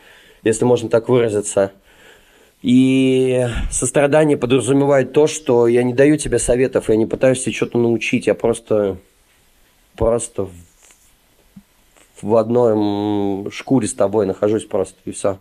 если 0.42 0.64
можно 0.64 0.88
так 0.88 1.08
выразиться. 1.08 1.72
И 2.60 3.46
сострадание 3.70 4.36
подразумевает 4.36 5.12
то, 5.12 5.26
что 5.28 5.68
я 5.68 5.82
не 5.84 5.94
даю 5.94 6.16
тебе 6.16 6.38
советов, 6.38 6.88
я 6.88 6.96
не 6.96 7.06
пытаюсь 7.06 7.42
тебе 7.44 7.54
что-то 7.54 7.78
научить, 7.78 8.26
я 8.26 8.34
просто, 8.34 8.98
просто 9.96 10.44
в, 10.44 10.52
в 12.22 12.34
одной 12.36 13.50
шкуре 13.52 13.86
с 13.86 13.94
тобой 13.94 14.26
нахожусь 14.26 14.64
просто, 14.64 14.96
и 15.04 15.12
все 15.12 15.38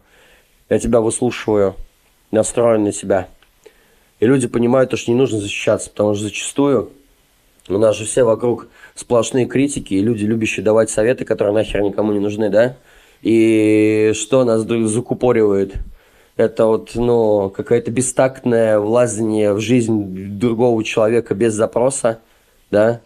я 0.69 0.79
тебя 0.79 1.01
выслушиваю, 1.01 1.75
настроен 2.31 2.83
на 2.83 2.91
себя. 2.91 3.27
И 4.19 4.25
люди 4.25 4.47
понимают, 4.47 4.97
что 4.97 5.11
не 5.11 5.17
нужно 5.17 5.39
защищаться, 5.39 5.89
потому 5.89 6.13
что 6.13 6.23
зачастую 6.23 6.91
у 7.69 7.77
нас 7.77 7.95
же 7.95 8.05
все 8.05 8.23
вокруг 8.23 8.67
сплошные 8.95 9.45
критики, 9.45 9.93
и 9.93 10.01
люди, 10.01 10.25
любящие 10.25 10.63
давать 10.63 10.89
советы, 10.89 11.25
которые 11.25 11.53
нахер 11.53 11.81
никому 11.81 12.13
не 12.13 12.19
нужны, 12.19 12.49
да? 12.49 12.77
И 13.21 14.11
что 14.15 14.43
нас 14.43 14.61
закупоривает? 14.61 15.75
Это 16.37 16.65
вот, 16.65 16.91
ну, 16.95 17.49
какое-то 17.49 17.91
бестактное 17.91 18.79
влазение 18.79 19.53
в 19.53 19.59
жизнь 19.59 20.37
другого 20.37 20.83
человека 20.83 21.33
без 21.33 21.53
запроса, 21.53 22.19
да? 22.71 23.01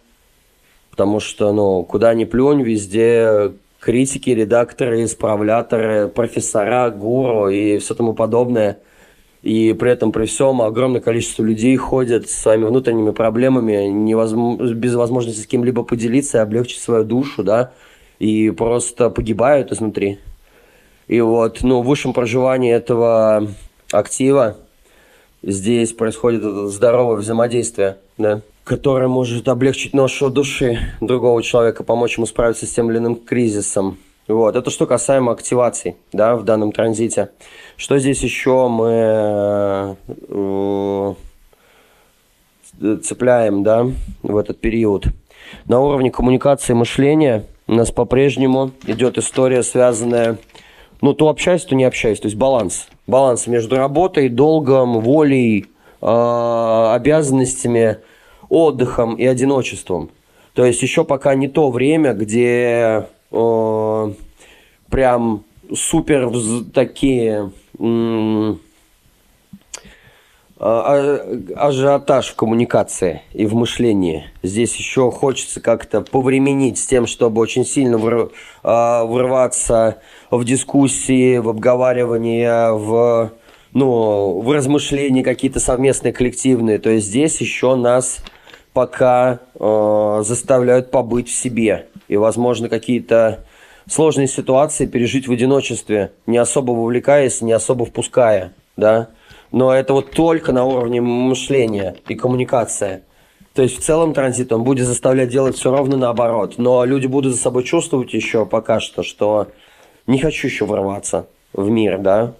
Потому 0.90 1.18
что, 1.18 1.52
ну, 1.52 1.82
куда 1.84 2.12
ни 2.14 2.24
плюнь, 2.24 2.62
везде 2.62 3.52
критики, 3.82 4.30
редакторы, 4.30 5.04
исправляторы, 5.04 6.06
профессора, 6.06 6.90
гуру 6.90 7.48
и 7.48 7.78
все 7.78 7.94
тому 7.94 8.14
подобное. 8.14 8.78
И 9.42 9.72
при 9.72 9.90
этом, 9.90 10.12
при 10.12 10.26
всем, 10.26 10.62
огромное 10.62 11.00
количество 11.00 11.42
людей 11.42 11.76
ходят 11.76 12.30
с 12.30 12.34
своими 12.34 12.64
внутренними 12.64 13.10
проблемами, 13.10 13.88
невозможно, 13.88 14.72
без 14.72 14.94
возможности 14.94 15.40
с 15.40 15.46
кем-либо 15.48 15.82
поделиться 15.82 16.38
и 16.38 16.40
облегчить 16.40 16.78
свою 16.78 17.02
душу, 17.02 17.42
да, 17.42 17.72
и 18.20 18.50
просто 18.50 19.10
погибают 19.10 19.72
изнутри. 19.72 20.20
И 21.08 21.20
вот, 21.20 21.64
ну, 21.64 21.82
в 21.82 21.86
высшем 21.86 22.12
проживании 22.12 22.72
этого 22.72 23.48
актива 23.90 24.58
здесь 25.42 25.92
происходит 25.92 26.44
здоровое 26.70 27.16
взаимодействие, 27.16 27.96
да 28.16 28.42
которая 28.64 29.08
может 29.08 29.48
облегчить 29.48 29.92
ношу 29.92 30.30
души 30.30 30.78
другого 31.00 31.42
человека, 31.42 31.82
помочь 31.82 32.16
ему 32.16 32.26
справиться 32.26 32.66
с 32.66 32.70
тем 32.70 32.90
или 32.90 32.98
иным 32.98 33.16
кризисом. 33.16 33.98
Вот. 34.28 34.54
Это 34.54 34.70
что 34.70 34.86
касаемо 34.86 35.32
активаций 35.32 35.96
да, 36.12 36.36
в 36.36 36.44
данном 36.44 36.70
транзите. 36.72 37.30
Что 37.76 37.98
здесь 37.98 38.22
еще 38.22 38.68
мы 38.68 39.96
э, 40.28 41.14
цепляем 43.02 43.64
да, 43.64 43.88
в 44.22 44.36
этот 44.36 44.60
период? 44.60 45.06
На 45.66 45.80
уровне 45.80 46.10
коммуникации 46.10 46.72
мышления 46.72 47.44
у 47.66 47.74
нас 47.74 47.90
по-прежнему 47.90 48.70
идет 48.86 49.18
история, 49.18 49.64
связанная, 49.64 50.38
ну, 51.00 51.14
то 51.14 51.28
общаюсь, 51.28 51.64
то 51.64 51.74
не 51.74 51.84
общаюсь, 51.84 52.20
то 52.20 52.26
есть 52.26 52.36
баланс. 52.36 52.86
Баланс 53.08 53.48
между 53.48 53.76
работой, 53.76 54.28
долгом, 54.28 55.00
волей, 55.00 55.66
э, 56.00 56.92
обязанностями– 56.94 57.98
отдыхом 58.52 59.14
и 59.14 59.24
одиночеством. 59.24 60.10
То 60.52 60.66
есть 60.66 60.82
еще 60.82 61.04
пока 61.04 61.34
не 61.34 61.48
то 61.48 61.70
время, 61.70 62.12
где 62.12 63.06
э, 63.30 64.12
прям 64.90 65.44
супер 65.74 66.30
такие 66.74 67.50
м- 67.78 68.60
а, 70.58 71.18
а, 71.56 71.66
ажиотаж 71.68 72.28
в 72.28 72.36
коммуникации 72.36 73.22
и 73.32 73.46
в 73.46 73.54
мышлении. 73.54 74.26
Здесь 74.42 74.76
еще 74.76 75.10
хочется 75.10 75.60
как-то 75.60 76.02
повременить 76.02 76.78
с 76.78 76.86
тем, 76.86 77.06
чтобы 77.06 77.40
очень 77.40 77.64
сильно 77.64 77.98
а, 78.62 79.04
врываться 79.06 79.98
в 80.30 80.44
дискуссии, 80.44 81.38
в 81.38 81.48
обговаривание, 81.48 82.74
в, 82.74 83.32
ну, 83.72 84.40
в 84.40 84.52
размышления 84.52 85.24
какие-то 85.24 85.58
совместные, 85.58 86.12
коллективные. 86.12 86.78
То 86.78 86.90
есть 86.90 87.06
здесь 87.06 87.40
еще 87.40 87.74
нас 87.74 88.22
пока 88.72 89.40
э, 89.54 90.22
заставляют 90.24 90.90
побыть 90.90 91.28
в 91.28 91.34
себе. 91.34 91.88
И, 92.08 92.16
возможно, 92.16 92.68
какие-то 92.68 93.44
сложные 93.86 94.28
ситуации 94.28 94.86
пережить 94.86 95.28
в 95.28 95.32
одиночестве, 95.32 96.12
не 96.26 96.38
особо 96.38 96.72
вовлекаясь, 96.72 97.40
не 97.42 97.52
особо 97.52 97.84
впуская, 97.84 98.52
да 98.76 99.08
но 99.52 99.72
это 99.72 99.92
вот 99.92 100.10
только 100.10 100.52
на 100.52 100.64
уровне 100.64 101.00
мышления 101.00 101.96
и 102.08 102.14
коммуникации. 102.14 103.02
То 103.54 103.62
есть 103.62 103.78
в 103.78 103.82
целом 103.82 104.14
транзит 104.14 104.50
он 104.50 104.64
будет 104.64 104.86
заставлять 104.86 105.28
делать 105.28 105.56
все 105.56 105.70
ровно 105.70 105.98
наоборот. 105.98 106.54
Но 106.56 106.84
люди 106.84 107.06
будут 107.06 107.34
за 107.34 107.38
собой 107.40 107.64
чувствовать 107.64 108.14
еще 108.14 108.46
пока 108.46 108.80
что, 108.80 109.02
что 109.02 109.48
не 110.06 110.18
хочу 110.18 110.48
еще 110.48 110.64
ворваться 110.64 111.26
в 111.52 111.68
мир, 111.68 111.98
да. 111.98 112.32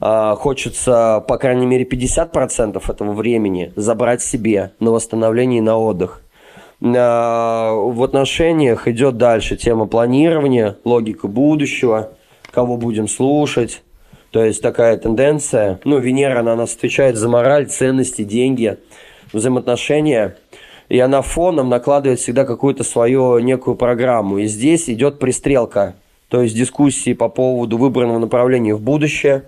А, 0.00 0.36
хочется, 0.36 1.24
по 1.26 1.38
крайней 1.38 1.66
мере, 1.66 1.84
50% 1.84 2.82
этого 2.90 3.12
времени 3.12 3.72
забрать 3.76 4.22
себе 4.22 4.72
на 4.80 4.92
восстановление 4.92 5.58
и 5.58 5.62
на 5.62 5.76
отдых. 5.76 6.22
А, 6.82 7.72
в 7.72 8.02
отношениях 8.02 8.86
идет 8.86 9.16
дальше 9.16 9.56
тема 9.56 9.86
планирования, 9.86 10.76
логика 10.84 11.26
будущего, 11.26 12.12
кого 12.50 12.76
будем 12.76 13.08
слушать, 13.08 13.82
то 14.30 14.44
есть 14.44 14.62
такая 14.62 14.96
тенденция. 14.98 15.80
Ну, 15.84 15.98
Венера, 15.98 16.40
она 16.40 16.54
нас 16.54 16.74
отвечает 16.74 17.16
за 17.16 17.28
мораль, 17.28 17.66
ценности, 17.66 18.22
деньги, 18.22 18.76
взаимоотношения. 19.32 20.36
И 20.88 20.98
она 20.98 21.22
фоном 21.22 21.68
накладывает 21.68 22.20
всегда 22.20 22.44
какую-то 22.44 22.84
свою 22.84 23.38
некую 23.38 23.76
программу. 23.76 24.38
И 24.38 24.46
здесь 24.46 24.88
идет 24.88 25.18
пристрелка. 25.18 25.96
То 26.28 26.42
есть 26.42 26.54
дискуссии 26.54 27.14
по 27.14 27.28
поводу 27.28 27.78
выбранного 27.78 28.18
направления 28.18 28.74
в 28.74 28.82
будущее, 28.82 29.44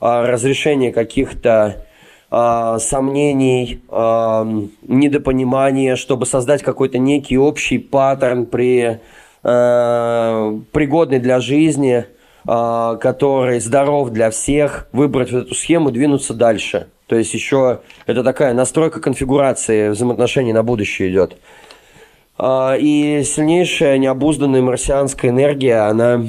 разрешение 0.00 0.92
каких-то 0.92 1.86
а, 2.30 2.78
сомнений, 2.78 3.82
а, 3.88 4.46
недопонимания, 4.82 5.96
чтобы 5.96 6.26
создать 6.26 6.62
какой-то 6.62 6.98
некий 6.98 7.38
общий 7.38 7.78
паттерн 7.78 8.46
при, 8.46 9.00
пригодный 9.42 11.18
для 11.18 11.38
жизни– 11.40 12.06
а, 12.46 12.96
который 12.96 13.58
здоров 13.58 14.10
для 14.10 14.30
всех, 14.30 14.88
выбрать 14.92 15.32
вот 15.32 15.46
эту 15.46 15.54
схему, 15.54 15.90
двинуться 15.90 16.34
дальше. 16.34 16.88
То 17.06 17.16
есть 17.16 17.32
еще 17.32 17.80
это 18.04 18.22
такая 18.22 18.52
настройка 18.52 19.00
конфигурации 19.00 19.88
взаимоотношений 19.88 20.52
на 20.52 20.62
будущее 20.62 21.10
идет. 21.10 21.38
А, 22.36 22.76
и 22.78 23.22
сильнейшая 23.24 23.96
необузданная 23.96 24.60
марсианская 24.60 25.30
энергия, 25.30 25.88
она 25.88 26.26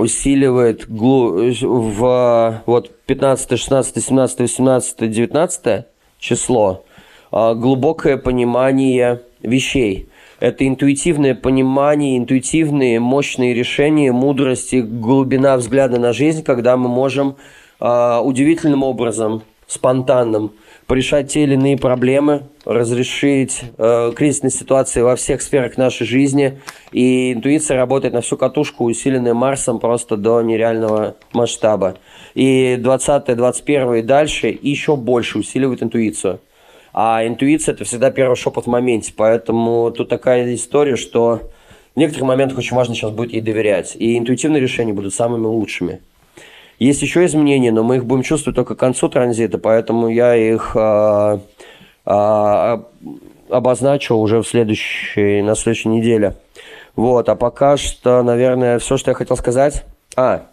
усиливает 0.00 0.86
в 0.88 2.62
вот 2.66 2.90
15, 3.06 3.58
16, 3.58 4.04
17, 4.04 4.40
18, 4.40 5.10
19 5.10 5.84
число 6.18 6.84
а, 7.30 7.54
глубокое 7.54 8.16
понимание 8.16 9.20
вещей. 9.42 10.08
Это 10.40 10.66
интуитивное 10.66 11.34
понимание, 11.34 12.16
интуитивные 12.16 12.98
мощные 12.98 13.52
решения, 13.52 14.10
мудрость 14.10 14.72
и 14.72 14.80
глубина 14.80 15.58
взгляда 15.58 16.00
на 16.00 16.14
жизнь, 16.14 16.42
когда 16.42 16.78
мы 16.78 16.88
можем 16.88 17.36
э, 17.78 18.20
удивительным 18.24 18.82
образом, 18.82 19.42
спонтанным, 19.66 20.52
порешать 20.90 21.32
те 21.32 21.44
или 21.44 21.54
иные 21.54 21.78
проблемы, 21.78 22.48
разрешить 22.64 23.62
э, 23.78 24.12
кризисные 24.16 24.50
ситуации 24.50 25.02
во 25.02 25.14
всех 25.14 25.40
сферах 25.40 25.76
нашей 25.76 26.04
жизни. 26.04 26.58
И 26.90 27.32
интуиция 27.32 27.76
работает 27.76 28.12
на 28.12 28.22
всю 28.22 28.36
катушку, 28.36 28.86
усиленная 28.86 29.32
Марсом 29.32 29.78
просто 29.78 30.16
до 30.16 30.42
нереального 30.42 31.14
масштаба. 31.32 31.98
И 32.34 32.76
20 32.76 33.36
21 33.36 33.94
и 33.94 34.02
дальше 34.02 34.58
еще 34.60 34.96
больше 34.96 35.38
усиливает 35.38 35.80
интуицию. 35.80 36.40
А 36.92 37.24
интуиция– 37.24 37.72
это 37.76 37.84
всегда 37.84 38.10
первый 38.10 38.34
шепот 38.34 38.64
в 38.64 38.68
моменте. 38.68 39.12
Поэтому 39.16 39.92
тут 39.92 40.08
такая 40.08 40.52
история, 40.56 40.96
что 40.96 41.52
в 41.94 42.00
некоторых 42.00 42.26
моментах 42.26 42.58
очень 42.58 42.76
важно 42.76 42.96
сейчас 42.96 43.12
будет 43.12 43.32
ей 43.32 43.42
доверять. 43.42 43.94
И 43.94 44.18
интуитивные 44.18 44.60
решения 44.60 44.92
будут 44.92 45.14
самыми 45.14 45.46
лучшими. 45.46 46.00
Есть 46.80 47.02
еще 47.02 47.24
изменения, 47.24 47.70
но 47.70 47.84
мы 47.84 47.96
их 47.96 48.04
будем 48.04 48.24
чувствовать 48.24 48.56
только 48.56 48.74
к 48.74 48.78
концу 48.78 49.08
транзита, 49.08 49.58
поэтому 49.58 50.08
я 50.08 50.34
их 50.34 50.72
а, 50.74 51.40
а, 52.04 52.84
обозначу 53.48 54.16
уже 54.16 54.42
в 54.42 54.48
следующей, 54.48 55.42
на 55.42 55.54
следующей 55.54 55.90
неделе. 55.90 56.34
Вот, 56.96 57.28
а 57.28 57.36
пока 57.36 57.76
что, 57.76 58.24
наверное, 58.24 58.80
все, 58.80 58.96
что 58.96 59.12
я 59.12 59.14
хотел 59.14 59.36
сказать. 59.36 59.84
А, 60.16 60.46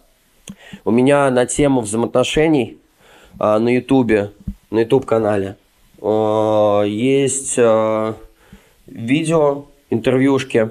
у 0.84 0.92
меня 0.92 1.28
на 1.30 1.46
тему 1.46 1.80
взаимоотношений 1.80 2.78
а, 3.40 3.58
на 3.58 3.70
Ютубе, 3.70 4.30
на 4.70 4.78
Ютуб-канале– 4.78 5.56
Э, 6.00 6.84
есть 6.86 7.54
э, 7.56 8.14
видео, 8.86 9.64
интервьюшки. 9.90 10.70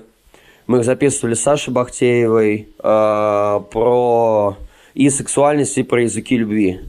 Мы 0.68 0.80
их 0.80 0.86
записывали 0.86 1.34
с 1.34 1.42
Сашей 1.42 1.74
Бахтеевой 1.74 2.70
э, 2.78 3.62
про 3.72 4.58
и 4.98 5.10
сексуальность, 5.10 5.78
и 5.78 5.84
про 5.84 6.04
языки 6.04 6.38
любви. 6.38 6.82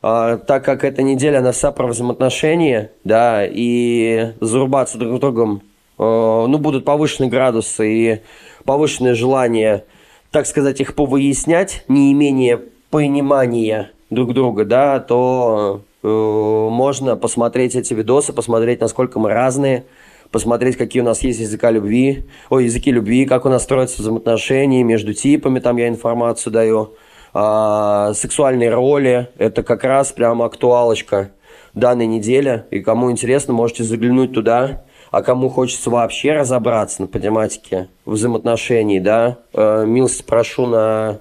Так 0.00 0.64
как 0.64 0.82
эта 0.82 1.02
неделя, 1.02 1.38
она 1.38 1.52
вся 1.52 1.70
про 1.70 1.86
взаимоотношения, 1.86 2.90
да, 3.04 3.46
и 3.46 4.32
зарубаться 4.40 4.98
друг 4.98 5.18
с 5.18 5.20
другом, 5.20 5.62
ну, 5.96 6.58
будут 6.58 6.84
повышенные 6.84 7.30
градусы 7.30 7.92
и 7.92 8.20
повышенное 8.64 9.14
желание, 9.14 9.84
так 10.32 10.46
сказать, 10.46 10.80
их 10.80 10.96
повыяснять, 10.96 11.84
не 11.86 12.12
имение 12.12 12.60
понимания 12.90 13.92
друг 14.10 14.34
друга, 14.34 14.64
да, 14.64 14.98
то 14.98 15.82
Э, 16.02 16.68
можно 16.70 17.16
посмотреть 17.16 17.76
эти 17.76 17.94
видосы, 17.94 18.32
посмотреть, 18.32 18.80
насколько 18.80 19.18
мы 19.20 19.30
разные, 19.30 19.84
посмотреть, 20.30 20.76
какие 20.76 21.02
у 21.02 21.04
нас 21.04 21.22
есть 21.22 21.40
языка 21.40 21.70
любви, 21.70 22.24
о, 22.50 22.58
языки 22.58 22.90
любви, 22.90 23.24
как 23.24 23.46
у 23.46 23.48
нас 23.48 23.62
строятся 23.62 24.02
взаимоотношения 24.02 24.82
между 24.82 25.14
типами, 25.14 25.60
там 25.60 25.76
я 25.76 25.88
информацию 25.88 26.52
даю, 26.52 26.94
а, 27.34 28.12
сексуальные 28.14 28.70
роли, 28.70 29.28
это 29.38 29.62
как 29.62 29.84
раз 29.84 30.12
прям 30.12 30.42
актуалочка 30.42 31.30
данной 31.74 32.06
недели, 32.06 32.64
и 32.70 32.80
кому 32.80 33.10
интересно, 33.10 33.54
можете 33.54 33.84
заглянуть 33.84 34.32
туда, 34.34 34.82
а 35.10 35.22
кому 35.22 35.48
хочется 35.48 35.90
вообще 35.90 36.32
разобраться 36.32 37.02
на 37.02 37.08
тематике 37.08 37.88
взаимоотношений, 38.06 39.00
да, 39.00 39.38
э, 39.52 39.84
милости 39.86 40.22
прошу 40.22 40.66
на 40.66 41.18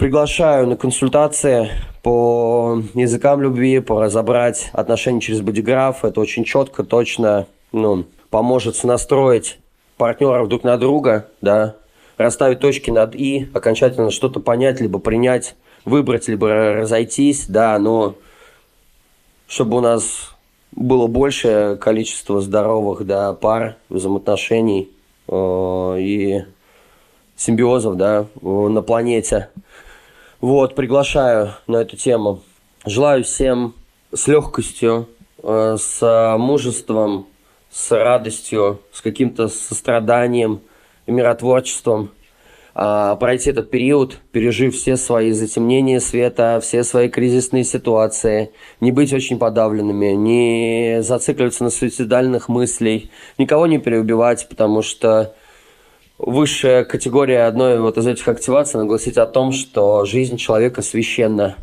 Приглашаю 0.00 0.66
на 0.66 0.76
консультации 0.78 1.68
по 2.02 2.82
языкам 2.94 3.42
любви, 3.42 3.80
по 3.80 4.00
разобрать 4.00 4.70
отношения 4.72 5.20
через 5.20 5.42
бодиграф. 5.42 6.06
Это 6.06 6.22
очень 6.22 6.44
четко, 6.44 6.84
точно 6.84 7.46
ну, 7.70 8.06
поможет 8.30 8.82
настроить 8.82 9.58
партнеров 9.98 10.48
друг 10.48 10.64
на 10.64 10.78
друга, 10.78 11.26
да, 11.42 11.76
расставить 12.20 12.60
точки 12.60 12.90
над 12.90 13.14
«и», 13.14 13.48
окончательно 13.54 14.10
что-то 14.10 14.40
понять, 14.40 14.80
либо 14.80 14.98
принять, 14.98 15.56
выбрать, 15.84 16.28
либо 16.28 16.48
разойтись, 16.48 17.46
да, 17.46 17.78
но 17.78 18.14
чтобы 19.46 19.78
у 19.78 19.80
нас 19.80 20.32
было 20.72 21.06
большее 21.06 21.76
количество 21.76 22.40
здоровых 22.40 23.06
да, 23.06 23.32
пар, 23.32 23.76
взаимоотношений 23.88 24.90
э, 25.28 25.96
и 25.98 26.44
симбиозов 27.36 27.96
да, 27.96 28.26
на 28.42 28.82
планете. 28.82 29.48
Вот, 30.40 30.74
приглашаю 30.74 31.54
на 31.66 31.78
эту 31.78 31.96
тему. 31.96 32.42
Желаю 32.84 33.24
всем 33.24 33.74
с 34.12 34.28
легкостью, 34.28 35.08
э, 35.42 35.76
с 35.78 36.36
мужеством, 36.38 37.26
с 37.70 37.90
радостью, 37.90 38.80
с 38.92 39.00
каким-то 39.00 39.48
состраданием 39.48 40.60
и 41.10 41.12
миротворчеством 41.12 42.12
э, 42.74 43.16
пройти 43.18 43.50
этот 43.50 43.68
период, 43.70 44.18
пережив 44.30 44.76
все 44.76 44.96
свои 44.96 45.32
затемнения 45.32 45.98
света, 45.98 46.60
все 46.62 46.84
свои 46.84 47.08
кризисные 47.08 47.64
ситуации, 47.64 48.52
не 48.80 48.92
быть 48.92 49.12
очень 49.12 49.38
подавленными, 49.38 50.12
не 50.12 51.02
зацикливаться 51.02 51.64
на 51.64 51.70
суицидальных 51.70 52.48
мыслей, 52.48 53.10
никого 53.38 53.66
не 53.66 53.78
переубивать, 53.78 54.48
потому 54.48 54.82
что 54.82 55.34
высшая 56.16 56.84
категория 56.84 57.46
одной 57.46 57.80
вот 57.80 57.98
из 57.98 58.06
этих 58.06 58.28
активаций 58.28 58.78
нагласить 58.78 59.18
о 59.18 59.26
том, 59.26 59.50
что 59.50 60.04
жизнь 60.04 60.36
человека 60.36 60.80
священна. 60.80 61.56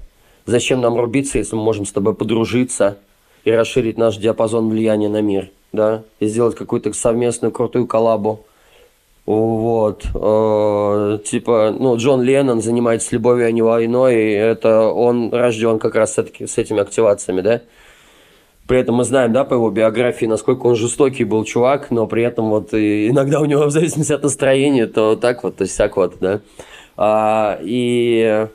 Зачем 0.45 0.81
нам 0.81 0.99
рубиться, 0.99 1.37
если 1.37 1.55
мы 1.55 1.63
можем 1.63 1.85
с 1.85 1.93
тобой 1.93 2.15
подружиться 2.15 2.97
и 3.45 3.51
расширить 3.51 3.97
наш 3.97 4.17
диапазон 4.17 4.69
влияния 4.69 5.09
на 5.09 5.21
мир, 5.21 5.51
да, 5.71 6.03
и 6.19 6.27
сделать 6.27 6.55
какую-то 6.55 6.91
совместную 6.91 7.53
крутую 7.53 7.87
коллабу. 7.87 8.45
Вот. 9.27 10.05
Э, 10.15 11.19
типа, 11.21 11.75
ну, 11.77 11.97
Джон 11.97 12.21
Леннон 12.21 12.61
занимается 12.61 13.13
любовью, 13.13 13.47
а 13.47 13.51
не 13.51 13.61
войной, 13.61 14.15
и 14.15 14.31
это 14.31 14.87
он 14.87 15.33
рожден 15.33 15.79
как 15.79 15.95
раз 15.95 16.13
с, 16.13 16.17
с 16.17 16.57
этими 16.57 16.79
активациями, 16.79 17.41
да. 17.41 17.61
При 18.67 18.79
этом 18.79 18.95
мы 18.95 19.03
знаем, 19.03 19.33
да, 19.33 19.43
по 19.43 19.53
его 19.55 19.69
биографии, 19.69 20.25
насколько 20.25 20.67
он 20.67 20.77
жестокий 20.77 21.25
был 21.25 21.43
чувак, 21.43 21.91
но 21.91 22.07
при 22.07 22.23
этом 22.23 22.49
вот 22.49 22.73
иногда 22.73 23.41
у 23.41 23.45
него 23.45 23.65
в 23.67 23.71
зависимости 23.71 24.13
от 24.13 24.23
настроения, 24.23 24.87
то 24.87 25.17
так 25.17 25.43
вот, 25.43 25.57
то 25.57 25.65
всяк 25.65 25.97
вот, 25.97 26.15
да. 26.21 26.39
А, 26.95 27.59
и 27.61 28.47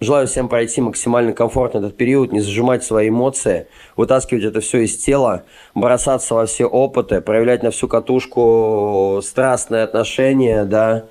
желаю 0.00 0.26
всем 0.26 0.48
пройти 0.48 0.80
максимально 0.80 1.32
комфортно 1.32 1.78
этот 1.78 1.96
период, 1.96 2.32
не 2.32 2.40
зажимать 2.40 2.82
свои 2.82 3.08
эмоции, 3.08 3.68
вытаскивать 3.96 4.44
это 4.44 4.60
все 4.60 4.80
из 4.80 4.96
тела, 4.96 5.44
бросаться 5.74 6.34
во 6.34 6.46
все 6.46 6.64
опыты, 6.66 7.20
проявлять 7.20 7.62
на 7.62 7.70
всю 7.70 7.86
катушку 7.88 9.20
страстные 9.22 9.84
отношения, 9.84 10.64
да, 10.64 11.04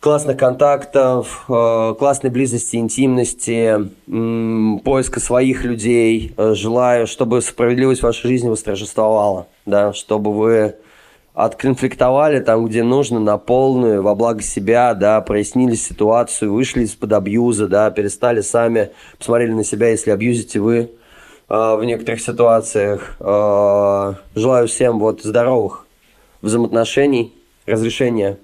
классных 0.00 0.36
контактов, 0.36 1.44
э, 1.48 1.94
классной 1.98 2.30
близости, 2.30 2.76
интимности, 2.76 3.90
поиска 4.84 5.20
своих 5.20 5.64
людей. 5.64 6.34
Э, 6.36 6.54
желаю, 6.54 7.06
чтобы 7.06 7.42
справедливость 7.42 8.02
в 8.02 8.04
вашей 8.04 8.28
жизни 8.28 8.48
восторжествовала, 8.48 9.48
да, 9.66 9.92
чтобы 9.92 10.32
вы 10.32 10.76
отконфликтовали 11.38 12.40
там, 12.40 12.66
где 12.66 12.82
нужно, 12.82 13.20
на 13.20 13.38
полную, 13.38 14.02
во 14.02 14.16
благо 14.16 14.42
себя, 14.42 14.92
да, 14.94 15.20
прояснили 15.20 15.76
ситуацию, 15.76 16.52
вышли 16.52 16.82
из-под 16.82 17.12
абьюза, 17.12 17.68
да, 17.68 17.92
перестали 17.92 18.40
сами, 18.40 18.90
посмотрели 19.18 19.52
на 19.52 19.62
себя, 19.62 19.90
если 19.90 20.10
абьюзите 20.10 20.58
вы 20.58 20.76
э, 20.76 20.88
в 21.48 21.84
некоторых 21.84 22.20
ситуациях. 22.20 23.14
Э, 23.20 24.14
желаю 24.34 24.66
всем 24.66 24.98
вот 24.98 25.22
здоровых 25.22 25.86
взаимоотношений, 26.42 27.32
разрешения 27.66 28.38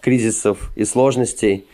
кризисов 0.00 0.72
и 0.74 0.84
сложностей 0.84 1.66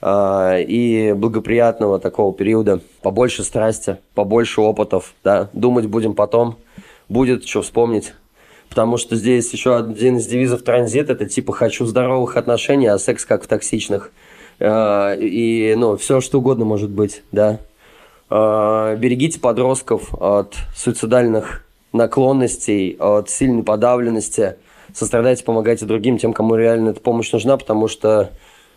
э, 0.00 0.62
и 0.62 1.12
благоприятного 1.12 1.98
такого 1.98 2.32
периода. 2.32 2.80
Побольше 3.02 3.44
страсти, 3.44 3.98
побольше 4.14 4.62
опытов, 4.62 5.12
да. 5.22 5.50
Думать 5.52 5.84
будем 5.88 6.14
потом, 6.14 6.56
будет 7.10 7.44
что 7.44 7.60
вспомнить. 7.60 8.14
Потому 8.72 8.96
что 8.96 9.16
здесь 9.16 9.52
еще 9.52 9.76
один 9.76 10.16
из 10.16 10.26
девизов 10.26 10.62
транзит 10.62 11.10
это 11.10 11.26
типа 11.26 11.52
хочу 11.52 11.84
здоровых 11.84 12.38
отношений, 12.38 12.86
а 12.86 12.98
секс 12.98 13.26
как 13.26 13.44
в 13.44 13.46
токсичных. 13.46 14.10
Э, 14.60 15.14
и 15.20 15.74
ну, 15.76 15.98
все 15.98 16.22
что 16.22 16.38
угодно 16.38 16.64
может 16.64 16.88
быть, 16.88 17.22
да. 17.32 17.58
Э, 18.30 18.96
берегите 18.98 19.40
подростков 19.40 20.14
от 20.14 20.54
суицидальных 20.74 21.66
наклонностей, 21.92 22.96
от 22.98 23.28
сильной 23.28 23.62
подавленности– 23.62 24.56
сострадайте, 24.94 25.44
помогайте 25.44 25.84
другим, 25.84 26.16
тем, 26.16 26.32
кому 26.32 26.54
реально 26.54 26.90
эта 26.90 27.00
помощь 27.00 27.30
нужна, 27.30 27.56
потому 27.56 27.88
что 27.88 28.30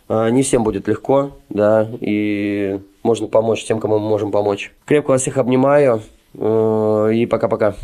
э, 0.09 0.29
не 0.29 0.43
всем 0.43 0.63
будет 0.63 0.89
легко, 0.89 1.31
да, 1.49 1.87
и 2.01 2.79
можно 3.03 3.27
помочь 3.27 3.63
тем, 3.63 3.79
кому 3.79 3.99
мы 3.99 4.09
можем 4.09 4.31
помочь. 4.31 4.73
Крепко 4.85 5.11
вас 5.11 5.21
всех 5.21 5.37
обнимаю, 5.37 6.01
и 6.33 7.27
пока-пока. 7.29 7.75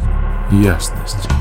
Ясность. 0.52 1.41